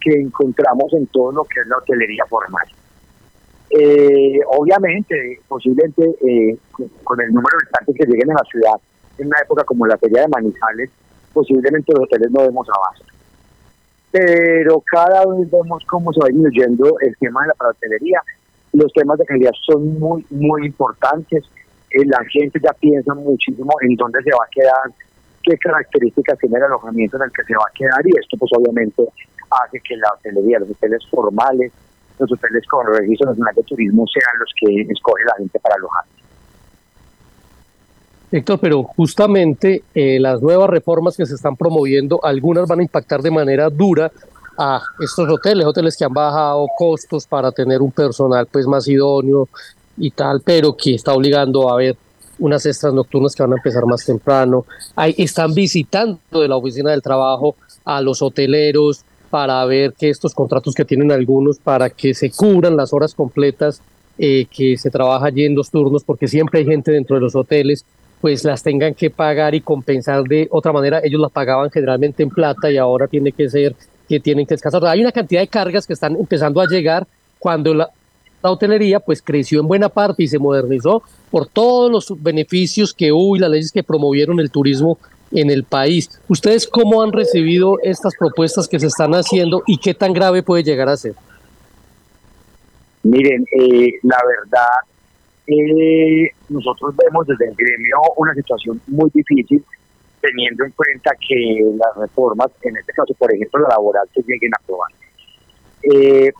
que 0.00 0.12
encontramos 0.12 0.92
en 0.92 1.06
todo 1.08 1.32
lo 1.32 1.44
que 1.44 1.60
es 1.60 1.66
la 1.66 1.78
hotelería 1.78 2.24
formal. 2.26 2.66
Eh, 3.70 4.40
obviamente, 4.46 5.40
posiblemente 5.46 6.02
eh, 6.26 6.58
con 7.04 7.20
el 7.20 7.28
número 7.28 7.56
de 7.58 7.64
estantes 7.64 7.96
que 7.96 8.06
lleguen 8.06 8.30
a 8.32 8.34
la 8.34 8.44
ciudad 8.50 8.80
en 9.18 9.28
una 9.28 9.38
época 9.42 9.64
como 9.64 9.86
la 9.86 9.96
feria 9.98 10.22
de 10.22 10.28
Manizales, 10.28 10.90
posiblemente 11.32 11.92
los 11.92 12.04
hoteles 12.04 12.30
no 12.30 12.42
demos 12.42 12.66
abasto. 12.68 13.04
Pero 14.10 14.82
cada 14.90 15.24
vez 15.26 15.48
vemos 15.50 15.84
cómo 15.88 16.12
se 16.12 16.20
va 16.20 16.26
disminuyendo 16.26 16.96
el 17.00 17.16
tema 17.18 17.42
de 17.42 17.48
la 17.48 17.68
hotelería 17.68 18.22
los 18.72 18.92
temas 18.92 19.18
de 19.18 19.24
calidad 19.24 19.52
son 19.66 19.98
muy, 19.98 20.24
muy 20.30 20.66
importantes. 20.66 21.44
Eh, 21.90 22.04
la 22.06 22.22
gente 22.30 22.60
ya 22.62 22.72
piensa 22.72 23.14
muchísimo 23.14 23.72
en 23.82 23.96
dónde 23.96 24.22
se 24.22 24.30
va 24.30 24.44
a 24.44 24.50
quedar, 24.50 24.96
qué 25.42 25.56
características 25.58 26.38
tiene 26.38 26.58
el 26.58 26.64
alojamiento 26.64 27.16
en 27.16 27.24
el 27.24 27.32
que 27.32 27.42
se 27.44 27.54
va 27.54 27.64
a 27.68 27.72
quedar 27.74 28.00
y 28.06 28.10
esto 28.18 28.36
pues 28.38 28.50
obviamente 28.56 29.02
hace 29.50 29.80
que 29.80 29.96
la 29.96 30.08
hotelería, 30.14 30.60
los 30.60 30.70
hoteles 30.70 31.02
formales, 31.10 31.72
los 32.18 32.30
hoteles 32.30 32.64
con 32.68 32.86
registro 32.86 33.30
nacional 33.30 33.54
de 33.56 33.62
turismo 33.64 34.06
sean 34.06 34.38
los 34.38 34.50
que 34.60 34.92
escoge 34.92 35.24
la 35.24 35.34
gente 35.38 35.58
para 35.58 35.74
alojar. 35.74 36.04
Héctor, 38.32 38.60
pero 38.60 38.84
justamente 38.84 39.82
eh, 39.92 40.20
las 40.20 40.40
nuevas 40.40 40.70
reformas 40.70 41.16
que 41.16 41.26
se 41.26 41.34
están 41.34 41.56
promoviendo, 41.56 42.20
algunas 42.22 42.68
van 42.68 42.78
a 42.78 42.82
impactar 42.82 43.22
de 43.22 43.32
manera 43.32 43.68
dura 43.70 44.12
a 44.60 44.82
estos 45.00 45.26
hoteles, 45.26 45.66
hoteles 45.66 45.96
que 45.96 46.04
han 46.04 46.12
bajado 46.12 46.66
costos 46.76 47.26
para 47.26 47.50
tener 47.50 47.80
un 47.80 47.90
personal 47.90 48.46
pues 48.46 48.66
más 48.66 48.86
idóneo 48.86 49.48
y 49.96 50.10
tal, 50.10 50.42
pero 50.44 50.76
que 50.76 50.96
está 50.96 51.14
obligando 51.14 51.70
a 51.70 51.76
ver 51.76 51.96
unas 52.38 52.66
extras 52.66 52.92
nocturnas 52.92 53.34
que 53.34 53.42
van 53.42 53.54
a 53.54 53.56
empezar 53.56 53.86
más 53.86 54.04
temprano. 54.04 54.66
Ahí 54.94 55.14
están 55.16 55.54
visitando 55.54 56.18
de 56.30 56.48
la 56.48 56.56
oficina 56.56 56.90
del 56.90 57.00
trabajo 57.00 57.56
a 57.86 58.02
los 58.02 58.20
hoteleros 58.20 59.02
para 59.30 59.64
ver 59.64 59.94
que 59.94 60.10
estos 60.10 60.34
contratos 60.34 60.74
que 60.74 60.84
tienen 60.84 61.10
algunos 61.10 61.58
para 61.58 61.88
que 61.88 62.12
se 62.12 62.30
cubran 62.30 62.76
las 62.76 62.92
horas 62.92 63.14
completas 63.14 63.80
eh, 64.18 64.46
que 64.54 64.76
se 64.76 64.90
trabaja 64.90 65.26
allí 65.26 65.46
en 65.46 65.54
dos 65.54 65.70
turnos, 65.70 66.04
porque 66.04 66.28
siempre 66.28 66.60
hay 66.60 66.66
gente 66.66 66.92
dentro 66.92 67.16
de 67.16 67.22
los 67.22 67.34
hoteles, 67.34 67.86
pues 68.20 68.44
las 68.44 68.62
tengan 68.62 68.92
que 68.92 69.08
pagar 69.08 69.54
y 69.54 69.62
compensar 69.62 70.24
de 70.24 70.48
otra 70.50 70.72
manera. 70.72 71.00
Ellos 71.02 71.22
las 71.22 71.32
pagaban 71.32 71.70
generalmente 71.70 72.22
en 72.22 72.28
plata 72.28 72.70
y 72.70 72.76
ahora 72.76 73.06
tiene 73.06 73.32
que 73.32 73.48
ser 73.48 73.74
que 74.10 74.18
tienen 74.18 74.44
que 74.44 74.54
descansar. 74.54 74.84
Hay 74.86 75.00
una 75.00 75.12
cantidad 75.12 75.40
de 75.40 75.46
cargas 75.46 75.86
que 75.86 75.92
están 75.92 76.16
empezando 76.16 76.60
a 76.60 76.66
llegar 76.66 77.06
cuando 77.38 77.72
la, 77.72 77.88
hotelería 78.42 78.98
pues 78.98 79.22
creció 79.22 79.60
en 79.60 79.68
buena 79.68 79.88
parte 79.88 80.24
y 80.24 80.26
se 80.26 80.36
modernizó 80.36 81.04
por 81.30 81.46
todos 81.46 81.92
los 81.92 82.20
beneficios 82.20 82.92
que 82.92 83.12
hubo 83.12 83.36
y 83.36 83.38
las 83.38 83.50
leyes 83.50 83.70
que 83.70 83.84
promovieron 83.84 84.40
el 84.40 84.50
turismo 84.50 84.98
en 85.30 85.48
el 85.48 85.62
país. 85.62 86.20
¿Ustedes 86.26 86.66
cómo 86.66 87.02
han 87.02 87.12
recibido 87.12 87.78
estas 87.84 88.16
propuestas 88.18 88.66
que 88.66 88.80
se 88.80 88.88
están 88.88 89.12
haciendo 89.12 89.62
y 89.64 89.78
qué 89.78 89.94
tan 89.94 90.12
grave 90.12 90.42
puede 90.42 90.64
llegar 90.64 90.88
a 90.88 90.96
ser? 90.96 91.14
Miren, 93.04 93.44
eh, 93.60 93.92
la 94.02 94.18
verdad, 94.26 94.66
eh, 95.46 96.32
nosotros 96.48 96.96
vemos 96.96 97.28
desde 97.28 97.46
el 97.46 97.54
gremio 97.54 97.96
una 98.16 98.34
situación 98.34 98.80
muy 98.88 99.08
difícil 99.14 99.62
teniendo 100.20 100.64
en 100.64 100.72
cuenta 100.72 101.12
que 101.26 101.60
las 101.76 101.96
reformas, 101.96 102.48
en 102.62 102.76
este 102.76 102.92
caso, 102.92 103.14
por 103.14 103.32
ejemplo, 103.34 103.60
la 103.62 103.70
laboral, 103.70 104.08
se 104.14 104.22
lleguen 104.22 104.50
a 104.54 104.62
aprobar. 104.62 104.90
Eh, 105.82 106.32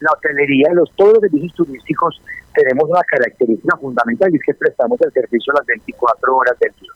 la 0.00 0.12
hotelería, 0.12 0.72
los, 0.72 0.90
todos 0.96 1.14
los 1.14 1.20
servicios 1.22 1.54
turísticos 1.54 2.22
tenemos 2.54 2.88
una 2.88 3.02
característica 3.02 3.76
fundamental 3.76 4.32
y 4.32 4.36
es 4.36 4.42
que 4.44 4.54
prestamos 4.54 5.00
el 5.02 5.12
servicio 5.12 5.52
las 5.52 5.66
24 5.66 6.36
horas 6.36 6.58
del 6.58 6.72
día. 6.80 6.90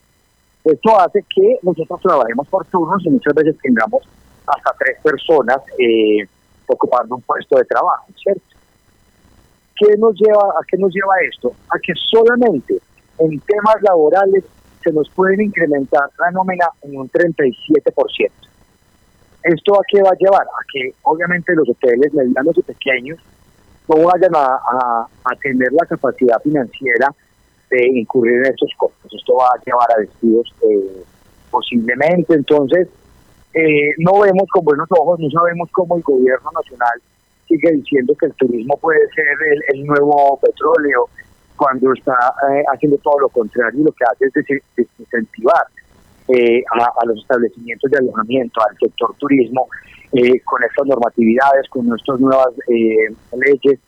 Esto 0.65 0.99
hace 0.99 1.23
que 1.35 1.59
nosotros 1.63 2.01
trabajemos 2.01 2.49
por 2.49 2.65
turnos 2.67 3.05
y 3.05 3.11
muchas 3.11 3.35
veces 3.35 3.57
tengamos 3.63 4.03
hasta 4.47 4.75
tres 4.79 4.99
personas 5.03 5.59
eh, 5.79 6.27
ocupando 6.67 7.17
un 7.17 7.23
puesto 7.23 7.59
de 7.59 7.65
trabajo, 7.65 8.07
¿cierto? 8.17 8.43
¿Qué 9.77 9.97
nos 9.99 10.15
lleva, 10.15 10.41
¿A 10.41 10.65
qué 10.67 10.79
nos 10.79 10.93
lleva 10.93 11.15
esto? 11.31 11.53
A 11.69 11.79
que 11.79 11.93
solamente 12.11 12.79
en 13.19 13.41
temas 13.41 13.77
laborales 13.83 14.45
se 14.85 14.93
nos 14.93 15.09
pueden 15.11 15.41
incrementar 15.41 16.11
la 16.19 16.31
nómina 16.31 16.67
en 16.83 16.97
un 16.97 17.11
37%. 17.11 18.31
¿Esto 19.43 19.75
a 19.75 19.83
qué 19.89 20.03
va 20.03 20.11
a 20.11 20.19
llevar? 20.19 20.43
A 20.43 20.65
que 20.73 20.95
obviamente 21.03 21.55
los 21.55 21.69
hoteles 21.69 22.13
medianos 22.15 22.57
y 22.57 22.63
pequeños 22.63 23.19
no 23.89 23.97
vayan 24.05 24.33
a, 24.35 25.07
tener 25.43 25.73
la 25.73 25.85
capacidad 25.87 26.41
financiera 26.43 27.09
de 27.71 27.99
incurrir 27.99 28.37
en 28.37 28.47
estos 28.47 28.71
costos. 28.77 29.13
Esto 29.13 29.35
va 29.35 29.49
a 29.49 29.63
llevar 29.65 29.89
a 29.97 30.01
despidos 30.01 30.55
eh, 30.63 31.03
posiblemente. 31.51 32.35
Entonces, 32.35 32.89
eh, 33.55 33.95
no 33.99 34.21
vemos 34.21 34.49
con 34.51 34.65
buenos 34.65 34.89
ojos, 34.91 35.21
no 35.21 35.31
sabemos 35.31 35.69
cómo 35.73 35.97
el 35.97 36.03
gobierno 36.03 36.51
nacional 36.55 37.01
sigue 37.47 37.73
diciendo 37.73 38.15
que 38.19 38.27
el 38.27 38.33
turismo 38.35 38.77
puede 38.79 39.07
ser 39.15 39.27
el, 39.73 39.85
nuevo 39.85 40.39
petróleo, 40.41 41.09
cuando 41.57 41.93
está 41.93 42.13
eh, 42.51 42.65
haciendo 42.73 42.99
todo 42.99 43.21
lo 43.21 43.29
contrario 43.29 43.81
y 43.81 43.85
lo 43.85 43.93
que 43.93 44.05
hace 44.05 44.27
es 44.27 44.63
desincentivar 44.77 45.67
eh, 46.29 46.63
a, 46.73 47.07
los 47.07 47.19
establecimientos 47.19 47.91
de 47.91 47.99
alojamiento, 47.99 48.61
al 48.69 48.77
sector 48.79 49.15
turismo, 49.19 49.69
eh, 50.13 50.41
con 50.45 50.63
estas 50.63 50.87
normatividades, 50.87 51.69
con 51.69 51.87
nuestras 51.87 52.19
nuevas 52.21 52.49
leyes. 52.69 53.79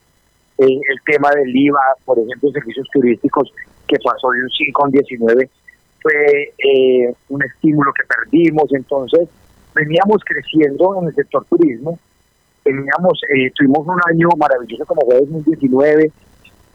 el 0.59 1.01
tema 1.05 1.31
del 1.31 1.55
IVA, 1.55 1.81
por 2.05 2.19
ejemplo, 2.19 2.51
servicios 2.51 2.87
turísticos, 2.93 3.53
que 3.87 3.97
pasó 4.05 4.31
de 4.31 4.43
un 4.43 4.51
5 4.51 4.83
a 4.83 4.87
un 4.87 4.93
19, 4.93 5.51
fue 6.03 6.55
un 7.29 7.43
estímulo 7.43 7.93
que 7.93 8.03
perdimos. 8.05 8.73
Entonces, 8.73 9.29
veníamos 9.77 10.23
creciendo 10.25 10.99
en 11.01 11.09
el 11.09 11.15
sector 11.15 11.45
turismo, 11.47 11.99
teníamos, 12.67 13.21
eh, 13.35 13.51
tuvimos 13.55 13.87
un 13.87 14.01
año 14.11 14.29
maravilloso 14.37 14.85
como 14.87 15.03
fue 15.07 15.21
2019, 15.21 16.11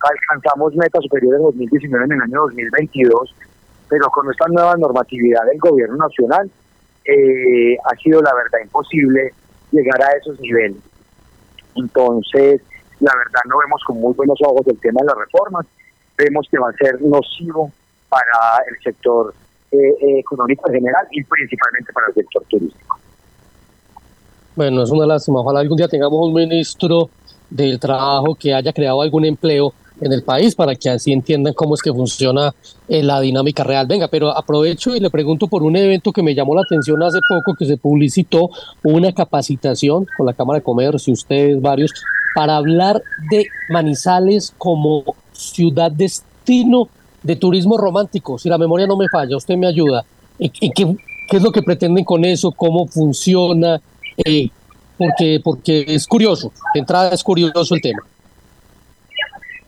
alcanzamos 0.02 0.76
metas 0.76 1.04
superiores 1.04 1.40
en 1.40 1.46
2019 1.46 2.06
en 2.06 2.12
el 2.12 2.22
año 2.22 2.42
2022, 2.42 3.36
pero 3.90 4.10
con 4.10 4.30
esta 4.32 4.46
nueva 4.48 4.76
normatividad 4.78 5.46
del 5.46 5.60
gobierno 5.60 5.98
nacional 5.98 6.50
eh, 7.06 7.78
ha 7.84 7.96
sido 7.98 8.22
la 8.22 8.34
verdad 8.34 8.60
imposible 8.64 9.34
llegar 9.72 10.02
a 10.02 10.18
esos 10.18 10.40
niveles. 10.40 10.78
Entonces, 11.76 12.62
la 13.00 13.16
verdad 13.16 13.42
no 13.48 13.58
vemos 13.58 13.82
con 13.86 14.00
muy 14.00 14.14
buenos 14.14 14.38
ojos 14.44 14.68
el 14.68 14.80
tema 14.80 15.02
de 15.02 15.08
las 15.08 15.18
reformas, 15.18 15.66
vemos 16.18 16.48
que 16.50 16.58
va 16.58 16.70
a 16.70 16.74
ser 16.74 17.02
nocivo 17.02 17.72
para 18.10 18.64
el 18.70 18.78
sector 18.84 19.34
eh, 19.72 20.20
económico 20.20 20.68
en 20.68 20.76
general 20.76 21.08
y 21.12 21.24
principalmente 21.24 21.94
para 21.94 22.08
el 22.08 22.14
sector 22.14 22.44
turístico. 22.50 22.98
Bueno, 24.56 24.84
es 24.84 24.92
una 24.92 25.06
lástima. 25.06 25.40
Ojalá 25.40 25.62
algún 25.62 25.78
día 25.78 25.88
tengamos 25.88 26.28
un 26.28 26.34
ministro 26.34 27.10
del 27.50 27.80
trabajo 27.80 28.36
que 28.36 28.54
haya 28.54 28.74
creado 28.74 29.02
algún 29.02 29.26
empleo 29.26 29.74
en 30.02 30.12
el 30.12 30.24
país 30.24 30.56
para 30.56 30.76
que 30.76 30.90
así 30.90 31.14
entiendan 31.14 31.54
cómo 31.54 31.76
es 31.76 31.82
que 31.82 31.94
funciona 31.94 32.54
eh, 32.90 33.04
la 33.04 33.22
dinámica 33.22 33.64
real. 33.64 33.88
Venga, 33.88 34.08
pero 34.08 34.36
aprovecho 34.36 34.96
y 34.96 35.00
le 35.00 35.10
pregunto 35.10 35.48
por 35.48 35.64
un 35.64 35.76
evento 35.76 36.12
que 36.12 36.24
me 36.24 36.36
llamó 36.36 36.56
la 36.56 36.62
atención 36.62 37.02
hace 37.04 37.20
poco 37.30 37.56
que 37.56 37.66
se 37.66 37.78
publicitó 37.78 38.50
una 38.84 39.14
capacitación 39.14 40.08
con 40.18 40.26
la 40.26 40.34
Cámara 40.34 40.60
de 40.60 40.64
Comercio, 40.64 41.14
ustedes 41.14 41.62
varios, 41.62 41.92
para 42.36 42.58
hablar 42.58 43.02
de 43.30 43.46
Manizales 43.70 44.54
como 44.58 45.04
ciudad 45.32 45.92
destino 45.92 46.90
de 47.24 47.36
turismo 47.36 47.78
romántico. 47.78 48.38
Si 48.38 48.50
la 48.50 48.58
memoria 48.58 48.88
no 48.88 48.98
me 48.98 49.08
falla, 49.10 49.38
usted 49.38 49.56
me 49.56 49.68
ayuda. 49.68 50.04
¿Y, 50.40 50.50
qué, 50.72 50.96
qué 51.30 51.38
es 51.38 51.44
lo 51.44 51.52
que 51.52 51.62
pretenden 51.62 52.04
con 52.04 52.26
eso? 52.26 52.52
¿Cómo 52.52 52.88
funciona? 52.88 53.80
Eh, 54.26 54.50
porque, 54.98 55.40
porque 55.44 55.86
es 55.88 56.08
curioso, 56.08 56.52
de 56.74 56.80
entrada 56.80 57.10
es 57.10 57.24
curioso 57.24 57.76
el 57.76 57.82
tema. 57.82 58.02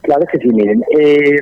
Claro 0.04 0.26
que 0.30 0.38
sí, 0.38 0.50
miren, 0.50 0.84
eh, 1.00 1.40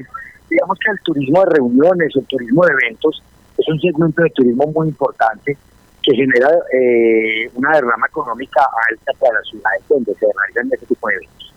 digamos 0.48 0.78
que 0.78 0.92
el 0.92 1.00
turismo 1.02 1.40
de 1.42 1.56
reuniones, 1.56 2.16
el 2.16 2.26
turismo 2.26 2.64
de 2.64 2.74
eventos, 2.74 3.24
es 3.58 3.68
un 3.68 3.80
segmento 3.80 4.22
de 4.22 4.30
turismo 4.30 4.68
muy 4.68 4.90
importante 4.90 5.58
que 6.04 6.16
genera 6.16 6.50
eh, 6.72 7.50
una 7.56 7.72
derrama 7.74 8.06
económica 8.08 8.62
alta 8.90 9.12
para 9.20 9.34
las 9.34 9.48
ciudades 9.48 9.82
donde 9.90 10.14
se 10.14 10.26
realizan 10.26 10.70
ese 10.74 10.86
tipo 10.86 11.08
de 11.08 11.16
eventos. 11.16 11.54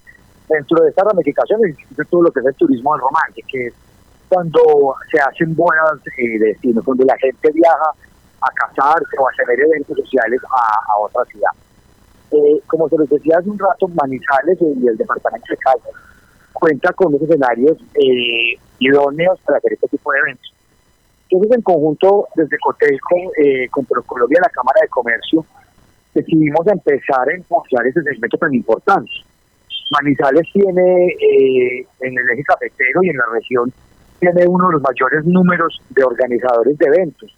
Dentro 0.48 0.82
de 0.82 0.90
esta 0.90 1.04
ramificación 1.04 1.60
existe 1.66 2.04
todo 2.06 2.22
lo 2.22 2.30
que 2.30 2.40
es 2.40 2.46
el 2.46 2.54
turismo 2.54 2.94
del 2.94 3.02
romance, 3.02 3.40
que 3.48 3.66
es 3.66 3.74
cuando 4.28 4.96
se 5.10 5.20
hacen 5.20 5.54
bodas 5.54 6.00
de 6.04 6.38
destino, 6.38 6.80
donde 6.82 7.04
la 7.04 7.16
gente 7.18 7.50
viaja 7.52 7.90
a 8.40 8.50
casarse 8.52 9.16
o 9.18 9.28
a 9.28 9.30
hacer 9.30 9.60
eventos 9.60 9.96
sociales 9.96 10.40
a, 10.50 10.98
otra 10.98 11.24
ciudad. 11.26 11.52
Eh, 12.32 12.60
como 12.66 12.88
se 12.88 12.98
les 12.98 13.10
decía 13.10 13.36
hace 13.38 13.50
un 13.50 13.58
rato, 13.58 13.88
Manizales 13.88 14.58
y 14.60 14.88
el 14.88 14.96
departamento 14.96 15.46
de 15.50 15.56
Caldas 15.58 15.92
cuenta 16.64 16.94
con 16.94 17.08
unos 17.08 17.20
escenarios 17.20 17.76
eh, 17.94 18.56
idóneos 18.78 19.38
para 19.40 19.58
hacer 19.58 19.74
este 19.74 19.88
tipo 19.88 20.10
de 20.12 20.18
eventos. 20.20 20.54
Entonces, 21.28 21.58
en 21.58 21.62
conjunto, 21.62 22.28
desde 22.36 22.56
Cotelco, 22.58 23.16
eh, 23.36 23.68
con 23.70 23.84
Procolombia, 23.84 24.40
la 24.40 24.48
Cámara 24.48 24.80
de 24.80 24.88
Comercio, 24.88 25.44
decidimos 26.14 26.66
empezar 26.66 27.28
a 27.28 27.36
impulsar 27.36 27.86
ese 27.86 28.00
segmento 28.02 28.38
tan 28.38 28.54
importante. 28.54 29.10
Manizales 29.90 30.48
tiene, 30.54 31.08
eh, 31.08 31.86
en 32.00 32.18
el 32.18 32.30
eje 32.30 32.42
cafetero 32.44 33.02
y 33.02 33.10
en 33.10 33.18
la 33.18 33.26
región, 33.34 33.70
tiene 34.18 34.46
uno 34.46 34.68
de 34.68 34.72
los 34.74 34.82
mayores 34.82 35.26
números 35.26 35.82
de 35.90 36.02
organizadores 36.02 36.78
de 36.78 36.86
eventos. 36.86 37.36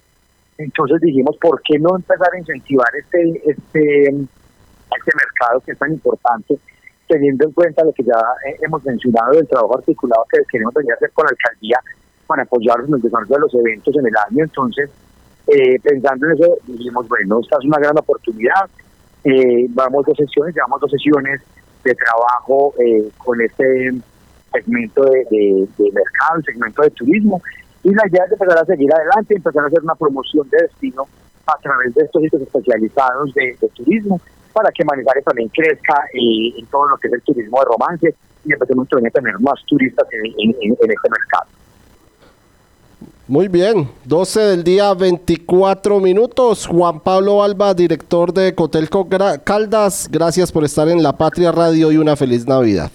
Entonces 0.56 1.00
dijimos, 1.00 1.36
¿por 1.38 1.60
qué 1.62 1.80
no 1.80 1.96
empezar 1.96 2.28
a 2.32 2.38
incentivar 2.38 2.94
este, 2.94 3.42
este, 3.50 4.08
este 4.08 5.12
mercado 5.16 5.60
que 5.66 5.72
es 5.72 5.78
tan 5.78 5.92
importante, 5.92 6.58
teniendo 7.08 7.46
en 7.46 7.52
cuenta 7.52 7.84
lo 7.84 7.92
que 7.92 8.02
ya 8.02 8.20
hemos 8.62 8.84
mencionado 8.84 9.32
del 9.32 9.46
trabajo 9.46 9.78
articulado 9.78 10.24
que 10.30 10.38
queremos 10.50 10.74
venir 10.74 10.92
a 10.92 10.94
hacer 10.94 11.10
con 11.12 11.24
la 11.24 11.30
alcaldía 11.30 11.80
para 12.26 12.42
apoyarnos 12.42 12.88
en 12.88 12.94
el 12.96 13.02
desarrollo 13.02 13.34
de 13.34 13.40
los 13.40 13.54
eventos 13.54 13.94
en 13.96 14.06
el 14.06 14.14
año? 14.16 14.44
Entonces, 14.44 14.90
eh, 15.46 15.78
pensando 15.80 16.26
en 16.26 16.32
eso, 16.32 16.58
dijimos, 16.66 17.08
bueno, 17.08 17.40
esta 17.40 17.56
es 17.60 17.64
una 17.66 17.78
gran 17.78 17.96
oportunidad, 17.98 18.68
eh, 19.24 19.66
vamos 19.70 20.04
dos 20.06 20.16
sesiones, 20.16 20.54
llevamos 20.54 20.80
dos 20.80 20.90
sesiones 20.90 21.40
de 21.84 21.94
trabajo 21.94 22.74
eh, 22.78 23.08
con 23.18 23.40
este 23.40 23.92
segmento 24.52 25.04
de, 25.04 25.68
mercado, 25.78 26.42
segmento 26.44 26.82
de 26.82 26.90
turismo, 26.90 27.40
y 27.84 27.94
la 27.94 28.06
idea 28.08 28.24
es 28.24 28.32
empezar 28.32 28.58
a 28.58 28.64
seguir 28.64 28.92
adelante, 28.92 29.36
empezar 29.36 29.64
a 29.64 29.66
hacer 29.68 29.82
una 29.82 29.94
promoción 29.94 30.48
de 30.50 30.62
destino 30.62 31.06
a 31.46 31.56
través 31.62 31.94
de 31.94 32.04
estos 32.04 32.22
sitios 32.22 32.42
especializados 32.42 33.32
de, 33.34 33.56
turismo 33.74 34.20
para 34.56 34.72
que 34.72 34.82
Manizales 34.86 35.22
también 35.22 35.50
crezca 35.50 36.04
en 36.14 36.64
todo 36.68 36.88
lo 36.88 36.96
que 36.96 37.08
es 37.08 37.12
el 37.12 37.20
turismo 37.20 37.58
de 37.58 37.64
romance 37.66 38.14
y 38.42 38.52
empecemos 38.54 38.88
a 38.90 39.10
tener 39.10 39.38
más 39.38 39.62
turistas 39.66 40.08
en, 40.10 40.54
este 40.62 41.10
mercado. 41.10 41.44
Muy 43.28 43.48
bien, 43.48 43.90
12 44.06 44.40
del 44.40 44.64
día, 44.64 44.94
24 44.94 46.00
minutos. 46.00 46.66
Juan 46.66 47.00
Pablo 47.00 47.42
Alba, 47.42 47.74
director 47.74 48.32
de 48.32 48.54
Cotelco 48.54 49.06
Caldas, 49.44 50.08
gracias 50.10 50.50
por 50.50 50.64
estar 50.64 50.88
en 50.88 51.02
La 51.02 51.12
Patria 51.12 51.52
Radio 51.52 51.92
y 51.92 51.98
una 51.98 52.16
feliz 52.16 52.46
Navidad. 52.46 52.90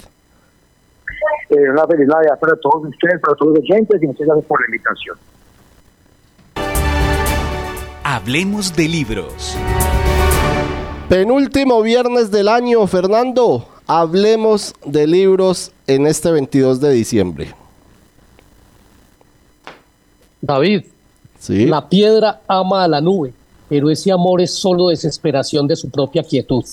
Eh, 1.50 1.70
una 1.70 1.86
feliz 1.86 2.08
Navidad 2.08 2.40
para 2.40 2.56
todos 2.56 2.88
ustedes, 2.88 3.22
para 3.22 3.36
todos 3.36 3.54
los 3.54 3.60
oyentes 3.60 4.02
y 4.02 4.08
muchas 4.08 4.26
gracias 4.26 4.46
por 4.48 4.60
la 4.62 4.66
invitación. 4.66 5.18
Hablemos 8.04 8.76
de 8.76 8.88
libros. 8.88 9.56
Penúltimo 11.12 11.82
viernes 11.82 12.32
del 12.32 12.48
año, 12.48 12.88
Fernando. 12.88 13.68
Hablemos 13.86 14.74
de 14.86 15.06
libros 15.06 15.74
en 15.86 16.08
este 16.08 16.32
22 16.32 16.80
de 16.80 16.92
diciembre. 16.94 17.54
David, 20.40 20.86
¿Sí? 21.38 21.66
la 21.66 21.90
piedra 21.90 22.40
ama 22.48 22.86
a 22.86 22.88
la 22.88 23.02
nube, 23.02 23.34
pero 23.68 23.90
ese 23.90 24.10
amor 24.10 24.40
es 24.40 24.56
solo 24.56 24.88
desesperación 24.88 25.68
de 25.68 25.76
su 25.76 25.90
propia 25.90 26.24
quietud. 26.24 26.64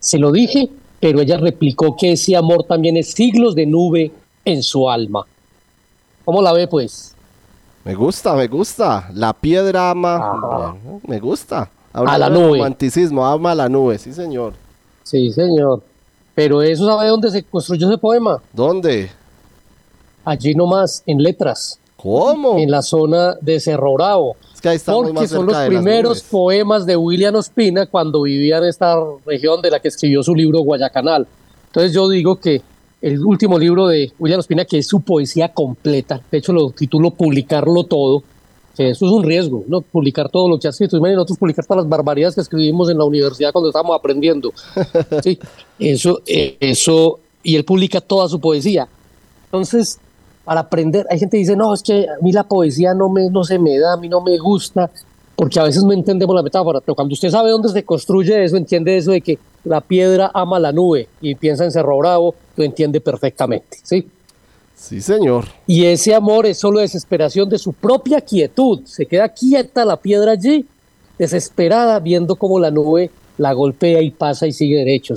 Se 0.00 0.18
lo 0.18 0.32
dije 0.32 0.68
pero 0.98 1.20
ella 1.20 1.36
replicó 1.38 1.96
que 1.96 2.14
ese 2.14 2.36
amor 2.36 2.64
también 2.64 2.96
es 2.96 3.12
siglos 3.12 3.54
de 3.54 3.66
nube 3.66 4.10
en 4.44 4.64
su 4.64 4.90
alma. 4.90 5.24
¿Cómo 6.24 6.42
la 6.42 6.52
ve, 6.52 6.66
pues? 6.66 7.14
Me 7.84 7.94
gusta, 7.94 8.34
me 8.34 8.48
gusta. 8.48 9.08
La 9.14 9.32
piedra 9.32 9.90
ama. 9.90 10.76
Me 11.06 11.20
gusta. 11.20 11.70
A 11.92 12.18
la 12.18 12.30
nube. 12.30 12.58
Romanticismo, 12.58 13.26
ama 13.26 13.52
a 13.52 13.54
la 13.54 13.68
nube, 13.68 13.98
sí, 13.98 14.12
señor. 14.12 14.54
Sí, 15.02 15.32
señor. 15.32 15.82
Pero 16.34 16.62
eso 16.62 16.86
sabe 16.86 17.08
dónde 17.08 17.30
se 17.30 17.42
construyó 17.42 17.88
ese 17.88 17.98
poema. 17.98 18.40
¿Dónde? 18.52 19.10
Allí 20.24 20.54
nomás, 20.54 21.02
en 21.06 21.22
letras. 21.22 21.78
¿Cómo? 21.96 22.58
En 22.58 22.70
la 22.70 22.82
zona 22.82 23.34
de 23.40 23.60
Cerro 23.60 23.94
Bravo 23.94 24.36
porque 24.62 24.78
son 25.28 25.46
los 25.46 25.56
primeros 25.66 26.22
poemas 26.22 26.86
de 26.86 26.96
William 26.96 27.34
Ospina 27.34 27.86
cuando 27.86 28.22
vivía 28.22 28.58
en 28.58 28.64
esta 28.64 28.96
región 29.26 29.62
de 29.62 29.70
la 29.70 29.80
que 29.80 29.88
escribió 29.88 30.22
su 30.22 30.34
libro 30.34 30.60
Guayacanal. 30.60 31.26
Entonces 31.66 31.92
yo 31.92 32.08
digo 32.08 32.36
que 32.36 32.62
el 33.00 33.24
último 33.24 33.58
libro 33.58 33.86
de 33.86 34.12
William 34.18 34.40
Ospina, 34.40 34.64
que 34.64 34.78
es 34.78 34.86
su 34.86 35.00
poesía 35.00 35.52
completa, 35.52 36.20
de 36.30 36.38
hecho 36.38 36.52
lo 36.52 36.70
titulo 36.70 37.10
Publicarlo 37.12 37.84
Todo, 37.84 38.22
que 38.80 38.90
eso 38.92 39.04
es 39.04 39.12
un 39.12 39.22
riesgo, 39.22 39.62
¿no? 39.68 39.82
Publicar 39.82 40.30
todo 40.30 40.48
lo 40.48 40.58
que 40.58 40.66
ha 40.66 40.70
escrito. 40.70 40.96
Y 40.96 41.00
nosotros 41.00 41.36
publicar 41.36 41.66
todas 41.66 41.84
las 41.84 41.90
barbaridades 41.90 42.34
que 42.34 42.40
escribimos 42.40 42.88
en 42.88 42.96
la 42.96 43.04
universidad 43.04 43.52
cuando 43.52 43.68
estábamos 43.68 43.94
aprendiendo. 43.94 44.52
Sí, 45.22 45.38
eso, 45.78 46.22
eh, 46.26 46.56
eso, 46.60 47.20
y 47.42 47.56
él 47.56 47.64
publica 47.66 48.00
toda 48.00 48.26
su 48.26 48.40
poesía. 48.40 48.88
Entonces, 49.44 49.98
para 50.44 50.60
aprender. 50.60 51.06
Hay 51.10 51.18
gente 51.18 51.36
que 51.36 51.40
dice, 51.40 51.56
no, 51.56 51.74
es 51.74 51.82
que 51.82 52.06
a 52.08 52.22
mí 52.22 52.32
la 52.32 52.44
poesía 52.44 52.94
no, 52.94 53.10
me, 53.10 53.28
no 53.28 53.44
se 53.44 53.58
me 53.58 53.78
da, 53.78 53.92
a 53.92 53.96
mí 53.98 54.08
no 54.08 54.22
me 54.22 54.38
gusta, 54.38 54.90
porque 55.36 55.60
a 55.60 55.64
veces 55.64 55.84
no 55.84 55.92
entendemos 55.92 56.34
la 56.34 56.42
metáfora, 56.42 56.80
pero 56.80 56.94
cuando 56.94 57.12
usted 57.12 57.28
sabe 57.28 57.50
dónde 57.50 57.68
se 57.68 57.84
construye 57.84 58.44
eso, 58.44 58.56
entiende 58.56 58.96
eso 58.96 59.10
de 59.10 59.20
que 59.20 59.38
la 59.64 59.82
piedra 59.82 60.30
ama 60.32 60.58
la 60.58 60.72
nube 60.72 61.08
y 61.20 61.34
piensa 61.34 61.64
en 61.64 61.70
Cerro 61.70 61.98
Bravo, 61.98 62.34
lo 62.56 62.64
entiende 62.64 63.02
perfectamente, 63.02 63.78
¿sí? 63.82 64.08
Sí, 64.80 65.02
señor. 65.02 65.44
Y 65.66 65.84
ese 65.84 66.14
amor 66.14 66.46
es 66.46 66.58
solo 66.58 66.80
desesperación 66.80 67.50
de 67.50 67.58
su 67.58 67.74
propia 67.74 68.22
quietud. 68.22 68.80
Se 68.86 69.04
queda 69.04 69.28
quieta 69.28 69.84
la 69.84 69.98
piedra 69.98 70.32
allí, 70.32 70.64
desesperada, 71.18 72.00
viendo 72.00 72.34
cómo 72.34 72.58
la 72.58 72.70
nube 72.70 73.10
la 73.36 73.52
golpea 73.52 74.00
y 74.00 74.10
pasa 74.10 74.46
y 74.46 74.52
sigue 74.52 74.78
derecho. 74.78 75.14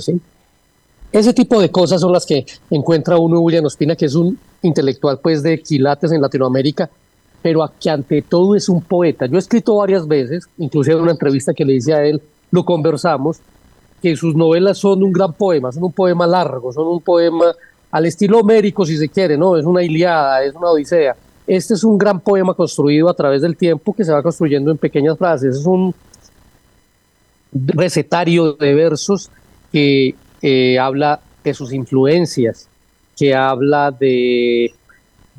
Ese 1.12 1.32
tipo 1.32 1.60
de 1.60 1.70
cosas 1.70 2.02
son 2.02 2.12
las 2.12 2.26
que 2.26 2.44
encuentra 2.70 3.16
uno 3.16 3.40
William 3.40 3.64
Ospina, 3.64 3.96
que 3.96 4.04
es 4.04 4.14
un 4.14 4.38
intelectual 4.60 5.18
pues 5.20 5.42
de 5.42 5.60
quilates 5.62 6.12
en 6.12 6.20
Latinoamérica, 6.20 6.90
pero 7.40 7.64
que 7.80 7.88
ante 7.88 8.20
todo 8.20 8.54
es 8.54 8.68
un 8.68 8.82
poeta. 8.82 9.24
Yo 9.26 9.36
he 9.36 9.38
escrito 9.38 9.76
varias 9.76 10.06
veces, 10.06 10.44
inclusive 10.58 10.96
en 10.96 11.02
una 11.02 11.12
entrevista 11.12 11.54
que 11.54 11.64
le 11.64 11.74
hice 11.74 11.94
a 11.94 12.04
él, 12.04 12.20
lo 12.50 12.66
conversamos, 12.66 13.38
que 14.02 14.14
sus 14.14 14.36
novelas 14.36 14.76
son 14.76 15.02
un 15.02 15.12
gran 15.12 15.32
poema, 15.32 15.72
son 15.72 15.84
un 15.84 15.92
poema 15.92 16.26
largo, 16.26 16.70
son 16.70 16.86
un 16.86 17.00
poema 17.00 17.54
al 17.94 18.06
estilo 18.06 18.40
homérico 18.40 18.84
si 18.84 18.96
se 18.96 19.08
quiere, 19.08 19.38
¿no? 19.38 19.56
Es 19.56 19.64
una 19.64 19.80
Iliada, 19.80 20.42
es 20.42 20.52
una 20.56 20.70
Odisea. 20.70 21.14
Este 21.46 21.74
es 21.74 21.84
un 21.84 21.96
gran 21.96 22.18
poema 22.18 22.52
construido 22.52 23.08
a 23.08 23.14
través 23.14 23.40
del 23.40 23.56
tiempo 23.56 23.94
que 23.94 24.04
se 24.04 24.10
va 24.10 24.20
construyendo 24.20 24.72
en 24.72 24.78
pequeñas 24.78 25.16
frases. 25.16 25.58
Es 25.58 25.64
un 25.64 25.94
recetario 27.52 28.54
de 28.54 28.74
versos 28.74 29.30
que 29.70 30.16
habla 30.80 31.20
de 31.44 31.54
sus 31.54 31.72
influencias, 31.72 32.68
que 33.16 33.32
habla 33.32 33.92
de, 33.92 34.72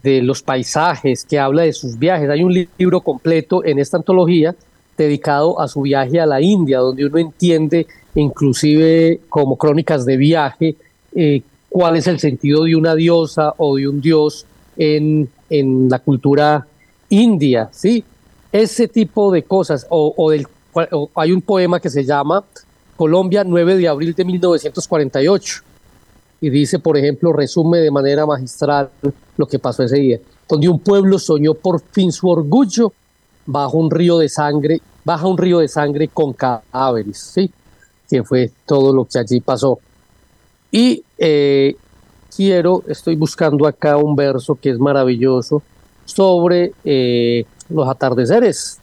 de 0.01 0.21
los 0.21 0.41
paisajes, 0.41 1.25
que 1.25 1.37
habla 1.37 1.63
de 1.63 1.73
sus 1.73 1.99
viajes. 1.99 2.29
Hay 2.29 2.41
un 2.41 2.53
libro 2.77 3.01
completo 3.01 3.65
en 3.65 3.79
esta 3.79 3.97
antología 3.97 4.55
dedicado 4.97 5.59
a 5.59 5.67
su 5.67 5.81
viaje 5.81 6.21
a 6.21 6.25
la 6.25 6.39
India, 6.39 6.79
donde 6.79 7.05
uno 7.05 7.17
entiende, 7.17 7.85
inclusive 8.13 9.19
como 9.27 9.57
crónicas 9.57 10.05
de 10.05 10.15
viaje, 10.15 10.77
eh, 11.13 11.41
cuál 11.75 11.97
es 11.97 12.07
el 12.07 12.21
sentido 12.21 12.63
de 12.63 12.73
una 12.73 12.95
diosa 12.95 13.53
o 13.57 13.75
de 13.75 13.85
un 13.89 13.99
dios 13.99 14.45
en, 14.77 15.29
en 15.49 15.89
la 15.89 15.99
cultura 15.99 16.65
india, 17.09 17.67
¿sí? 17.73 18.01
Ese 18.49 18.87
tipo 18.87 19.29
de 19.29 19.43
cosas, 19.43 19.85
o, 19.89 20.29
del, 20.31 20.47
hay 21.15 21.33
un 21.33 21.41
poema 21.41 21.81
que 21.81 21.89
se 21.89 22.05
llama 22.05 22.45
Colombia 22.95 23.43
9 23.43 23.75
de 23.75 23.89
abril 23.89 24.13
de 24.13 24.23
1948, 24.23 25.63
y 26.39 26.49
dice, 26.49 26.79
por 26.79 26.95
ejemplo, 26.95 27.33
resume 27.33 27.79
de 27.79 27.91
manera 27.91 28.25
magistral 28.25 28.89
lo 29.35 29.45
que 29.45 29.59
pasó 29.59 29.83
ese 29.83 29.97
día, 29.97 30.19
donde 30.47 30.69
un 30.69 30.79
pueblo 30.79 31.19
soñó 31.19 31.55
por 31.55 31.81
fin 31.91 32.13
su 32.13 32.29
orgullo 32.29 32.93
bajo 33.45 33.77
un 33.79 33.91
río 33.91 34.17
de 34.17 34.29
sangre, 34.29 34.81
baja 35.03 35.27
un 35.27 35.37
río 35.37 35.59
de 35.59 35.67
sangre 35.67 36.07
con 36.07 36.31
cadáveres, 36.31 37.19
¿sí? 37.19 37.51
Que 38.09 38.23
fue 38.23 38.49
todo 38.65 38.95
lo 38.95 39.03
que 39.03 39.19
allí 39.19 39.41
pasó. 39.41 39.77
Y 40.75 41.05
eh, 41.17 41.77
quiero, 42.35 42.83
estoy 42.89 43.15
buscando 43.15 43.65
acá 43.65 43.95
un 43.95 44.13
verso 44.13 44.55
que 44.55 44.71
es 44.71 44.77
maravilloso 44.77 45.63
sobre 46.03 46.73
eh, 46.83 47.45
los 47.69 47.87
atardeceres. 47.87 48.79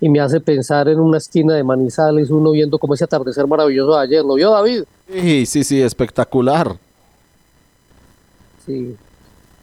Y 0.00 0.08
me 0.08 0.18
hace 0.18 0.40
pensar 0.40 0.88
en 0.88 0.98
una 0.98 1.18
esquina 1.18 1.52
de 1.52 1.62
Manizales, 1.62 2.30
uno 2.30 2.52
viendo 2.52 2.78
como 2.78 2.94
ese 2.94 3.04
atardecer 3.04 3.46
maravilloso 3.46 3.94
de 3.96 4.02
ayer. 4.02 4.24
¿Lo 4.24 4.32
vio 4.32 4.50
David? 4.50 4.84
Sí, 5.12 5.44
sí, 5.44 5.62
sí, 5.62 5.82
espectacular. 5.82 6.74
Sí. 8.64 8.96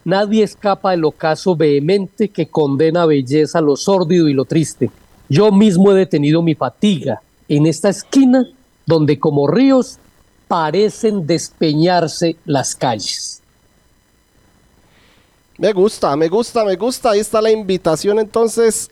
Nadie 0.05 0.43
escapa 0.43 0.91
del 0.91 1.05
ocaso 1.05 1.55
vehemente 1.55 2.29
que 2.29 2.49
condena 2.49 3.07
belleza 3.07 3.61
lo 3.61 3.75
sórdido 3.77 4.27
y 4.27 4.33
lo 4.33 4.45
triste. 4.45 4.91
Yo 5.27 5.51
mismo 5.51 5.91
he 5.91 5.95
detenido 5.95 6.43
mi 6.43 6.53
fatiga 6.53 7.19
en 7.49 7.65
esta 7.65 7.89
esquina 7.89 8.47
donde 8.85 9.17
como 9.17 9.47
ríos 9.47 9.97
parecen 10.47 11.25
despeñarse 11.27 12.35
las 12.45 12.75
calles. 12.75 13.41
Me 15.57 15.73
gusta, 15.73 16.15
me 16.15 16.27
gusta, 16.27 16.63
me 16.63 16.75
gusta. 16.75 17.11
Ahí 17.11 17.19
está 17.19 17.41
la 17.41 17.51
invitación 17.51 18.19
entonces 18.19 18.91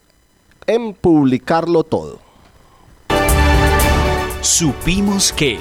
en 0.66 0.94
publicarlo 0.94 1.84
todo. 1.84 2.20
Supimos 4.42 5.32
que... 5.32 5.60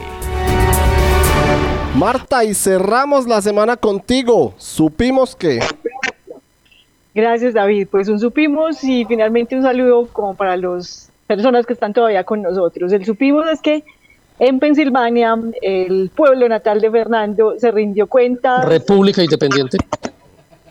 Marta, 1.95 2.43
y 2.43 2.55
cerramos 2.55 3.27
la 3.27 3.41
semana 3.41 3.77
contigo. 3.77 4.55
Supimos 4.57 5.37
que... 5.37 5.61
Gracias, 7.15 7.55
David. 7.55 7.89
Pues 7.91 8.09
un 8.09 8.19
supimos 8.19 8.83
y 8.83 9.05
finalmente 9.05 9.57
un 9.57 9.63
saludo 9.63 10.09
como 10.13 10.35
para 10.35 10.57
las 10.57 11.11
personas 11.27 11.67
que 11.67 11.75
están 11.75 11.93
todavía 11.93 12.25
con 12.25 12.43
nosotros. 12.43 12.93
El 12.93 13.05
supimos 13.05 13.47
es 13.49 13.61
que 13.61 13.85
en 14.47 14.59
Pensilvania, 14.59 15.37
el 15.63 16.11
pueblo 16.15 16.49
natal 16.49 16.81
de 16.81 16.91
Fernando 16.91 17.55
se 17.59 17.71
rindió 17.71 18.07
cuenta. 18.07 18.63
República 18.63 19.23
Independiente. 19.23 19.79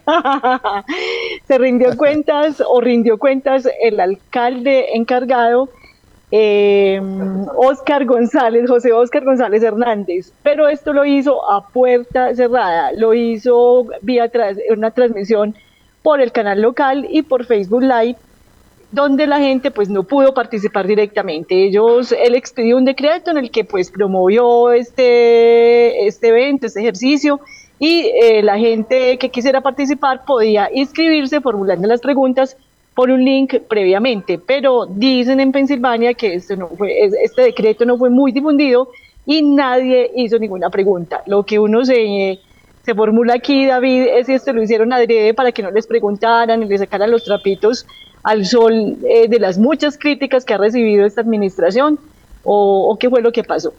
se 1.48 1.58
rindió 1.58 1.98
cuentas 1.98 2.62
o 2.66 2.82
rindió 2.82 3.18
cuentas 3.18 3.68
el 3.82 4.00
alcalde 4.00 4.96
encargado, 4.96 5.70
eh, 6.30 7.02
Oscar 7.56 8.06
González, 8.06 8.70
José 8.70 8.94
Oscar 8.94 9.24
González 9.24 9.64
Hernández. 9.64 10.34
Pero 10.44 10.68
esto 10.68 10.94
lo 10.94 11.06
hizo 11.06 11.50
a 11.50 11.68
puerta 11.68 12.36
cerrada, 12.36 12.92
lo 12.92 13.14
hizo 13.14 13.88
vía 14.02 14.32
una 14.70 14.92
transmisión 14.92 15.56
por 16.04 16.22
el 16.22 16.32
canal 16.32 16.62
local 16.62 17.08
y 17.10 17.24
por 17.24 17.46
Facebook 17.46 17.82
Live 17.82 18.18
donde 18.94 19.26
la 19.26 19.40
gente 19.40 19.72
pues 19.72 19.90
no 19.90 20.04
pudo 20.04 20.34
participar 20.36 20.86
directamente. 20.86 21.66
Ellos, 21.66 22.12
él 22.12 22.36
expidió 22.36 22.78
un 22.78 22.86
decreto 22.86 23.32
en 23.32 23.38
el 23.38 23.50
que 23.50 23.66
pues 23.66 23.90
promovió 23.90 24.72
este, 24.72 26.06
este 26.06 26.28
evento, 26.28 26.68
este 26.68 26.82
ejercicio 26.82 27.40
y 27.80 28.12
eh, 28.22 28.44
la 28.44 28.58
gente 28.60 29.18
que 29.18 29.30
quisiera 29.30 29.62
participar 29.62 30.26
podía 30.26 30.70
inscribirse 30.72 31.42
formulando 31.42 31.88
las 31.88 32.02
preguntas 32.02 32.56
por 32.94 33.10
un 33.10 33.26
link 33.26 33.56
previamente, 33.68 34.38
pero 34.38 34.86
dicen 34.86 35.40
en 35.40 35.52
Pensilvania 35.52 36.14
que 36.14 36.36
este, 36.36 36.56
este 37.24 37.42
decreto 37.42 37.86
no 37.86 37.98
fue 37.98 38.12
muy 38.12 38.32
difundido 38.32 38.90
y 39.26 39.42
nadie 39.42 40.12
hizo 40.16 40.38
ninguna 40.38 40.70
pregunta. 40.70 41.24
Lo 41.26 41.44
que 41.44 41.58
uno 41.58 41.84
se, 41.84 42.40
se 42.84 42.94
formula 42.94 43.36
aquí, 43.36 43.66
David, 43.66 44.08
es 44.18 44.28
si 44.28 44.34
esto 44.34 44.52
lo 44.52 44.62
hicieron 44.62 44.92
adrede 44.92 45.34
para 45.34 45.54
que 45.54 45.64
no 45.64 45.72
les 45.72 45.88
preguntaran 45.88 46.62
y 46.62 46.66
les 46.66 46.82
sacaran 46.82 47.12
los 47.12 47.24
trapitos 47.24 47.86
al 48.24 48.46
sol 48.46 48.98
eh, 49.08 49.28
de 49.30 49.40
las 49.40 49.58
muchas 49.58 49.98
críticas 49.98 50.44
que 50.44 50.54
ha 50.54 50.58
recibido 50.58 51.06
esta 51.06 51.22
administración 51.22 51.98
o, 52.44 52.98
qué 53.00 53.10
fue 53.10 53.22
lo 53.22 53.32
que 53.32 53.44
pasó. 53.44 53.74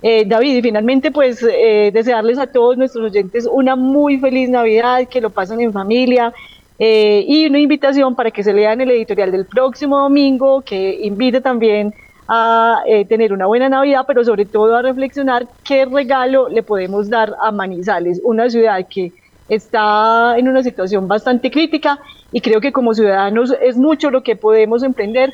Eh, 0.00 0.24
David, 0.26 0.56
y 0.56 0.62
finalmente 0.62 1.10
pues 1.10 1.42
eh, 1.42 1.90
desearles 1.92 2.38
a 2.38 2.46
todos 2.46 2.78
nuestros 2.78 3.10
oyentes 3.10 3.46
una 3.50 3.76
muy 3.76 4.18
feliz 4.18 4.48
Navidad, 4.48 5.06
que 5.08 5.20
lo 5.20 5.28
pasen 5.28 5.60
en 5.60 5.72
familia 5.72 6.32
y 6.80 7.44
una 7.48 7.58
invitación 7.58 8.14
para 8.14 8.30
que 8.30 8.44
se 8.44 8.54
lean 8.54 8.80
el 8.80 8.92
editorial 8.92 9.32
del 9.32 9.46
próximo 9.46 9.98
domingo, 9.98 10.60
que 10.60 11.00
invite 11.02 11.40
también 11.40 11.92
a 12.28 12.82
tener 13.08 13.32
una 13.32 13.46
buena 13.46 13.68
Navidad, 13.68 14.04
pero 14.06 14.22
sobre 14.22 14.44
todo 14.44 14.76
a 14.76 14.82
reflexionar 14.82 15.46
qué 15.64 15.86
regalo 15.86 16.48
le 16.48 16.62
podemos 16.62 17.08
dar 17.08 17.34
a 17.40 17.50
Manizales, 17.50 18.20
una 18.22 18.50
ciudad 18.50 18.86
que 18.86 19.12
está 19.48 20.36
en 20.38 20.48
una 20.48 20.62
situación 20.62 21.08
bastante 21.08 21.50
crítica 21.50 21.98
y 22.32 22.40
creo 22.40 22.60
que 22.60 22.72
como 22.72 22.94
ciudadanos 22.94 23.54
es 23.62 23.76
mucho 23.76 24.10
lo 24.10 24.22
que 24.22 24.36
podemos 24.36 24.82
emprender 24.82 25.32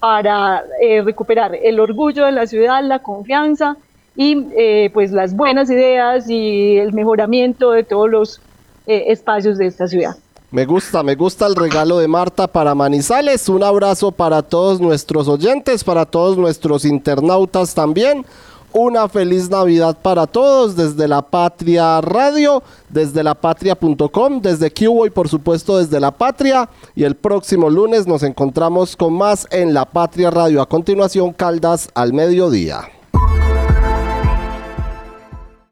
para 0.00 0.64
eh, 0.82 1.00
recuperar 1.02 1.54
el 1.54 1.80
orgullo 1.80 2.26
de 2.26 2.32
la 2.32 2.46
ciudad, 2.46 2.84
la 2.84 2.98
confianza 2.98 3.76
y 4.16 4.46
eh, 4.56 4.90
pues 4.92 5.12
las 5.12 5.34
buenas 5.34 5.70
ideas 5.70 6.28
y 6.28 6.76
el 6.76 6.92
mejoramiento 6.92 7.72
de 7.72 7.84
todos 7.84 8.10
los 8.10 8.40
eh, 8.86 9.04
espacios 9.08 9.56
de 9.56 9.66
esta 9.66 9.88
ciudad. 9.88 10.16
Me 10.54 10.66
gusta, 10.66 11.02
me 11.02 11.16
gusta 11.16 11.48
el 11.48 11.56
regalo 11.56 11.98
de 11.98 12.06
Marta 12.06 12.46
para 12.46 12.76
Manizales. 12.76 13.48
Un 13.48 13.64
abrazo 13.64 14.12
para 14.12 14.40
todos 14.40 14.80
nuestros 14.80 15.26
oyentes, 15.26 15.82
para 15.82 16.06
todos 16.06 16.38
nuestros 16.38 16.84
internautas 16.84 17.74
también. 17.74 18.24
Una 18.72 19.08
feliz 19.08 19.50
Navidad 19.50 19.98
para 20.00 20.28
todos 20.28 20.76
desde 20.76 21.08
la 21.08 21.22
Patria 21.22 22.00
Radio, 22.00 22.62
desde 22.88 23.24
lapatria.com, 23.24 24.40
desde 24.40 24.72
Cubo 24.72 25.06
y 25.06 25.10
por 25.10 25.28
supuesto 25.28 25.78
desde 25.78 25.98
La 25.98 26.12
Patria. 26.12 26.68
Y 26.94 27.02
el 27.02 27.16
próximo 27.16 27.68
lunes 27.68 28.06
nos 28.06 28.22
encontramos 28.22 28.94
con 28.94 29.12
más 29.12 29.48
en 29.50 29.74
La 29.74 29.86
Patria 29.86 30.30
Radio. 30.30 30.62
A 30.62 30.68
continuación, 30.68 31.32
Caldas 31.32 31.88
al 31.94 32.12
mediodía. 32.12 32.88